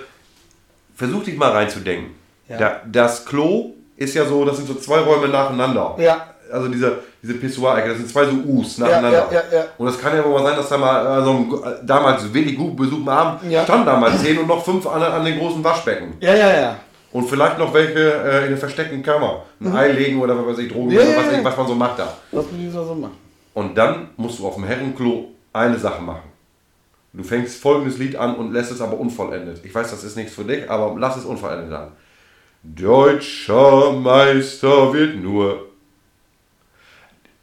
versuch 0.96 1.22
dich 1.22 1.36
mal 1.36 1.52
reinzudenken. 1.52 2.16
Ja. 2.48 2.58
Da, 2.58 2.80
das 2.84 3.24
Klo 3.24 3.74
ist 3.96 4.14
ja 4.16 4.24
so, 4.24 4.44
das 4.44 4.56
sind 4.56 4.66
so 4.66 4.74
zwei 4.74 4.98
Räume 4.98 5.28
nacheinander. 5.28 5.94
Ja. 5.96 6.34
Also 6.52 6.68
diese, 6.68 6.98
diese 7.22 7.34
Pissoir-Ecke, 7.34 7.88
das 7.90 7.98
sind 7.98 8.08
zwei 8.10 8.24
so 8.26 8.32
U's 8.46 8.78
nacheinander. 8.78 9.26
ja, 9.30 9.42
ja, 9.50 9.58
ja. 9.58 9.64
Und 9.78 9.86
das 9.86 9.98
kann 10.00 10.16
ja 10.16 10.24
wohl 10.24 10.32
mal 10.32 10.44
sein, 10.44 10.56
dass 10.56 10.68
da 10.68 10.78
mal 10.78 11.24
so 11.24 11.30
ein, 11.30 11.50
äh, 11.72 11.76
damals 11.84 12.32
wenig 12.34 12.56
gut 12.56 12.76
besuchten 12.76 13.08
Abend 13.08 13.50
Ja. 13.50 13.64
standen 13.64 13.86
da 13.86 13.96
mal 13.98 14.16
zehn 14.16 14.38
und 14.38 14.46
noch 14.48 14.64
fünf 14.64 14.86
an, 14.86 15.02
an 15.02 15.24
den 15.24 15.38
großen 15.38 15.62
Waschbecken. 15.62 16.14
Ja, 16.20 16.34
ja, 16.34 16.60
ja. 16.60 16.76
Und 17.12 17.28
vielleicht 17.28 17.58
noch 17.58 17.74
welche 17.74 17.98
äh, 17.98 18.42
in 18.44 18.50
der 18.50 18.56
versteckten 18.58 19.02
Kammer. 19.02 19.42
Ein 19.60 19.76
Ei 19.76 19.92
legen 19.92 20.20
oder 20.20 20.36
was 20.38 20.46
weiß 20.52 20.58
ich, 20.58 20.72
Drogen 20.72 20.86
Mhm. 20.86 20.92
Ja, 20.92 21.00
oder 21.02 21.16
was, 21.26 21.32
ich, 21.38 21.44
was 21.44 21.56
man 21.56 21.66
so 21.66 21.74
macht 21.74 21.98
da. 21.98 22.14
Was 22.32 22.44
ich 22.56 22.72
so 22.72 22.94
machen? 22.94 23.16
Und 23.54 23.76
dann 23.76 24.10
musst 24.16 24.38
du 24.38 24.46
auf 24.46 24.54
dem 24.54 24.64
Herrenklo 24.64 25.26
eine 25.52 25.76
Sache 25.78 26.00
machen. 26.02 26.22
Du 27.12 27.24
fängst 27.24 27.60
folgendes 27.60 27.98
Lied 27.98 28.14
an 28.14 28.36
und 28.36 28.52
lässt 28.52 28.70
es 28.70 28.80
aber 28.80 28.96
unvollendet. 28.96 29.60
Ich 29.64 29.74
weiß, 29.74 29.90
das 29.90 30.04
ist 30.04 30.16
nichts 30.16 30.32
für 30.34 30.44
dich, 30.44 30.70
aber 30.70 30.94
lass 30.96 31.16
es 31.16 31.24
unvollendet 31.24 31.72
an. 31.72 31.88
Deutscher 32.62 33.92
Meister 33.92 34.92
wird 34.92 35.16
nur. 35.16 35.69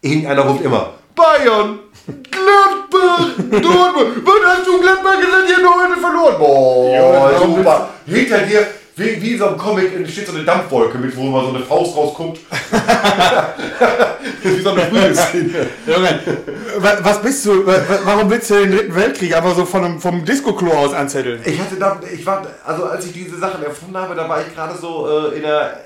Irgendeiner 0.00 0.42
ruft 0.42 0.64
immer: 0.64 0.90
Bayern! 1.14 1.78
Gladbach! 2.06 3.26
Dortmund! 3.50 4.24
Was 4.24 4.56
hast 4.58 4.66
du 4.66 4.80
Gladbach 4.80 5.16
gesagt? 5.20 5.48
Ihr 5.50 5.56
habt 5.56 5.90
heute 5.90 6.00
verloren! 6.00 6.34
Boah, 6.38 6.90
Ja, 7.32 7.38
super! 7.38 7.88
Hinter 8.06 8.38
dir, 8.38 8.66
wie, 8.96 9.20
wie 9.22 9.32
in 9.32 9.38
so 9.38 9.48
einem 9.48 9.58
Comic, 9.58 10.08
steht 10.08 10.26
so 10.26 10.34
eine 10.34 10.44
Dampfwolke 10.44 10.96
mit, 10.98 11.14
wo 11.16 11.24
mal 11.24 11.44
so 11.44 11.50
eine 11.54 11.64
Faust 11.64 11.96
rausguckt. 11.96 12.38
wie 14.42 14.60
so 14.60 14.70
eine 14.70 14.82
Prügelszene. 14.82 15.66
Junge, 15.86 16.20
wa- 16.78 16.98
was 17.02 17.20
bist 17.22 17.44
du? 17.46 17.66
wa- 17.66 17.72
wa- 17.72 18.00
Warum 18.04 18.30
willst 18.30 18.50
du 18.50 18.54
den 18.54 18.70
dritten 18.72 18.94
Weltkrieg 18.94 19.36
einfach 19.36 19.54
so 19.54 19.64
von 19.66 19.84
einem, 19.84 20.00
vom 20.00 20.24
Disco-Klo 20.24 20.70
aus 20.72 20.94
anzetteln? 20.94 21.40
Ich 21.44 21.60
hatte 21.60 21.76
da, 21.76 22.00
ich 22.12 22.24
war, 22.24 22.46
also 22.64 22.84
als 22.86 23.04
ich 23.06 23.12
diese 23.12 23.36
Sachen 23.38 23.62
erfunden 23.62 23.96
habe, 23.98 24.14
da 24.14 24.28
war 24.28 24.40
ich 24.40 24.54
gerade 24.54 24.76
so 24.78 25.30
äh, 25.32 25.36
in 25.36 25.42
der 25.42 25.80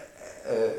äh, 0.44 0.70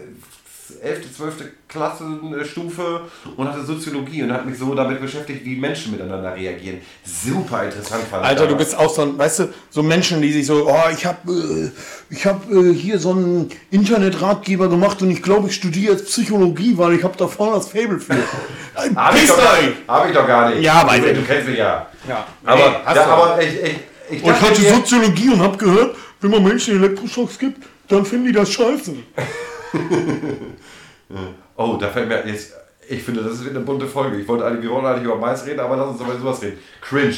11., 0.82 1.16
12. 1.16 1.34
Klassenstufe 1.68 3.02
und 3.36 3.48
hatte 3.48 3.66
Soziologie 3.66 4.22
und 4.24 4.32
hat 4.32 4.46
mich 4.46 4.58
so 4.60 4.76
damit 4.76 5.02
beschäftigt, 5.02 5.44
wie 5.44 5.56
Menschen 5.56 5.92
miteinander 5.92 6.36
reagieren. 6.36 6.82
Super 7.04 7.64
interessant 7.64 8.04
fand 8.10 8.24
ich 8.24 8.30
Alter, 8.30 8.48
du 8.48 8.56
bist 8.56 8.78
auch 8.78 8.94
so 8.94 9.02
ein, 9.02 9.18
weißt 9.18 9.40
du, 9.40 9.50
so 9.72 9.82
Menschen, 9.82 10.22
die 10.22 10.32
sich 10.32 10.46
so, 10.46 10.68
oh, 10.70 10.90
ich 10.96 11.06
hab, 11.06 11.28
äh, 11.28 11.72
ich 12.12 12.26
hab 12.26 12.50
äh, 12.52 12.74
hier 12.74 13.00
so 13.00 13.12
einen 13.12 13.50
Internetratgeber 13.72 14.70
gemacht 14.70 15.02
und 15.02 15.10
ich 15.10 15.24
glaube, 15.24 15.48
ich 15.48 15.56
studiere 15.56 15.94
jetzt 15.94 16.06
Psychologie, 16.06 16.78
weil 16.78 16.94
ich 16.94 17.04
hab 17.04 17.18
da 17.18 17.28
vorne 17.28 17.56
das 17.56 17.68
Fable 17.70 18.00
für. 18.00 18.14
Äh, 18.76 18.90
Hab 18.96 19.14
ich, 19.14 19.22
Pisst 19.22 19.34
doch 19.34 19.38
gar 19.38 19.54
euch! 19.54 19.66
nicht. 19.68 19.78
Hab 19.88 20.08
ich 20.08 20.16
doch 20.16 20.28
gar 20.28 20.50
nicht. 20.50 20.64
Ja, 20.64 20.82
du, 20.82 20.88
weiß 20.88 21.06
ich. 21.06 21.14
du 21.14 21.22
kennst 21.26 21.48
mich 21.48 21.58
ja. 21.60 21.86
Ja, 22.08 22.26
Aber, 22.44 22.82
hast 22.84 22.96
ja, 22.96 23.06
du. 23.06 23.12
aber 23.12 23.44
ich, 23.44 23.54
ich, 23.54 23.76
ich 24.10 24.24
Und 24.24 24.32
ich 24.32 24.42
hatte 24.42 24.62
Soziologie 24.64 25.30
und 25.30 25.42
hab 25.42 25.60
gehört, 25.60 25.96
wenn 26.22 26.32
man 26.32 26.44
Menschen 26.44 26.78
Elektroschocks 26.78 27.38
gibt, 27.38 27.62
dann 27.88 28.04
finden 28.04 28.26
die 28.26 28.32
das 28.32 28.52
scheiße. 28.52 28.96
Oh, 31.56 31.78
da 31.80 31.90
fällt 31.90 32.08
mir 32.08 32.26
jetzt. 32.28 32.54
Ich 32.90 33.04
finde, 33.04 33.22
das 33.24 33.40
ist 33.40 33.48
eine 33.48 33.60
bunte 33.60 33.88
Folge. 33.88 34.18
Ich 34.20 34.28
wollte 34.28 34.46
eigentlich, 34.46 34.64
wir 34.64 34.72
wollen 34.72 34.86
eigentlich 34.86 35.04
über 35.06 35.16
Mais 35.18 35.46
reden, 35.46 35.60
aber 35.60 35.78
lass 35.78 35.90
uns 35.90 36.02
über 36.02 36.18
sowas 36.18 36.42
reden. 36.42 36.58
Cringe. 36.82 37.14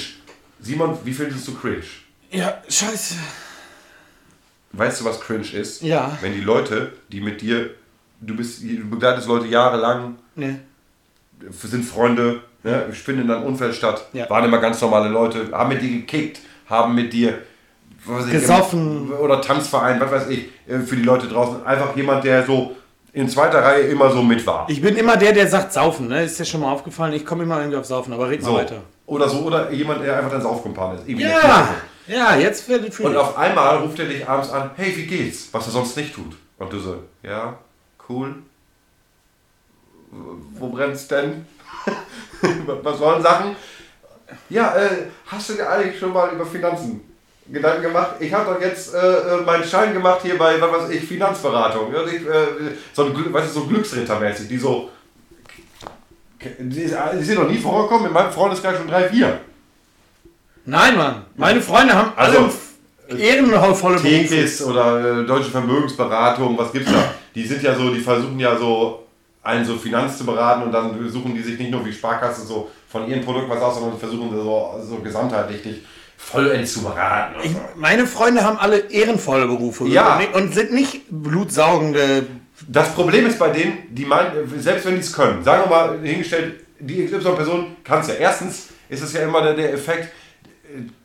Simon, 0.59 0.97
wie 1.03 1.13
findest 1.13 1.47
du 1.47 1.55
Cringe? 1.55 1.83
Ja, 2.31 2.61
scheiße. 2.67 3.15
Weißt 4.73 4.99
du, 5.01 5.05
was 5.05 5.21
cringe 5.21 5.47
ist? 5.53 5.81
Ja. 5.81 6.17
Wenn 6.21 6.33
die 6.33 6.41
Leute, 6.41 6.91
die 7.09 7.21
mit 7.21 7.41
dir, 7.41 7.69
du 8.19 8.35
bist, 8.35 8.61
du 8.61 8.89
begleitest 8.89 9.27
Leute 9.27 9.47
jahrelang, 9.47 10.17
Nee. 10.35 10.55
sind 11.63 11.85
Freunde, 11.85 12.41
ne, 12.63 12.91
finden 12.91 13.21
in 13.21 13.27
deinem 13.29 13.43
Umfeld 13.43 13.73
statt, 13.73 14.05
Ja. 14.11 14.29
waren 14.29 14.43
immer 14.43 14.57
ganz 14.57 14.81
normale 14.81 15.07
Leute, 15.09 15.49
haben 15.53 15.69
mit 15.69 15.81
dir 15.81 15.89
gekickt, 15.89 16.41
haben 16.67 16.93
mit 16.93 17.13
dir 17.13 17.37
was 18.05 18.19
weiß 18.19 18.25
ich, 18.27 18.31
Gesoffen. 18.33 19.11
oder 19.11 19.41
Tanzverein, 19.41 19.99
was 19.99 20.11
weiß 20.11 20.29
ich, 20.29 20.49
äh, 20.67 20.79
für 20.79 20.95
die 20.95 21.03
Leute 21.03 21.27
draußen. 21.27 21.65
Einfach 21.65 21.95
jemand, 21.95 22.23
der 22.23 22.45
so 22.45 22.75
in 23.13 23.29
zweiter 23.29 23.63
Reihe 23.63 23.83
immer 23.83 24.11
so 24.11 24.21
mit 24.21 24.45
war. 24.45 24.65
Ich 24.69 24.81
bin 24.81 24.95
immer 24.95 25.15
der, 25.17 25.31
der 25.31 25.47
sagt 25.47 25.73
Saufen, 25.73 26.09
ne? 26.09 26.23
Ist 26.23 26.39
dir 26.39 26.45
schon 26.45 26.61
mal 26.61 26.71
aufgefallen? 26.71 27.13
Ich 27.13 27.25
komme 27.25 27.43
immer 27.43 27.59
irgendwie 27.59 27.77
auf 27.77 27.85
Saufen, 27.85 28.13
aber 28.13 28.29
red 28.29 28.41
mal 28.41 28.47
so. 28.47 28.55
weiter. 28.55 28.81
Oder 29.05 29.29
so, 29.29 29.39
oder 29.39 29.71
jemand, 29.71 30.03
der 30.03 30.17
einfach 30.17 30.31
dein 30.31 30.41
Saufkumpan 30.41 30.95
ist. 30.95 31.07
Irgendwie 31.07 31.25
Ja! 31.25 31.69
Ja, 32.07 32.35
jetzt 32.35 32.69
wird 32.69 32.87
es 32.87 32.99
Und 32.99 33.17
auf 33.17 33.35
einmal 33.35 33.77
ruft 33.77 33.97
er 33.97 34.05
dich 34.05 34.27
abends 34.27 34.51
an, 34.51 34.71
hey, 34.75 34.95
wie 34.95 35.07
geht's? 35.07 35.49
Was 35.51 35.65
er 35.65 35.71
sonst 35.71 35.97
nicht 35.97 36.13
tut. 36.13 36.35
Und 36.59 36.71
du 36.71 36.79
so, 36.79 37.03
ja, 37.23 37.57
cool. 38.07 38.35
Wo 40.11 40.67
brennt's 40.69 41.07
denn? 41.07 41.45
Was 42.83 42.99
sollen 42.99 43.23
Sachen? 43.23 43.55
Ja, 44.49 44.75
äh, 44.75 45.07
hast 45.25 45.49
du 45.49 45.53
dir 45.53 45.69
eigentlich 45.69 45.99
schon 45.99 46.13
mal 46.13 46.31
über 46.31 46.45
Finanzen 46.45 47.01
Gedanken 47.47 47.83
gemacht? 47.83 48.15
Ich 48.19 48.33
habe 48.33 48.53
doch 48.53 48.61
jetzt 48.61 48.93
äh, 48.93 48.97
äh, 48.97 49.41
meinen 49.45 49.63
Schein 49.63 49.93
gemacht 49.93 50.19
hier 50.23 50.37
bei, 50.37 50.59
was 50.59 50.71
weiß 50.71 50.89
ich, 50.89 51.03
Finanzberatung. 51.03 51.93
Ja, 51.93 52.03
ich, 52.03 52.25
äh, 52.25 52.73
so 52.93 53.05
ein, 53.05 53.33
weißt 53.33 53.55
du, 53.55 53.59
so 53.59 53.67
Glücksrittermäßig, 53.67 54.47
die 54.47 54.57
so. 54.57 54.89
Die, 56.59 56.85
die 56.85 57.23
sind 57.23 57.39
noch 57.39 57.49
nie 57.49 57.57
vorgekommen, 57.57 58.07
in 58.07 58.13
meinem 58.13 58.31
Freundeskreis 58.31 58.77
schon 58.77 58.87
drei, 58.87 59.09
vier. 59.09 59.39
Nein, 60.65 60.95
Mann. 60.95 61.25
Meine 61.35 61.61
Freunde 61.61 61.93
haben 61.93 62.11
Also, 62.15 62.49
alle 63.09 63.19
ehrenvolle 63.19 63.97
Berufe. 63.97 64.07
Tekis 64.07 64.63
oder 64.63 65.21
äh, 65.21 65.25
Deutsche 65.25 65.51
Vermögensberatung, 65.51 66.57
was 66.57 66.71
gibt's 66.71 66.91
da? 66.91 67.11
Die 67.33 67.45
sind 67.45 67.61
ja 67.61 67.75
so, 67.75 67.93
die 67.93 67.99
versuchen 68.01 68.39
ja 68.39 68.57
so, 68.57 69.05
einen 69.43 69.63
so 69.63 69.75
Finanz 69.75 70.17
zu 70.17 70.25
beraten 70.25 70.63
und 70.63 70.71
dann 70.71 71.07
suchen 71.09 71.35
die 71.35 71.41
sich 71.41 71.59
nicht 71.59 71.69
nur 71.69 71.85
wie 71.85 71.93
Sparkasse 71.93 72.45
so 72.45 72.71
von 72.89 73.07
ihren 73.07 73.23
Produkten 73.23 73.49
was 73.49 73.61
aus, 73.61 73.75
sondern 73.75 73.99
versuchen 73.99 74.31
so, 74.31 74.81
so 74.81 74.95
gesamtheitlich 74.97 75.61
dich 75.61 75.81
vollends 76.17 76.73
zu 76.73 76.83
beraten. 76.83 77.35
Ich, 77.43 77.51
meine 77.75 78.07
Freunde 78.07 78.43
haben 78.43 78.57
alle 78.57 78.77
ehrenvolle 78.89 79.47
Berufe 79.47 79.85
Ja. 79.87 80.19
und, 80.33 80.53
sind 80.53 80.73
nicht 80.73 81.01
blutsaugende. 81.09 82.25
Das 82.67 82.89
Problem 82.93 83.27
ist 83.27 83.37
bei 83.37 83.49
denen, 83.49 83.77
die 83.91 84.05
meinen, 84.05 84.31
selbst 84.59 84.85
wenn 84.85 84.95
die 84.95 85.01
es 85.01 85.13
können, 85.13 85.43
sagen 85.43 85.63
wir 85.63 85.69
mal 85.69 85.99
hingestellt, 86.01 86.61
die 86.79 87.05
XY-Person 87.05 87.77
kann 87.83 88.01
es 88.01 88.07
ja. 88.07 88.15
Erstens 88.15 88.67
ist 88.89 89.03
es 89.03 89.13
ja 89.13 89.21
immer 89.21 89.41
der, 89.41 89.53
der 89.53 89.73
Effekt, 89.73 90.09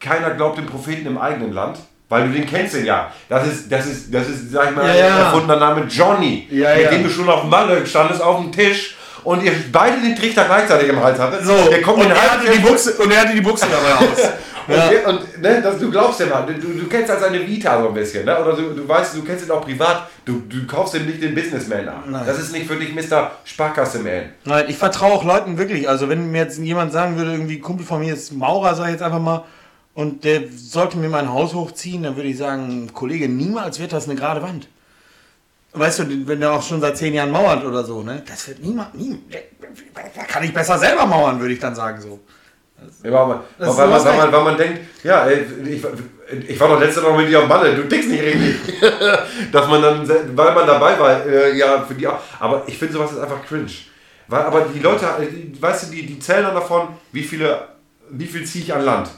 keiner 0.01 0.31
glaubt 0.31 0.59
dem 0.59 0.66
Propheten 0.66 1.07
im 1.07 1.18
eigenen 1.18 1.53
Land. 1.53 1.79
Weil 2.09 2.27
du 2.27 2.33
den 2.33 2.44
kennst 2.44 2.75
den 2.75 2.85
ja. 2.85 3.12
Das 3.29 3.46
ist, 3.46 3.70
das 3.70 3.87
ist, 3.87 4.12
das 4.12 4.29
ist, 4.29 4.51
sag 4.51 4.70
ich 4.70 4.77
mal, 4.77 4.88
Ja, 4.88 4.94
ja. 4.96 5.18
erfundener 5.27 5.57
Name 5.61 5.87
Johnny. 5.88 6.49
Ja, 6.51 6.75
mit 6.75 6.85
ja. 6.85 6.90
dem 6.90 7.05
du 7.05 7.09
schon 7.09 7.29
auf 7.31 7.44
Malle 7.44 7.87
standest 7.87 8.20
auf 8.20 8.40
dem 8.40 8.51
Tisch 8.51 8.96
und 9.23 9.44
ihr 9.44 9.53
beide 9.70 10.01
den 10.01 10.16
Trichter 10.16 10.44
gleichzeitig 10.44 10.88
im 10.88 11.01
Hals 11.01 11.20
hattet. 11.20 11.44
So, 11.44 11.68
der 11.70 11.81
kommt 11.83 12.05
und, 12.05 12.11
er 12.11 12.20
hatte 12.33 12.51
die 12.51 12.59
Buchse, 12.59 12.94
und 12.94 13.12
er 13.12 13.20
hatte 13.20 13.35
die 13.35 13.40
Buchse 13.40 13.66
dabei 13.70 13.94
aus. 13.94 14.29
und, 14.75 14.93
der, 14.93 15.09
und 15.09 15.43
ne, 15.43 15.61
das, 15.63 15.79
du 15.79 15.91
glaubst 15.91 16.21
dem 16.21 16.35
halt, 16.35 16.49
du, 16.63 16.69
du 16.69 16.87
kennst 16.89 17.11
halt 17.11 17.21
seine 17.21 17.47
Vita 17.47 17.81
so 17.81 17.89
ein 17.89 17.95
bisschen, 17.95 18.25
ne? 18.25 18.39
oder 18.39 18.55
du, 18.55 18.75
du 18.75 18.87
weißt, 18.89 19.17
du 19.17 19.23
kennst 19.23 19.45
ihn 19.45 19.51
auch 19.51 19.63
privat, 19.63 20.09
du, 20.25 20.43
du 20.49 20.67
kaufst 20.67 20.95
ihm 20.95 21.07
nicht 21.07 21.23
den 21.23 21.35
Businessman. 21.35 21.85
Nein. 22.09 22.23
Das 22.27 22.39
ist 22.39 22.53
nicht 22.53 22.67
für 22.67 22.77
dich 22.77 22.95
Mr. 22.95 23.33
Sparkasse-Man. 23.45 24.31
Nein, 24.45 24.65
ich 24.69 24.77
vertraue 24.77 25.13
auch 25.13 25.25
Leuten 25.25 25.59
wirklich. 25.59 25.89
Also 25.89 26.09
wenn 26.09 26.31
mir 26.31 26.43
jetzt 26.43 26.59
jemand 26.59 26.93
sagen 26.93 27.17
würde, 27.17 27.33
irgendwie 27.33 27.57
ein 27.57 27.63
Kumpel 27.63 27.85
von 27.85 28.01
mir 28.01 28.15
ist 28.15 28.33
Maurer, 28.33 28.75
sag 28.75 28.87
ich 28.87 28.93
jetzt 28.93 29.03
einfach 29.03 29.21
mal, 29.21 29.45
und 29.95 30.25
der 30.25 30.43
sollte 30.55 30.97
mir 30.99 31.09
mein 31.09 31.33
Haus 31.33 31.53
hochziehen, 31.53 32.05
dann 32.05 32.17
würde 32.17 32.29
ich 32.29 32.39
sagen, 32.39 32.93
Kollege, 32.93 33.29
niemals 33.29 33.81
wird 33.81 33.93
das 33.93 34.09
eine 34.09 34.15
gerade 34.15 34.41
Wand. 34.43 34.69
Weißt 35.73 36.01
du, 36.01 36.27
wenn 36.27 36.41
der 36.41 36.53
auch 36.53 36.63
schon 36.63 36.81
seit 36.81 36.97
zehn 36.97 37.15
Jahren 37.15 37.31
mauert 37.31 37.65
oder 37.65 37.85
so, 37.85 38.03
ne? 38.03 38.23
Das 38.27 38.49
wird 38.49 38.61
niemand, 38.61 38.95
nie, 38.95 39.19
da 39.95 40.23
kann 40.25 40.43
ich 40.43 40.53
besser 40.53 40.79
selber 40.79 41.07
mauern, 41.07 41.41
würde 41.41 41.55
ich 41.55 41.61
dann 41.61 41.75
sagen 41.75 42.01
so. 42.01 42.19
Ja, 43.03 43.12
weil, 44.33 44.45
man, 44.45 44.57
denkt, 44.57 44.81
ja, 45.03 45.27
ey, 45.27 45.45
ich, 45.69 45.83
ich 46.49 46.61
war 46.61 46.69
doch 46.69 46.81
letzte 46.81 47.03
Woche 47.03 47.16
mit 47.19 47.29
dir 47.29 47.40
auf 47.40 47.49
Malle, 47.49 47.75
du 47.75 47.88
tickst 47.88 48.09
nicht 48.11 48.23
richtig. 48.23 48.55
Dass 49.53 49.66
man 49.69 49.83
dann, 49.83 50.09
weil 50.37 50.55
man 50.55 50.66
dabei 50.66 50.99
war, 50.99 51.27
äh, 51.27 51.57
ja, 51.57 51.83
für 51.83 51.95
die 51.95 52.07
auch. 52.07 52.19
Aber 52.38 52.62
ich 52.66 52.77
finde 52.79 52.95
sowas 52.95 53.12
ist 53.12 53.19
einfach 53.19 53.45
cringe. 53.47 53.71
Weil, 54.29 54.43
aber 54.43 54.66
die 54.73 54.79
Leute, 54.81 55.05
äh, 55.21 55.27
die, 55.27 55.61
weißt 55.61 55.87
du, 55.88 55.95
die, 55.97 56.07
die 56.07 56.19
zählen 56.19 56.45
dann 56.45 56.55
davon, 56.55 56.88
wie 57.12 57.23
viele, 57.23 57.69
wie 58.11 58.27
viel 58.27 58.45
ziehe 58.45 58.64
ich 58.64 58.73
an 58.75 58.85
Land. 58.85 59.11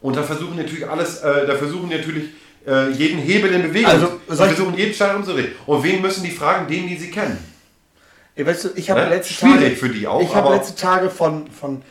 Und 0.00 0.16
da 0.16 0.22
versuchen 0.22 0.56
die 0.56 0.62
natürlich 0.62 0.88
alles, 0.88 1.20
äh, 1.22 1.46
da 1.46 1.54
versuchen 1.56 1.88
die 1.88 1.96
natürlich 1.96 2.24
äh, 2.66 2.90
jeden 2.90 3.18
Hebel 3.18 3.52
in 3.52 3.62
Bewegung. 3.62 3.90
Also, 3.90 4.20
ich- 4.28 4.36
versuchen 4.36 4.76
jeden 4.76 4.94
Stein 4.94 5.16
umzureden. 5.16 5.52
Und 5.66 5.82
wen 5.82 6.02
müssen 6.02 6.22
die 6.22 6.30
fragen? 6.30 6.66
Den, 6.68 6.86
die 6.86 6.96
sie 6.96 7.10
kennen. 7.10 7.38
Weißt 8.36 8.64
du, 8.64 8.68
ich 8.76 8.88
habe 8.90 9.00
Ne? 9.00 9.08
letzte 9.08 9.34
Schwierig 9.34 9.60
Tage, 9.60 9.76
für 9.76 9.88
die 9.88 10.06
auch, 10.06 10.20
Ich 10.22 10.32
habe 10.34 10.54
letzte 10.54 10.76
Tage 10.76 11.10
von, 11.10 11.50
von 11.50 11.82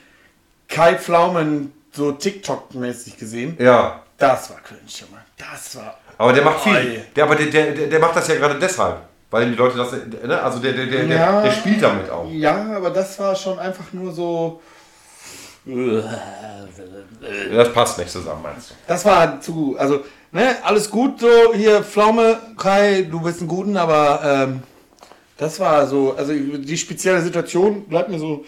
Kai 0.67 0.95
Pflaumen 0.97 1.71
so 1.91 2.11
TikTok-mäßig 2.11 3.17
gesehen. 3.17 3.55
Ja. 3.59 4.01
Das 4.17 4.49
war 4.49 4.57
cringe, 4.61 4.81
Junge. 4.87 5.21
Das 5.37 5.75
war. 5.75 5.97
Aber 6.17 6.33
der 6.33 6.43
macht 6.43 6.61
viel. 6.61 7.05
Der, 7.15 7.23
aber 7.25 7.35
der, 7.35 7.45
der, 7.47 7.87
der- 7.87 7.99
macht 7.99 8.15
das 8.15 8.27
ja 8.27 8.35
gerade 8.35 8.57
deshalb. 8.59 8.97
Weil 9.29 9.49
die 9.49 9.55
Leute 9.55 9.77
das, 9.77 9.91
ne? 9.91 10.41
also 10.41 10.59
der, 10.59 10.71
der, 10.73 10.85
der, 10.85 11.03
der, 11.05 11.17
Ja. 11.17 11.41
der 11.41 11.51
spielt 11.51 11.81
damit 11.83 12.09
auch. 12.09 12.27
Ja, 12.31 12.75
aber 12.77 12.89
das 12.91 13.19
war 13.19 13.35
schon 13.35 13.59
einfach 13.59 13.91
nur 13.91 14.11
so. 14.13 14.61
Das 17.51 17.73
passt 17.73 17.97
nicht 17.97 18.09
zusammen, 18.09 18.41
meinst 18.43 18.71
du? 18.71 18.73
Das 18.87 19.03
war 19.05 19.39
zu. 19.41 19.75
Also, 19.77 20.03
ne, 20.31 20.55
alles 20.63 20.89
gut 20.89 21.19
so. 21.19 21.53
Hier, 21.53 21.83
Pflaume, 21.83 22.39
Kai, 22.57 23.01
du 23.09 23.19
bist 23.21 23.41
ein 23.41 23.47
Guten, 23.47 23.75
aber 23.75 24.21
ähm, 24.23 24.63
das 25.37 25.59
war 25.59 25.85
so. 25.87 26.15
Also, 26.15 26.33
die 26.33 26.77
spezielle 26.77 27.21
Situation 27.21 27.83
bleibt 27.85 28.09
mir 28.09 28.19
so. 28.19 28.45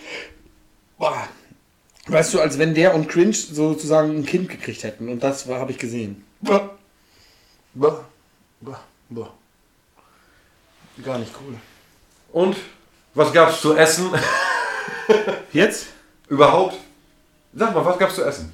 Boah, 0.97 1.27
weißt 2.11 2.33
du, 2.33 2.41
als 2.41 2.57
wenn 2.57 2.73
der 2.73 2.95
und 2.95 3.07
Cringe 3.07 3.33
sozusagen 3.33 4.15
ein 4.15 4.25
Kind 4.25 4.49
gekriegt 4.49 4.83
hätten. 4.83 5.09
Und 5.09 5.23
das 5.23 5.47
habe 5.47 5.71
ich 5.71 5.77
gesehen. 5.77 6.25
Boah. 6.41 6.77
Boah. 7.73 8.05
Boah. 8.61 8.79
Boah. 9.09 9.33
Gar 11.03 11.19
nicht 11.19 11.31
cool. 11.41 11.55
Und 12.31 12.57
was 13.13 13.31
gab's 13.33 13.61
zu 13.61 13.75
essen? 13.75 14.11
Jetzt? 15.53 15.87
Überhaupt? 16.27 16.77
Sag 17.53 17.73
mal, 17.73 17.83
was 17.85 17.97
gab's 17.97 18.15
zu 18.15 18.23
essen? 18.23 18.53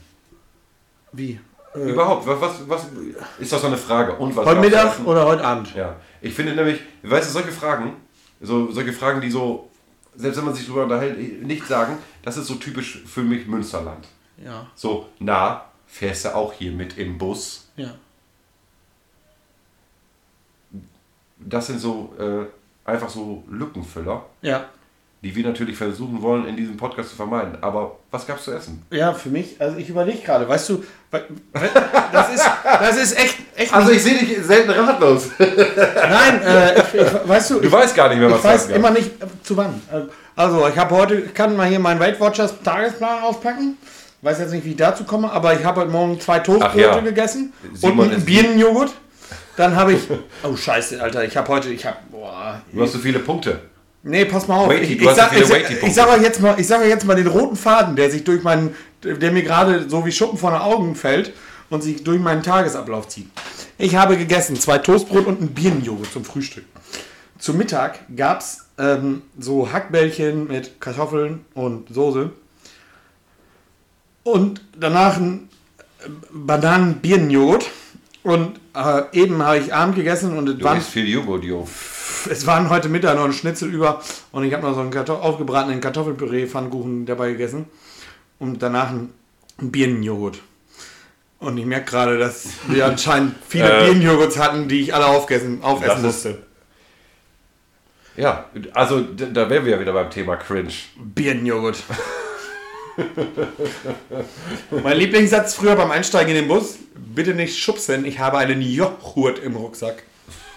Wie? 1.11 1.39
Überhaupt? 1.73 2.25
Was, 2.25 2.39
was, 2.39 2.53
was 2.67 2.85
ist 3.37 3.51
das 3.51 3.61
so 3.61 3.67
eine 3.67 3.77
Frage? 3.77 4.13
Und 4.13 4.35
was 4.35 4.45
Heute 4.45 4.61
Mittag 4.61 5.05
oder 5.05 5.25
heute 5.25 5.43
Abend? 5.43 5.75
Ja, 5.75 5.97
ich 6.21 6.33
finde 6.33 6.55
nämlich, 6.55 6.79
weißt 7.03 7.27
du, 7.27 7.33
solche 7.33 7.51
Fragen, 7.51 7.93
so, 8.39 8.71
solche 8.71 8.93
Fragen, 8.93 9.19
die 9.19 9.29
so, 9.29 9.69
selbst 10.15 10.37
wenn 10.37 10.45
man 10.45 10.53
sich 10.53 10.65
drüber 10.65 10.83
unterhält, 10.83 11.43
nicht 11.43 11.65
sagen, 11.67 11.97
das 12.23 12.37
ist 12.37 12.47
so 12.47 12.55
typisch 12.55 13.03
für 13.05 13.21
mich 13.23 13.47
Münsterland. 13.47 14.07
Ja. 14.43 14.67
So, 14.75 15.07
na, 15.19 15.65
fährst 15.87 16.25
du 16.25 16.35
auch 16.35 16.53
hier 16.53 16.71
mit 16.71 16.97
im 16.97 17.17
Bus? 17.17 17.69
Ja. 17.75 17.93
Das 21.37 21.67
sind 21.67 21.79
so 21.79 22.13
äh, 22.19 22.45
einfach 22.89 23.09
so 23.09 23.43
Lückenfüller, 23.49 24.25
Ja. 24.41 24.65
die 25.21 25.35
wir 25.35 25.43
natürlich 25.45 25.75
versuchen 25.77 26.21
wollen, 26.21 26.45
in 26.47 26.55
diesem 26.55 26.77
Podcast 26.77 27.09
zu 27.09 27.15
vermeiden. 27.15 27.57
Aber 27.61 27.97
was 28.11 28.25
gab's 28.25 28.43
zu 28.45 28.51
essen? 28.51 28.83
Ja, 28.91 29.13
für 29.13 29.29
mich, 29.29 29.59
also 29.59 29.77
ich 29.77 29.89
überlege 29.89 30.19
gerade, 30.19 30.47
weißt 30.47 30.69
du, 30.69 30.83
das 32.11 32.33
ist, 32.33 32.45
das 32.63 32.97
ist 32.97 33.19
echt, 33.19 33.37
echt 33.55 33.73
Also 33.73 33.91
ich 33.91 34.03
sehe 34.03 34.17
dich 34.17 34.37
selten 34.43 34.71
ratlos. 34.71 35.29
nein, 35.37 36.41
äh, 36.43 36.79
ich, 36.79 36.93
ich, 36.93 37.27
weißt 37.27 37.49
du, 37.51 37.59
Du 37.59 37.67
ich, 37.67 37.71
weißt 37.71 37.95
gar 37.95 38.09
nicht 38.09 38.19
mehr, 38.19 38.31
was 38.31 38.39
ich 38.39 38.43
weiß 38.43 38.69
immer 38.69 38.91
nicht, 38.91 39.21
äh, 39.21 39.25
zu 39.43 39.57
wann. 39.57 39.81
Äh, 39.91 40.01
Also, 40.35 40.67
ich 40.67 40.77
habe 40.77 40.95
heute, 40.95 41.15
ich 41.15 41.33
kann 41.33 41.55
mal 41.55 41.67
hier 41.67 41.79
meinen 41.79 41.99
Weight 41.99 42.19
Watchers 42.19 42.53
Tagesplan 42.63 43.23
aufpacken. 43.23 43.77
Weiß 44.21 44.39
jetzt 44.39 44.51
nicht, 44.51 44.65
wie 44.65 44.71
ich 44.71 44.77
dazu 44.77 45.03
komme, 45.03 45.31
aber 45.31 45.53
ich 45.53 45.63
habe 45.63 45.81
heute 45.81 45.91
Morgen 45.91 46.19
zwei 46.19 46.39
Toastbrote 46.39 46.79
ja. 46.79 46.99
gegessen 46.99 47.53
Simon 47.73 48.07
und 48.07 48.13
einen 48.13 48.25
Birnenjoghurt. 48.25 48.91
Dann 49.55 49.75
habe 49.75 49.93
ich, 49.93 50.01
oh 50.43 50.55
Scheiße, 50.55 51.01
Alter, 51.01 51.23
ich 51.23 51.37
habe 51.37 51.47
heute, 51.47 51.69
ich 51.69 51.85
habe, 51.85 51.97
boah, 52.11 52.61
Du 52.73 52.81
hast 52.81 52.93
so 52.93 52.99
viele 52.99 53.19
Punkte. 53.19 53.59
Nee, 54.07 54.25
pass 54.25 54.47
mal 54.47 54.57
auf. 54.57 54.69
Weighty, 54.69 54.93
ich, 54.93 55.01
ich, 55.01 55.09
sag, 55.09 55.31
ich, 55.35 55.93
sag 55.93 56.09
euch 56.09 56.21
jetzt 56.21 56.39
mal, 56.39 56.55
ich 56.59 56.67
sag 56.67 56.81
euch 56.81 56.89
jetzt 56.89 57.05
mal 57.05 57.15
den 57.15 57.27
roten 57.27 57.55
Faden, 57.55 57.95
der 57.95 58.11
sich 58.11 58.23
durch 58.23 58.43
meinen, 58.43 58.75
der 59.05 59.31
mir 59.31 59.43
gerade 59.43 59.89
so 59.89 60.05
wie 60.05 60.11
Schuppen 60.11 60.37
von 60.37 60.53
den 60.53 60.61
Augen 60.61 60.95
fällt 60.95 61.33
und 61.69 61.81
sich 61.81 62.03
durch 62.03 62.19
meinen 62.19 62.43
Tagesablauf 62.43 63.07
zieht. 63.07 63.29
Ich 63.77 63.95
habe 63.95 64.17
gegessen 64.17 64.55
zwei 64.55 64.77
Toastbrot 64.77 65.25
und 65.25 65.41
ein 65.41 65.49
Birnenjoghurt 65.49 66.11
zum 66.11 66.25
Frühstück. 66.25 66.65
Zum 67.39 67.57
Mittag 67.57 67.99
gab 68.15 68.39
es 68.39 68.65
ähm, 68.77 69.23
so 69.37 69.71
Hackbällchen 69.71 70.47
mit 70.47 70.79
Kartoffeln 70.79 71.45
und 71.53 71.93
Soße. 71.93 72.31
Und 74.23 74.61
danach 74.77 75.17
ein 75.17 75.49
äh, 75.99 76.09
Bananen-Birnenjoghurt. 76.31 77.69
Und 78.23 78.59
äh, 78.73 79.03
eben 79.11 79.43
habe 79.43 79.59
ich 79.59 79.73
Abend 79.73 79.95
gegessen 79.95 80.35
und 80.35 80.49
es 80.49 80.63
waren 80.63 80.79
isst 80.79 80.89
viel 80.89 81.07
Joghurt, 81.07 81.43
Jo. 81.43 81.67
es 82.27 82.47
waren 82.47 82.71
heute 82.71 82.89
Mittag 82.89 83.15
noch 83.17 83.25
ein 83.25 83.33
Schnitzel 83.33 83.71
über 83.71 84.01
und 84.31 84.43
ich 84.43 84.51
habe 84.51 84.63
noch 84.63 84.73
so 84.73 84.81
einen 84.81 84.89
Kartoff 84.89 85.21
aufgebratenen 85.21 85.79
Kartoffelpüree 85.79 86.47
Pfannkuchen 86.47 87.05
dabei 87.05 87.33
gegessen 87.33 87.65
und 88.39 88.61
danach 88.61 88.91
ein 88.91 89.09
Birnenjoghurt. 89.59 90.39
Und 91.39 91.57
ich 91.57 91.65
merke 91.65 91.85
gerade, 91.91 92.17
dass 92.17 92.47
wir 92.67 92.85
anscheinend 92.85 93.35
viele 93.47 93.69
Äh, 93.81 93.85
Birnenjoghurts 93.85 94.37
hatten, 94.39 94.67
die 94.67 94.81
ich 94.81 94.93
alle 94.93 95.05
aufgessen, 95.07 95.61
aufessen 95.61 95.97
ist- 95.97 96.03
musste. 96.03 96.37
Ja, 98.17 98.45
also 98.73 99.01
d- 99.01 99.27
da 99.33 99.49
wären 99.49 99.65
wir 99.65 99.73
ja 99.73 99.79
wieder 99.79 99.91
beim 99.91 100.09
Thema 100.09 100.37
Cringe. 100.37 100.71
Birnenjoghurt. 100.97 101.83
mein 104.83 104.97
Lieblingssatz 104.97 105.53
früher 105.55 105.75
beim 105.75 105.91
Einsteigen 105.91 106.29
in 106.29 106.35
den 106.43 106.47
Bus: 106.47 106.77
Bitte 106.95 107.33
nicht 107.33 107.59
schubsen, 107.59 108.05
ich 108.05 108.19
habe 108.19 108.37
einen 108.37 108.61
Joghurt 108.61 109.39
im 109.39 109.55
Rucksack. 109.55 110.03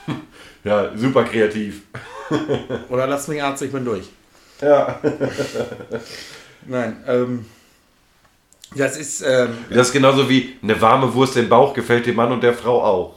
Ja, 0.65 0.91
super 0.97 1.23
kreativ. 1.25 1.83
Oder 2.91 3.07
lass 3.07 3.29
mich 3.29 3.41
Arzt, 3.43 3.63
ich 3.63 3.71
bin 3.71 3.85
durch. 3.85 4.07
Ja. 4.61 5.01
Nein, 6.67 6.97
ähm. 7.07 7.47
Das 8.75 8.97
ist, 8.97 9.23
ähm, 9.23 9.57
Das 9.71 9.89
ist 9.89 9.93
genauso 9.93 10.29
wie 10.29 10.57
eine 10.63 10.81
warme 10.81 11.13
Wurst 11.15 11.37
im 11.37 11.49
Bauch 11.49 11.73
gefällt 11.75 12.07
dem 12.07 12.17
Mann 12.17 12.31
und 12.33 12.43
der 12.43 12.55
Frau 12.55 12.83
auch. 12.83 13.15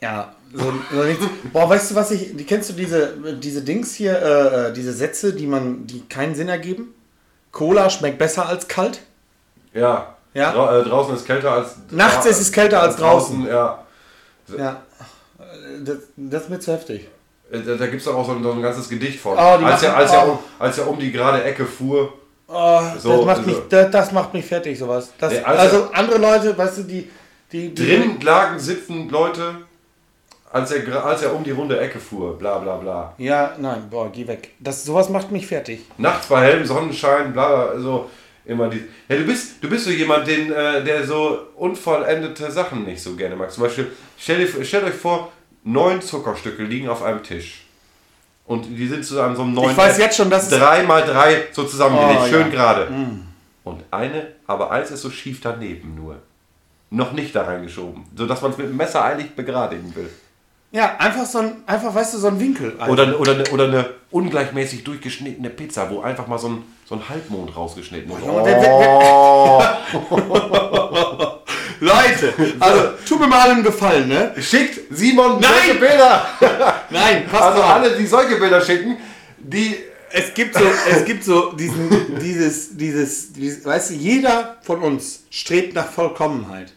Ja, 0.00 0.34
so, 0.54 0.72
so 0.92 1.02
nichts. 1.04 1.24
Boah, 1.52 1.68
weißt 1.68 1.90
du, 1.90 1.94
was 1.94 2.10
ich. 2.10 2.46
Kennst 2.46 2.70
du 2.70 2.74
diese, 2.74 3.14
diese 3.38 3.62
Dings 3.62 3.94
hier, 3.94 4.16
äh, 4.20 4.68
äh, 4.68 4.72
diese 4.72 4.92
Sätze, 4.92 5.34
die 5.34 5.46
man, 5.46 5.86
die 5.86 6.02
keinen 6.08 6.34
Sinn 6.34 6.48
ergeben? 6.48 6.94
Cola 7.52 7.90
schmeckt 7.90 8.18
besser 8.18 8.46
als 8.46 8.68
kalt. 8.68 9.00
Ja. 9.74 10.14
Ja. 10.34 10.52
Dra 10.52 10.80
äh, 10.80 10.84
draußen 10.84 11.14
ist 11.16 11.26
kälter 11.26 11.52
als. 11.52 11.76
Nachts 11.90 12.26
ist 12.26 12.40
es 12.40 12.52
kälter 12.52 12.82
als 12.82 12.96
draußen. 12.96 13.46
Ja. 13.46 13.84
Ja. 14.56 14.82
Das, 15.84 15.96
das 16.16 16.42
ist 16.44 16.50
mir 16.50 16.60
zu 16.60 16.72
heftig. 16.72 17.08
Äh, 17.50 17.60
Da, 17.60 17.74
da 17.74 17.86
gibt 17.86 18.02
es 18.02 18.08
auch 18.08 18.24
so 18.24 18.32
ein, 18.32 18.42
so 18.42 18.52
ein 18.52 18.62
ganzes 18.62 18.88
Gedicht 18.88 19.20
von. 19.20 19.34
Oh, 19.36 19.40
als, 19.40 19.82
er, 19.82 19.96
als, 19.96 20.12
er 20.12 20.28
um, 20.28 20.38
als 20.58 20.78
er 20.78 20.88
um 20.88 20.98
die 20.98 21.12
gerade 21.12 21.42
Ecke 21.42 21.64
fuhr. 21.66 22.12
Oh, 22.48 22.80
So, 22.98 23.16
das, 23.16 23.26
macht 23.26 23.38
also- 23.38 23.50
mich, 23.50 23.58
das, 23.68 23.90
das 23.90 24.12
macht 24.12 24.32
mich 24.34 24.44
fertig, 24.44 24.78
sowas. 24.78 25.12
Das, 25.18 25.32
Nee, 25.32 25.40
also- 25.40 25.60
also 25.76 25.90
andere 25.92 26.18
Leute, 26.18 26.56
weißt 26.56 26.78
du, 26.78 26.82
die. 26.84 27.10
die, 27.52 27.74
die 27.74 27.86
Drin 27.86 28.20
lagen 28.20 28.58
sitzen 28.58 29.08
Leute, 29.08 29.56
als 30.52 30.70
er, 30.70 31.04
als 31.04 31.22
er 31.22 31.34
um 31.34 31.42
die 31.42 31.50
runde 31.50 31.78
Ecke 31.78 31.98
fuhr. 31.98 32.38
Bla 32.38 32.58
bla 32.58 32.76
bla. 32.76 33.14
Ja, 33.18 33.54
nein, 33.58 33.88
boah, 33.90 34.10
geh 34.12 34.26
weg. 34.26 34.50
Das, 34.60 34.84
sowas 34.84 35.08
macht 35.08 35.30
mich 35.32 35.46
fertig. 35.46 35.80
Nachts 35.98 36.26
bei 36.28 36.40
hellem 36.44 36.64
Sonnenschein, 36.64 37.32
bla, 37.32 37.66
bla, 37.66 37.80
so 37.80 38.10
immer 38.44 38.68
die. 38.68 38.84
Ja, 39.08 39.16
du 39.16 39.24
bist, 39.24 39.62
du 39.62 39.68
bist 39.68 39.84
so 39.84 39.90
jemand, 39.90 40.26
den, 40.28 40.52
äh, 40.52 40.84
der 40.84 41.04
so 41.04 41.38
unvollendete 41.56 42.50
Sachen 42.50 42.84
nicht 42.84 43.02
so 43.02 43.16
gerne 43.16 43.34
mag. 43.34 43.50
Zum 43.50 43.64
Beispiel, 43.64 43.90
stell 44.16 44.46
dir, 44.46 44.64
stellt 44.64 44.84
euch 44.84 44.94
vor, 44.94 45.32
neun 45.64 46.00
Zuckerstücke 46.00 46.62
liegen 46.62 46.88
auf 46.88 47.02
einem 47.02 47.22
Tisch. 47.24 47.65
Und 48.46 48.64
die 48.66 48.86
sind 48.86 49.04
zu 49.04 49.20
einem 49.20 49.34
so 49.36 49.42
einem 49.42 49.54
neuen. 49.54 49.70
Ich 49.72 49.76
weiß 49.76 49.98
jetzt 49.98 50.16
schon, 50.16 50.30
dass 50.30 50.48
drei 50.48 50.82
mal 50.84 51.02
drei 51.02 51.46
so 51.52 51.64
zusammengelegt, 51.64 52.20
Oh, 52.24 52.26
schön 52.28 52.42
ja. 52.42 52.48
gerade. 52.48 52.88
Und 53.64 53.82
eine, 53.90 54.28
aber 54.46 54.70
eins 54.70 54.90
ist 54.92 55.02
so 55.02 55.10
schief 55.10 55.40
daneben 55.40 55.94
nur. 55.96 56.16
Noch 56.90 57.10
nicht 57.12 57.34
da 57.34 57.42
reingeschoben, 57.42 58.04
sodass 58.14 58.40
man 58.42 58.52
es 58.52 58.58
mit 58.58 58.68
dem 58.68 58.76
Messer 58.76 59.04
eilig 59.04 59.34
begradigen 59.34 59.92
will. 59.96 60.08
Ja, 60.70 60.94
einfach 60.98 61.26
so 61.26 61.38
ein, 61.38 61.56
einfach, 61.66 61.92
weißt 61.94 62.14
du, 62.14 62.18
so 62.18 62.28
ein 62.28 62.38
Winkel. 62.38 62.74
Alter. 62.78 62.92
Oder, 62.92 63.18
oder, 63.20 63.32
eine, 63.34 63.44
oder 63.50 63.64
eine 63.64 63.86
ungleichmäßig 64.12 64.84
durchgeschnittene 64.84 65.50
Pizza, 65.50 65.90
wo 65.90 66.00
einfach 66.02 66.28
mal 66.28 66.38
so 66.38 66.48
ein, 66.48 66.62
so 66.84 66.94
ein 66.94 67.08
Halbmond 67.08 67.56
rausgeschnitten 67.56 68.10
ist. 68.12 68.18
Wer- 68.24 68.44
wer- 68.44 69.82
Leute, 71.80 72.32
also 72.58 72.82
tut 73.06 73.20
mir 73.20 73.26
mal 73.26 73.50
einen 73.50 73.62
Gefallen, 73.62 74.08
ne? 74.08 74.32
Schickt 74.40 74.80
Simon 74.96 75.40
Nein! 75.40 75.50
solche 75.66 75.78
Bilder! 75.80 76.26
Nein, 76.90 77.26
passt 77.30 77.42
Also 77.42 77.62
auf. 77.62 77.70
alle, 77.70 77.96
die 77.96 78.06
solche 78.06 78.36
Bilder 78.36 78.60
schicken, 78.60 78.96
die. 79.38 79.76
Es 80.10 80.32
gibt 80.32 80.54
so, 80.54 80.64
es 80.90 81.04
gibt 81.04 81.24
so 81.24 81.52
diesen, 81.52 82.18
dieses, 82.22 82.76
dieses, 82.76 83.32
dieses, 83.32 83.64
weißt 83.66 83.90
du, 83.90 83.94
jeder 83.94 84.56
von 84.62 84.80
uns 84.80 85.24
strebt 85.30 85.74
nach 85.74 85.90
Vollkommenheit. 85.90 86.72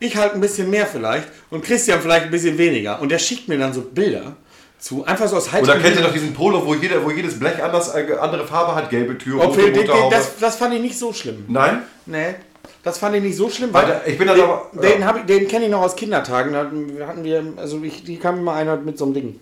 Ich 0.00 0.16
halt 0.16 0.32
ein 0.34 0.40
bisschen 0.40 0.68
mehr 0.70 0.86
vielleicht 0.86 1.28
und 1.50 1.62
Christian 1.62 2.00
vielleicht 2.00 2.24
ein 2.24 2.30
bisschen 2.30 2.58
weniger. 2.58 3.00
Und 3.00 3.10
der 3.12 3.18
schickt 3.18 3.46
mir 3.46 3.58
dann 3.58 3.72
so 3.72 3.82
Bilder 3.82 4.36
zu, 4.78 5.04
einfach 5.04 5.28
so 5.28 5.36
aus 5.36 5.52
Oder 5.52 5.78
kennt 5.78 5.96
ihr 5.96 6.02
noch 6.02 6.12
diesen 6.12 6.32
Polo, 6.32 6.66
wo, 6.66 6.74
jeder, 6.74 7.04
wo 7.04 7.10
jedes 7.10 7.38
Blech 7.38 7.62
anders, 7.62 7.94
äh, 7.94 8.16
andere 8.20 8.44
Farbe 8.46 8.74
hat? 8.74 8.90
Gelbe 8.90 9.16
Tür, 9.16 9.36
rote 9.40 9.50
Okay, 9.60 9.64
den, 9.66 9.74
den, 9.74 9.86
Motorhaube. 9.86 10.16
das, 10.16 10.38
das 10.40 10.56
fand 10.56 10.74
ich 10.74 10.80
nicht 10.80 10.98
so 10.98 11.12
schlimm. 11.12 11.44
Nein? 11.48 11.82
Nee, 12.06 12.34
das 12.82 12.98
fand 12.98 13.16
ich 13.16 13.22
nicht 13.22 13.36
so 13.36 13.48
schlimm. 13.50 13.72
Weil 13.72 14.02
ich 14.06 14.18
bin 14.18 14.28
den, 14.28 14.40
aber- 14.40 14.70
Den, 14.72 15.00
ja. 15.00 15.16
ich- 15.16 15.24
den 15.26 15.48
kenne 15.48 15.64
ich 15.66 15.70
noch 15.70 15.82
aus 15.82 15.96
Kindertagen. 15.96 16.52
Da 16.52 16.60
hatten- 17.06 17.24
wir, 17.24 17.44
also 17.56 17.82
ich, 17.82 18.04
die 18.04 18.18
kam 18.18 18.38
immer 18.38 18.54
einer 18.54 18.76
mit 18.76 18.98
so 18.98 19.04
einem 19.04 19.14
Ding. 19.14 19.40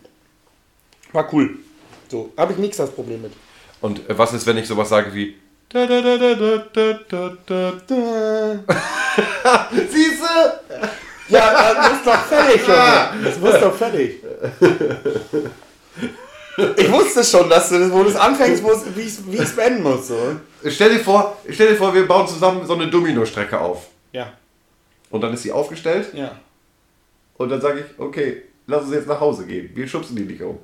War 1.13 1.29
cool. 1.33 1.59
So, 2.09 2.33
habe 2.37 2.53
ich 2.53 2.59
nichts 2.59 2.77
das 2.77 2.91
Problem 2.91 3.23
mit. 3.23 3.33
Und 3.81 4.09
äh, 4.09 4.19
was 4.19 4.33
ist, 4.33 4.47
wenn 4.47 4.59
ich 4.59 4.67
sowas 4.69 4.89
sage 4.89 5.15
wie, 5.15 5.37
Da, 5.71 5.87
da, 5.87 6.01
da, 6.03 6.17
da, 6.19 6.35
da, 6.35 6.99
da, 7.09 7.33
da, 7.47 7.73
da. 7.87 8.59
Siehst 9.91 10.21
du? 10.21 11.35
Ja, 11.35 11.75
das 11.75 11.93
ist 11.93 12.07
doch 12.07 12.25
fertig, 12.25 12.61
Junge. 12.67 13.25
Das 13.25 13.55
ist 13.55 13.63
doch 13.63 13.75
fertig. 13.77 14.17
Ich 16.77 16.91
wusste 16.93 17.23
schon, 17.25 17.49
dass 17.49 17.69
du, 17.69 17.91
wo 17.93 18.03
du 18.03 18.11
es 18.11 18.17
anfängst, 18.17 18.63
wo 18.63 18.73
es- 18.73 18.85
wie 18.97 19.01
ich 19.03 19.07
es- 19.09 19.27
wie 19.27 19.35
ich 19.37 19.41
es 19.43 19.55
beenden 19.57 19.83
muss. 19.85 20.09
So. 20.09 20.17
Stell 20.67 20.91
dir, 20.91 21.01
vor, 21.01 21.37
stell 21.49 21.69
dir 21.71 21.77
vor, 21.77 21.95
wir 21.95 22.07
bauen 22.07 22.27
zusammen 22.29 22.67
so 22.67 22.75
eine 22.75 22.89
Domino-Strecke 22.89 23.59
auf. 23.59 23.87
Ja, 24.13 24.33
Und 25.11 25.21
dann 25.23 25.33
ist 25.35 25.43
sie 25.43 25.53
aufgestellt. 25.53 26.13
ja. 26.15 26.39
Und 27.37 27.49
dann 27.49 27.61
sage 27.61 27.81
ich, 27.81 27.99
okay, 27.99 28.43
lass 28.67 28.83
uns 28.85 28.93
jetzt 28.93 29.07
nach 29.09 29.19
Hause 29.19 29.47
gehen. 29.47 29.71
Wir 29.75 29.89
schubsen 29.89 30.15
die 30.15 30.25
nicht 30.25 30.43
um. 30.43 30.59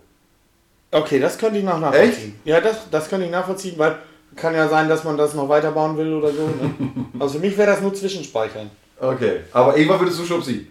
Okay, 0.90 1.18
das 1.18 1.38
könnte 1.38 1.58
ich 1.58 1.64
noch 1.64 1.80
nachvollziehen. 1.80 2.38
Ja, 2.44 2.60
das, 2.60 2.90
das 2.90 3.08
könnte 3.08 3.24
ich 3.24 3.32
nachvollziehen, 3.32 3.78
weil 3.78 3.96
kann 4.34 4.54
ja 4.54 4.68
sein, 4.68 4.86
dass 4.86 5.02
man 5.02 5.16
das 5.16 5.32
noch 5.32 5.48
weiterbauen 5.48 5.96
will 5.96 6.12
oder 6.12 6.30
so. 6.32 6.42
Ne? 6.46 6.74
Also 7.18 7.38
für 7.38 7.46
mich 7.46 7.56
wäre 7.56 7.70
das 7.70 7.80
nur 7.80 7.94
Zwischenspeichern. 7.94 8.70
Okay. 9.00 9.40
Aber 9.52 9.74
irgendwann 9.76 10.00
würdest 10.00 10.18
du 10.18 10.26
schubsen. 10.26 10.68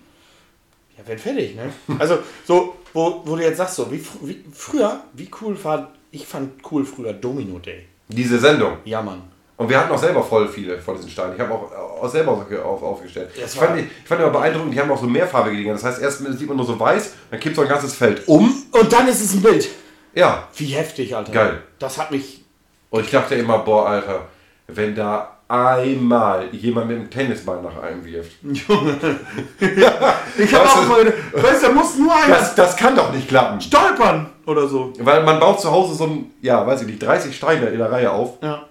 Ja, 0.96 1.04
wenn 1.08 1.18
fertig, 1.18 1.56
ne? 1.56 1.74
Also, 1.98 2.20
so, 2.46 2.76
wo, 2.94 3.22
wo 3.26 3.36
du 3.36 3.42
jetzt 3.42 3.58
sagst, 3.58 3.76
so, 3.76 3.92
wie, 3.92 4.04
wie 4.22 4.44
früher, 4.54 5.04
wie 5.14 5.30
cool 5.42 5.58
war, 5.64 5.92
ich 6.12 6.26
fand 6.28 6.62
cool 6.72 6.86
früher 6.86 7.14
Domino 7.14 7.58
Day. 7.60 7.86
Diese 8.08 8.40
Sendung. 8.40 8.78
Ja, 8.86 9.02
Mann. 9.02 9.24
Und 9.58 9.70
wir 9.70 9.80
hatten 9.80 9.92
auch 9.92 9.98
selber 9.98 10.22
voll 10.22 10.50
viele 10.50 10.78
von 10.80 10.96
diesen 10.96 11.10
Steinen. 11.10 11.36
Ich 11.36 11.40
habe 11.40 11.54
auch, 11.54 11.72
auch 11.72 12.10
selber 12.10 12.34
auf, 12.34 12.84
aufgestellt. 12.84 13.30
Ich 13.36 13.52
fand, 13.52 13.80
ich 13.80 13.88
fand 14.06 14.22
immer 14.22 14.30
beeindruckend, 14.30 14.74
die 14.74 14.80
haben 14.80 14.92
auch 14.92 15.00
so 15.00 15.08
mehrfarbige 15.08 15.56
Dinger. 15.56 15.74
Das 15.74 15.84
heißt, 15.84 16.02
erst 16.02 16.20
sieht 16.38 16.48
man 16.48 16.58
nur 16.58 16.66
so 16.66 16.78
weiß, 16.78 17.14
dann 17.32 17.40
kippt 17.40 17.56
so 17.56 17.62
ein 17.62 17.70
ganzes 17.70 17.96
Feld 17.96 18.28
um. 18.28 18.54
Und 18.72 18.92
dann 18.92 19.08
ist 19.08 19.22
es 19.22 19.34
ein 19.34 19.42
Bild. 19.42 19.70
Ja. 20.14 20.48
Wie 20.56 20.66
heftig, 20.66 21.16
Alter. 21.16 21.32
Geil. 21.32 21.64
Das 21.80 21.98
hat 21.98 22.12
mich. 22.12 22.44
Und 22.90 23.06
ich 23.06 23.12
dachte 23.12 23.36
immer, 23.36 23.60
boah, 23.60 23.88
Alter, 23.88 24.28
wenn 24.68 24.94
da 24.94 25.35
einmal 25.48 26.48
jemand 26.54 26.88
mit 26.88 26.98
dem 26.98 27.10
Tennisball 27.10 27.62
nach 27.62 27.82
einem 27.82 28.04
wirft. 28.06 28.32
Ich 30.38 30.54
habe 30.54 30.68
auch 30.70 30.88
mal 30.88 31.06
weißt 31.34 31.64
du, 31.64 31.68
da 31.68 31.74
muss 31.74 31.98
nur 31.98 32.14
einer 32.14 32.28
Das, 32.36 32.56
das 32.56 32.76
kann 32.76 32.96
doch 32.96 33.14
nicht 33.14 33.28
klappen. 33.30 33.62
stolpern 33.62 34.28
oder 34.46 34.68
so. 34.68 34.92
Weil 35.00 35.24
man 35.24 35.40
baut 35.40 35.62
zu 35.62 35.72
Hause 35.72 35.94
so 35.96 36.06
ein, 36.06 36.32
ja, 36.42 36.66
weiß 36.68 36.82
ich 36.82 36.88
nicht, 36.88 37.02
30 37.02 37.36
Steine 37.36 37.68
in 37.68 37.78
der 37.78 37.90
Reihe 37.92 38.12
auf. 38.12 38.38
Ja. 38.42 38.64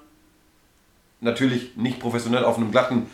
Natürlich 1.21 1.75
nicht 1.77 2.01
professionell 2.01 2.45
auf 2.45 2.59
einem 2.59 2.71
glatten, 2.71 3.07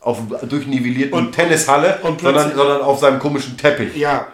auf 0.00 0.18
durchnivellierten 0.48 1.12
Und- 1.18 1.32
Tennishalle, 1.32 1.98
und 2.02 2.20
sondern, 2.20 2.54
sondern 2.54 2.80
auf 2.82 3.00
seinem 3.00 3.18
komischen 3.18 3.56
Teppich. 3.56 3.96
Ja. 3.96 4.28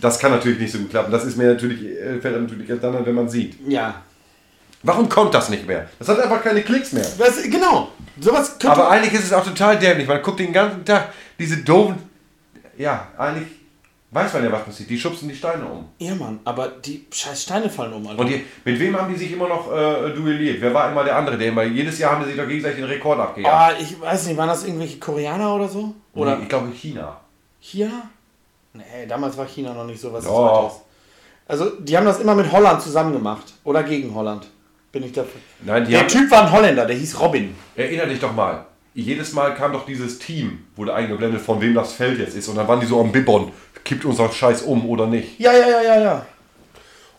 Das 0.00 0.20
kann 0.20 0.30
natürlich 0.30 0.60
nicht 0.60 0.70
so 0.70 0.78
gut 0.78 0.90
klappen. 0.90 1.10
Das 1.10 1.24
ist 1.24 1.36
mir 1.36 1.48
natürlich, 1.48 1.82
äh, 1.82 2.20
fällt 2.20 2.40
natürlich 2.40 2.68
dann 2.80 2.94
an, 2.94 3.04
wenn 3.04 3.16
man 3.16 3.28
sieht. 3.28 3.56
Ja. 3.68 4.02
Warum 4.82 5.08
kommt 5.08 5.34
das 5.34 5.48
nicht 5.48 5.66
mehr? 5.66 5.88
Das 5.98 6.08
hat 6.08 6.20
einfach 6.20 6.42
keine 6.42 6.62
Klicks 6.62 6.92
mehr. 6.92 7.06
Das, 7.18 7.42
genau. 7.42 7.88
Sowas 8.20 8.58
könnte. 8.58 8.70
Aber 8.70 8.90
eigentlich 8.90 9.12
ist 9.14 9.24
es 9.24 9.32
auch 9.32 9.44
total 9.44 9.78
dämlich. 9.78 10.06
Man 10.06 10.22
guckt 10.22 10.38
den 10.40 10.52
ganzen 10.52 10.84
Tag 10.84 11.12
diese 11.38 11.58
doofen. 11.58 11.96
Ja, 12.76 13.08
eigentlich 13.18 13.48
weiß 14.10 14.32
man 14.34 14.44
ja, 14.44 14.52
was 14.52 14.64
passiert. 14.64 14.88
Die 14.88 14.98
schubsen 14.98 15.28
die 15.28 15.34
Steine 15.34 15.66
um. 15.66 15.86
ja, 15.98 16.14
Mann, 16.14 16.38
aber 16.44 16.68
die 16.68 17.06
scheiß 17.12 17.42
Steine 17.42 17.68
fallen 17.68 17.92
um, 17.92 18.06
Alter. 18.06 18.20
Und 18.20 18.28
die, 18.28 18.44
mit 18.64 18.78
wem 18.78 18.96
haben 18.96 19.12
die 19.12 19.18
sich 19.18 19.32
immer 19.32 19.48
noch 19.48 19.70
äh, 19.70 20.10
duelliert? 20.14 20.60
Wer 20.60 20.72
war 20.72 20.90
immer 20.90 21.04
der 21.04 21.16
andere? 21.16 21.36
Der 21.36 21.48
immer, 21.48 21.64
jedes 21.64 21.98
Jahr 21.98 22.12
haben 22.12 22.22
die 22.22 22.28
sich 22.30 22.38
doch 22.38 22.46
gegenseitig 22.48 22.78
den 22.78 22.86
Rekord 22.86 23.18
abgejagt. 23.18 23.54
Ah, 23.54 23.72
ich 23.80 24.00
weiß 24.00 24.26
nicht, 24.26 24.36
waren 24.36 24.48
das 24.48 24.64
irgendwelche 24.64 24.98
Koreaner 24.98 25.54
oder 25.54 25.68
so? 25.68 25.92
Oder 26.14 26.36
Nee, 26.36 26.42
ich 26.44 26.48
glaube 26.48 26.68
China. 26.72 27.20
China? 27.60 27.90
Nee, 28.72 29.06
damals 29.08 29.36
war 29.36 29.46
China 29.46 29.74
noch 29.74 29.84
nicht 29.84 30.00
so 30.00 30.12
was. 30.12 30.24
Doch. 30.24 30.70
Zweites. 30.70 30.84
Also, 31.48 31.70
die 31.80 31.96
haben 31.96 32.06
das 32.06 32.20
immer 32.20 32.34
mit 32.34 32.50
Holland 32.52 32.80
zusammen 32.82 33.12
gemacht. 33.12 33.54
Oder 33.64 33.82
gegen 33.82 34.14
Holland. 34.14 34.46
Bin 34.92 35.02
ich 35.04 35.12
dafür. 35.12 35.40
Nein, 35.64 35.86
Der 35.88 36.00
haben, 36.00 36.08
Typ 36.08 36.30
war 36.30 36.42
ein 36.46 36.52
Holländer, 36.52 36.86
der 36.86 36.96
hieß 36.96 37.20
Robin. 37.20 37.54
Erinner 37.76 38.06
dich 38.06 38.20
doch 38.20 38.32
mal. 38.34 38.64
Jedes 38.94 39.32
Mal 39.32 39.54
kam 39.54 39.72
doch 39.72 39.84
dieses 39.86 40.18
Team, 40.18 40.64
wurde 40.74 40.92
eingeblendet, 40.94 41.40
von 41.40 41.60
wem 41.60 41.74
das 41.74 41.92
Feld 41.92 42.18
jetzt 42.18 42.36
ist. 42.36 42.48
Und 42.48 42.56
dann 42.56 42.66
waren 42.66 42.80
die 42.80 42.86
so 42.86 42.98
am 43.00 43.12
Bibbern. 43.12 43.52
Kippt 43.84 44.04
unser 44.04 44.30
Scheiß 44.32 44.62
um 44.62 44.88
oder 44.88 45.06
nicht? 45.06 45.38
Ja, 45.38 45.52
ja, 45.52 45.68
ja, 45.68 45.82
ja, 45.82 46.00
ja. 46.00 46.26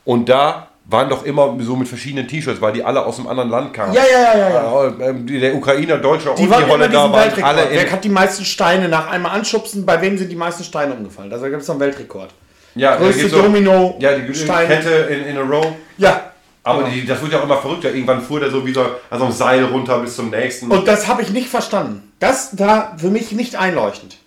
Und 0.03 0.27
da 0.27 0.67
waren 0.85 1.07
doch 1.07 1.23
immer 1.23 1.55
so 1.59 1.75
mit 1.75 1.87
verschiedenen 1.87 2.27
T-Shirts, 2.27 2.59
weil 2.59 2.73
die 2.73 2.83
alle 2.83 3.05
aus 3.05 3.17
einem 3.19 3.27
anderen 3.27 3.49
Land 3.49 3.73
kamen. 3.73 3.93
Ja, 3.93 4.01
ja, 4.11 4.33
ja, 4.33 4.37
ja, 4.49 4.49
ja. 4.49 4.87
Äh, 4.87 5.09
ähm, 5.09 5.27
Der 5.27 5.53
Ukrainer, 5.55 5.97
Deutscher 5.99 6.33
Die 6.35 6.43
und 6.43 6.49
waren 6.49 6.65
die 6.65 6.71
Holländer 6.71 7.03
waren 7.03 7.13
Weltrekord. 7.13 7.45
alle 7.45 7.67
Wer 7.71 7.91
hat 7.91 8.03
die 8.03 8.09
meisten 8.09 8.43
Steine 8.43 8.89
nach 8.89 9.09
einmal 9.11 9.33
anschubsen? 9.37 9.85
Bei 9.85 10.01
wem 10.01 10.17
sind 10.17 10.29
die 10.31 10.35
meisten 10.35 10.63
Steine 10.63 10.93
umgefallen? 10.95 11.31
Also, 11.31 11.45
da 11.45 11.49
gibt 11.51 11.61
es 11.61 11.69
einen 11.69 11.79
Weltrekord. 11.79 12.31
ja, 12.75 12.95
Größte 12.97 13.29
Domino, 13.29 13.95
Ja, 13.99 14.17
die 14.17 14.33
Steine. 14.33 14.67
Kette 14.67 14.89
in, 14.89 15.25
in 15.27 15.37
a 15.37 15.41
row. 15.41 15.67
Ja. 15.97 16.28
Aber 16.69 16.83
Genau. 16.83 16.93
die, 16.93 17.05
das 17.05 17.21
wird 17.21 17.31
ja 17.33 17.39
auch 17.39 17.43
immer 17.43 17.57
verrückter. 17.57 17.89
Irgendwann 17.93 18.21
fuhr 18.21 18.39
der 18.39 18.51
so 18.51 18.65
wie 18.65 18.73
so 18.73 18.85
also 19.09 19.25
ein 19.25 19.31
Seil 19.31 19.65
runter 19.65 19.99
bis 19.99 20.15
zum 20.15 20.29
nächsten. 20.29 20.69
Und 20.71 20.87
das 20.87 21.07
habe 21.07 21.21
ich 21.21 21.29
nicht 21.31 21.49
verstanden. 21.49 22.11
Das 22.19 22.57
war 22.59 22.97
für 22.97 23.09
mich 23.09 23.31
nicht 23.31 23.55
einleuchtend. 23.55 24.17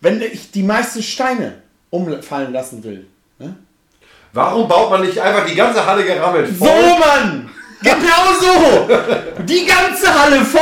Wenn 0.00 0.20
ich 0.22 0.50
die 0.52 0.62
meisten 0.62 1.02
Steine 1.02 1.62
umfallen 1.90 2.52
lassen 2.52 2.84
will. 2.84 3.06
Ne? 3.38 3.56
Warum 4.32 4.68
baut 4.68 4.90
man 4.90 5.00
nicht 5.00 5.18
einfach 5.18 5.46
die 5.46 5.54
ganze 5.54 5.84
Halle 5.84 6.04
gerammelt 6.04 6.56
So, 6.58 6.64
Mann! 6.64 7.48
Genau 7.82 8.32
so! 8.40 8.88
Die 9.44 9.64
ganze 9.66 10.12
Halle 10.22 10.44
voll, 10.44 10.60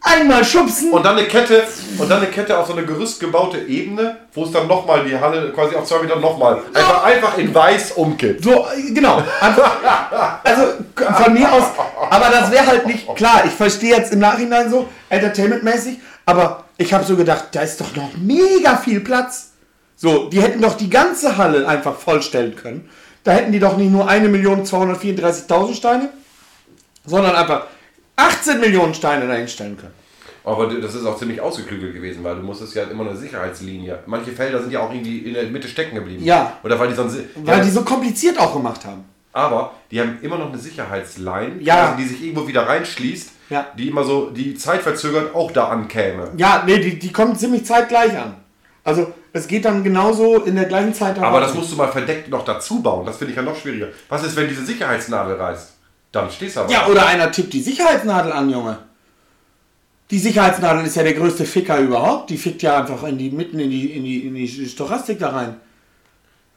einmal 0.00 0.44
schubsen. 0.44 0.92
Und 0.92 1.04
dann 1.04 1.16
eine 1.18 1.26
Kette 1.26 1.64
und 1.98 2.08
dann 2.10 2.18
eine 2.18 2.28
Kette 2.30 2.56
auf 2.58 2.66
so 2.66 2.72
eine 2.72 2.84
Gerüst 2.84 3.20
gebaute 3.20 3.58
Ebene, 3.58 4.16
wo 4.32 4.44
es 4.44 4.52
dann 4.52 4.66
nochmal 4.66 5.04
die 5.04 5.18
Halle 5.18 5.52
quasi 5.52 5.74
auf 5.74 5.84
zwei 5.86 5.98
Meter 6.00 6.16
nochmal 6.16 6.60
einfach, 6.72 7.04
einfach 7.04 7.38
in 7.38 7.54
weiß 7.54 7.92
umkippt. 7.92 8.42
So, 8.44 8.66
äh, 8.66 8.92
genau. 8.92 9.22
Einfach- 9.40 10.40
Also 10.44 10.62
von 11.24 11.32
mir 11.34 11.52
aus, 11.52 11.64
aber 12.10 12.28
das 12.30 12.50
wäre 12.50 12.66
halt 12.66 12.86
nicht 12.86 13.14
klar. 13.16 13.42
Ich 13.46 13.52
verstehe 13.52 13.96
jetzt 13.96 14.12
im 14.12 14.20
Nachhinein 14.20 14.70
so, 14.70 14.88
entertainmentmäßig, 15.08 15.98
aber 16.26 16.64
ich 16.76 16.92
habe 16.92 17.04
so 17.04 17.16
gedacht, 17.16 17.46
da 17.52 17.60
ist 17.62 17.80
doch 17.80 17.94
noch 17.96 18.10
mega 18.16 18.76
viel 18.76 19.00
Platz. 19.00 19.50
So, 19.96 20.28
die 20.28 20.40
hätten 20.40 20.62
doch 20.62 20.76
die 20.76 20.88
ganze 20.90 21.36
Halle 21.36 21.66
einfach 21.66 21.96
vollstellen 21.96 22.54
können. 22.54 22.88
Da 23.24 23.32
hätten 23.32 23.50
die 23.52 23.58
doch 23.58 23.76
nicht 23.76 23.90
nur 23.90 24.08
1.234.000 24.08 25.74
Steine, 25.74 26.08
sondern 27.04 27.34
einfach 27.34 27.64
18 28.18 28.60
Millionen 28.60 28.94
Steine 28.94 29.26
dahinstellen 29.26 29.76
können. 29.76 29.94
Aber 30.44 30.66
das 30.66 30.94
ist 30.94 31.04
auch 31.04 31.18
ziemlich 31.18 31.40
ausgeklügelt 31.40 31.94
gewesen, 31.94 32.24
weil 32.24 32.36
du 32.36 32.42
musstest 32.42 32.74
ja 32.74 32.84
immer 32.84 33.06
eine 33.06 33.16
Sicherheitslinie. 33.16 33.98
Manche 34.06 34.32
Felder 34.32 34.60
sind 34.62 34.72
ja 34.72 34.80
auch 34.80 34.90
irgendwie 34.92 35.18
in 35.18 35.34
der 35.34 35.44
Mitte 35.44 35.68
stecken 35.68 35.94
geblieben. 35.94 36.24
Ja. 36.24 36.56
Oder 36.62 36.78
weil 36.78 36.88
die 36.88 36.94
sonst. 36.94 37.16
Weil 37.36 37.58
ja, 37.58 37.64
die 37.64 37.70
so 37.70 37.82
kompliziert 37.82 38.38
auch 38.38 38.54
gemacht 38.54 38.84
haben. 38.84 39.04
aber 39.32 39.72
die 39.90 40.00
haben 40.00 40.18
immer 40.22 40.38
noch 40.38 40.48
eine 40.48 40.58
Sicherheitsline, 40.58 41.56
Ja. 41.60 41.94
die 41.98 42.04
sich 42.04 42.22
irgendwo 42.24 42.48
wieder 42.48 42.66
reinschließt, 42.66 43.30
Ja. 43.50 43.66
die 43.76 43.88
immer 43.88 44.04
so 44.04 44.30
die 44.30 44.54
Zeit 44.54 44.80
verzögert 44.82 45.34
auch 45.34 45.50
da 45.52 45.68
ankäme. 45.68 46.30
Ja, 46.36 46.62
nee, 46.66 46.78
die, 46.78 46.98
die 46.98 47.12
kommen 47.12 47.36
ziemlich 47.36 47.64
zeitgleich 47.66 48.16
an. 48.18 48.34
Also 48.84 49.12
es 49.34 49.46
geht 49.46 49.64
dann 49.66 49.84
genauso 49.84 50.42
in 50.44 50.54
der 50.56 50.64
gleichen 50.64 50.94
Zeit 50.94 51.18
Aber 51.18 51.40
das 51.40 51.54
musst 51.54 51.70
du 51.72 51.76
mal 51.76 51.88
verdeckt 51.88 52.30
noch 52.30 52.44
dazu 52.44 52.82
bauen. 52.82 53.04
Das 53.04 53.18
finde 53.18 53.32
ich 53.32 53.36
ja 53.36 53.42
noch 53.42 53.54
schwieriger. 53.56 53.88
Was 54.08 54.24
ist, 54.24 54.34
wenn 54.34 54.48
diese 54.48 54.64
Sicherheitsnadel 54.64 55.36
reißt? 55.36 55.74
Dann 56.12 56.30
stehst 56.30 56.56
du 56.56 56.60
aber. 56.60 56.70
Ja, 56.72 56.86
oder 56.86 57.06
einer 57.06 57.30
tippt 57.30 57.52
die 57.52 57.60
Sicherheitsnadel 57.60 58.32
an, 58.32 58.50
Junge. 58.50 58.78
Die 60.10 60.18
Sicherheitsnadel 60.18 60.86
ist 60.86 60.96
ja 60.96 61.02
der 61.02 61.12
größte 61.14 61.44
Ficker 61.44 61.78
überhaupt. 61.78 62.30
Die 62.30 62.38
fickt 62.38 62.62
ja 62.62 62.78
einfach 62.78 63.02
in 63.04 63.18
die, 63.18 63.30
mitten 63.30 63.58
in 63.58 63.70
die, 63.70 63.92
in 63.92 64.04
die, 64.04 64.26
in 64.26 64.34
die 64.34 64.48
Stochastik 64.68 65.18
da 65.18 65.30
rein. 65.30 65.56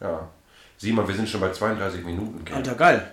ja. 0.00 0.28
Sieh 0.78 0.90
mal, 0.92 1.06
wir 1.06 1.14
sind 1.14 1.28
schon 1.28 1.40
bei 1.40 1.52
32 1.52 2.04
Minuten. 2.04 2.44
Ken. 2.44 2.56
Alter, 2.56 2.74
geil. 2.74 3.12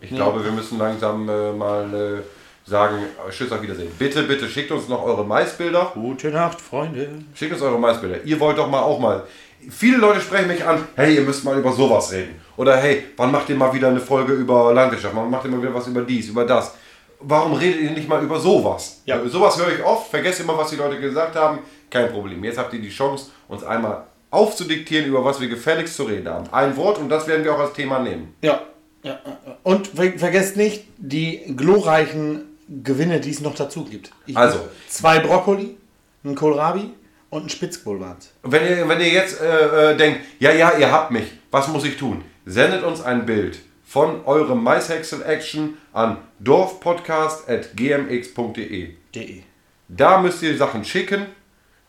Ich 0.00 0.08
glaube, 0.08 0.42
wir 0.42 0.52
müssen 0.52 0.78
langsam 0.78 1.28
äh, 1.28 1.52
mal 1.52 2.22
äh, 2.24 2.68
sagen, 2.70 2.96
Tschüss, 3.28 3.52
auf 3.52 3.60
Wiedersehen. 3.60 3.90
Bitte, 3.98 4.22
bitte 4.22 4.48
schickt 4.48 4.70
uns 4.70 4.88
noch 4.88 5.02
eure 5.02 5.22
Maisbilder. 5.22 5.90
Gute 5.92 6.30
Nacht, 6.30 6.62
Freunde. 6.62 7.10
Schickt 7.34 7.52
uns 7.52 7.60
eure 7.60 7.78
Maisbilder. 7.78 8.24
Ihr 8.24 8.40
wollt 8.40 8.56
doch 8.56 8.70
mal 8.70 8.80
auch 8.80 8.98
mal. 9.00 9.24
Viele 9.68 9.98
Leute 9.98 10.22
sprechen 10.22 10.48
mich 10.48 10.64
an, 10.64 10.82
hey, 10.96 11.16
ihr 11.16 11.20
müsst 11.20 11.44
mal 11.44 11.58
über 11.58 11.72
sowas 11.72 12.10
reden. 12.10 12.40
Oder 12.58 12.76
hey, 12.76 13.04
wann 13.16 13.30
macht 13.30 13.48
ihr 13.48 13.54
mal 13.54 13.72
wieder 13.72 13.86
eine 13.88 14.00
Folge 14.00 14.32
über 14.32 14.74
Landwirtschaft? 14.74 15.14
Wann 15.14 15.30
macht 15.30 15.44
ihr 15.44 15.50
mal 15.50 15.62
wieder 15.62 15.72
was 15.72 15.86
über 15.86 16.02
dies, 16.02 16.28
über 16.28 16.44
das? 16.44 16.74
Warum 17.20 17.52
redet 17.52 17.82
ihr 17.82 17.90
nicht 17.92 18.08
mal 18.08 18.20
über 18.22 18.38
sowas? 18.38 19.00
Ja. 19.06 19.22
Äh, 19.22 19.28
Sowas 19.28 19.56
höre 19.58 19.72
ich 19.72 19.82
oft, 19.84 20.10
vergesst 20.10 20.40
immer, 20.40 20.58
was 20.58 20.70
die 20.70 20.76
Leute 20.76 21.00
gesagt 21.00 21.36
haben. 21.36 21.60
Kein 21.88 22.10
Problem. 22.10 22.42
Jetzt 22.42 22.58
habt 22.58 22.72
ihr 22.74 22.80
die 22.80 22.90
Chance, 22.90 23.30
uns 23.46 23.62
einmal 23.62 24.04
aufzudiktieren, 24.30 25.06
über 25.06 25.24
was 25.24 25.40
wir 25.40 25.48
gefälligst 25.48 25.94
zu 25.94 26.02
reden 26.02 26.28
haben. 26.28 26.46
Ein 26.50 26.76
Wort 26.76 26.98
und 26.98 27.08
das 27.08 27.28
werden 27.28 27.44
wir 27.44 27.54
auch 27.54 27.60
als 27.60 27.74
Thema 27.74 28.00
nehmen. 28.00 28.34
Ja. 28.42 28.60
ja. 29.04 29.20
Und 29.62 29.86
ver 29.86 30.18
vergesst 30.18 30.56
nicht 30.56 30.84
die 30.96 31.54
glorreichen 31.56 32.42
Gewinne, 32.82 33.20
die 33.20 33.30
es 33.30 33.40
noch 33.40 33.54
dazu 33.54 33.84
gibt. 33.84 34.10
Ich 34.26 34.36
Also. 34.36 34.68
Zwei 34.88 35.20
Brokkoli, 35.20 35.76
ein 36.24 36.34
Kohlrabi 36.34 36.90
und 37.30 37.44
ein 37.46 37.48
Spitzkohlwart. 37.48 38.26
Wenn 38.42 38.66
ihr, 38.68 38.88
wenn 38.88 39.00
ihr 39.00 39.10
jetzt 39.10 39.40
äh, 39.40 39.92
äh, 39.92 39.96
denkt, 39.96 40.22
ja, 40.40 40.50
ja, 40.52 40.76
ihr 40.76 40.90
habt 40.90 41.12
mich, 41.12 41.26
was 41.52 41.68
muss 41.68 41.84
ich 41.84 41.96
tun? 41.96 42.22
Sendet 42.48 42.82
uns 42.82 43.00
ein 43.02 43.26
Bild 43.26 43.58
von 43.84 44.24
eurem 44.24 44.62
Maishäcksel-Action 44.62 45.76
an 45.92 46.16
dorfpodcast.gmx.de. 46.40 48.88
De. 49.14 49.42
Da 49.88 50.22
müsst 50.22 50.42
ihr 50.42 50.56
Sachen 50.56 50.82
schicken 50.82 51.26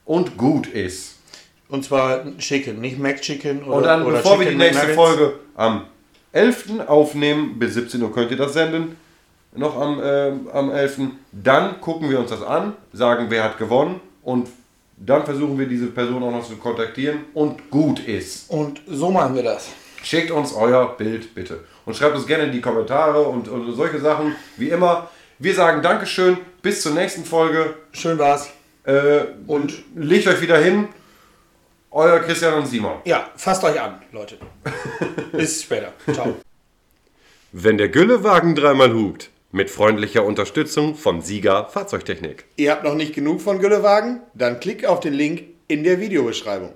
und 0.03 0.35
gut 0.35 0.67
ist. 0.67 1.15
Und 1.69 1.85
zwar 1.85 2.25
Chicken, 2.39 2.81
nicht 2.81 2.99
McChicken 2.99 3.63
oder 3.63 3.77
Und 3.77 3.83
dann, 3.83 4.03
oder 4.03 4.17
bevor 4.17 4.37
wir 4.37 4.47
die 4.47 4.57
Chicken 4.57 4.57
nächste 4.57 4.87
McNuggets. 4.87 5.17
Folge 5.17 5.39
am 5.55 5.85
11. 6.33 6.81
aufnehmen, 6.87 7.57
bis 7.57 7.75
17 7.75 8.03
Uhr 8.03 8.13
könnt 8.13 8.31
ihr 8.31 8.37
das 8.37 8.51
senden, 8.51 8.97
noch 9.55 9.79
am, 9.79 10.03
äh, 10.03 10.33
am 10.51 10.71
11. 10.71 10.99
Dann 11.31 11.79
gucken 11.79 12.09
wir 12.09 12.19
uns 12.19 12.31
das 12.31 12.43
an, 12.43 12.73
sagen, 12.91 13.27
wer 13.29 13.45
hat 13.45 13.57
gewonnen 13.57 14.01
und 14.23 14.49
dann 14.97 15.23
versuchen 15.23 15.57
wir 15.57 15.67
diese 15.67 15.87
Person 15.87 16.21
auch 16.21 16.31
noch 16.31 16.45
zu 16.45 16.57
kontaktieren 16.57 17.19
und 17.33 17.71
gut 17.71 18.01
ist. 18.01 18.49
Und 18.49 18.81
so 18.87 19.09
machen 19.09 19.35
wir 19.35 19.43
das. 19.43 19.69
Schickt 20.03 20.31
uns 20.31 20.53
euer 20.53 20.95
Bild 20.97 21.35
bitte. 21.35 21.63
Und 21.85 21.95
schreibt 21.95 22.15
uns 22.15 22.25
gerne 22.27 22.45
in 22.45 22.51
die 22.51 22.61
Kommentare 22.61 23.21
und, 23.23 23.47
und 23.47 23.71
solche 23.73 23.99
Sachen. 23.99 24.35
Wie 24.57 24.69
immer. 24.69 25.09
Wir 25.39 25.53
sagen 25.55 25.81
Dankeschön. 25.81 26.37
Bis 26.61 26.81
zur 26.81 26.93
nächsten 26.93 27.25
Folge. 27.25 27.75
Schön 27.91 28.17
war's. 28.17 28.49
Äh, 28.83 29.21
Und? 29.47 29.73
legt 29.95 30.27
euch 30.27 30.41
wieder 30.41 30.57
hin. 30.57 30.87
Euer 31.91 32.19
Christian 32.19 32.53
und 32.55 32.67
Simon. 32.67 32.99
Ja, 33.05 33.29
fasst 33.35 33.63
euch 33.63 33.79
an, 33.81 34.01
Leute. 34.11 34.37
Bis 35.31 35.63
später. 35.63 35.93
Ciao. 36.13 36.35
Wenn 37.51 37.77
der 37.77 37.89
Güllewagen 37.89 38.55
dreimal 38.55 38.93
hupt. 38.93 39.29
Mit 39.51 39.71
freundlicher 39.71 40.23
Unterstützung 40.23 40.93
von 40.93 41.21
Sieger 41.23 41.65
Fahrzeugtechnik. 41.69 42.45
Ihr 42.57 42.69
habt 42.69 42.83
noch 42.83 42.93
nicht 42.93 43.15
genug 43.15 43.41
von 43.41 43.57
Güllewagen? 43.57 44.21
Dann 44.35 44.59
klickt 44.59 44.85
auf 44.85 44.99
den 44.99 45.13
Link 45.13 45.45
in 45.67 45.83
der 45.83 45.99
Videobeschreibung. 45.99 46.67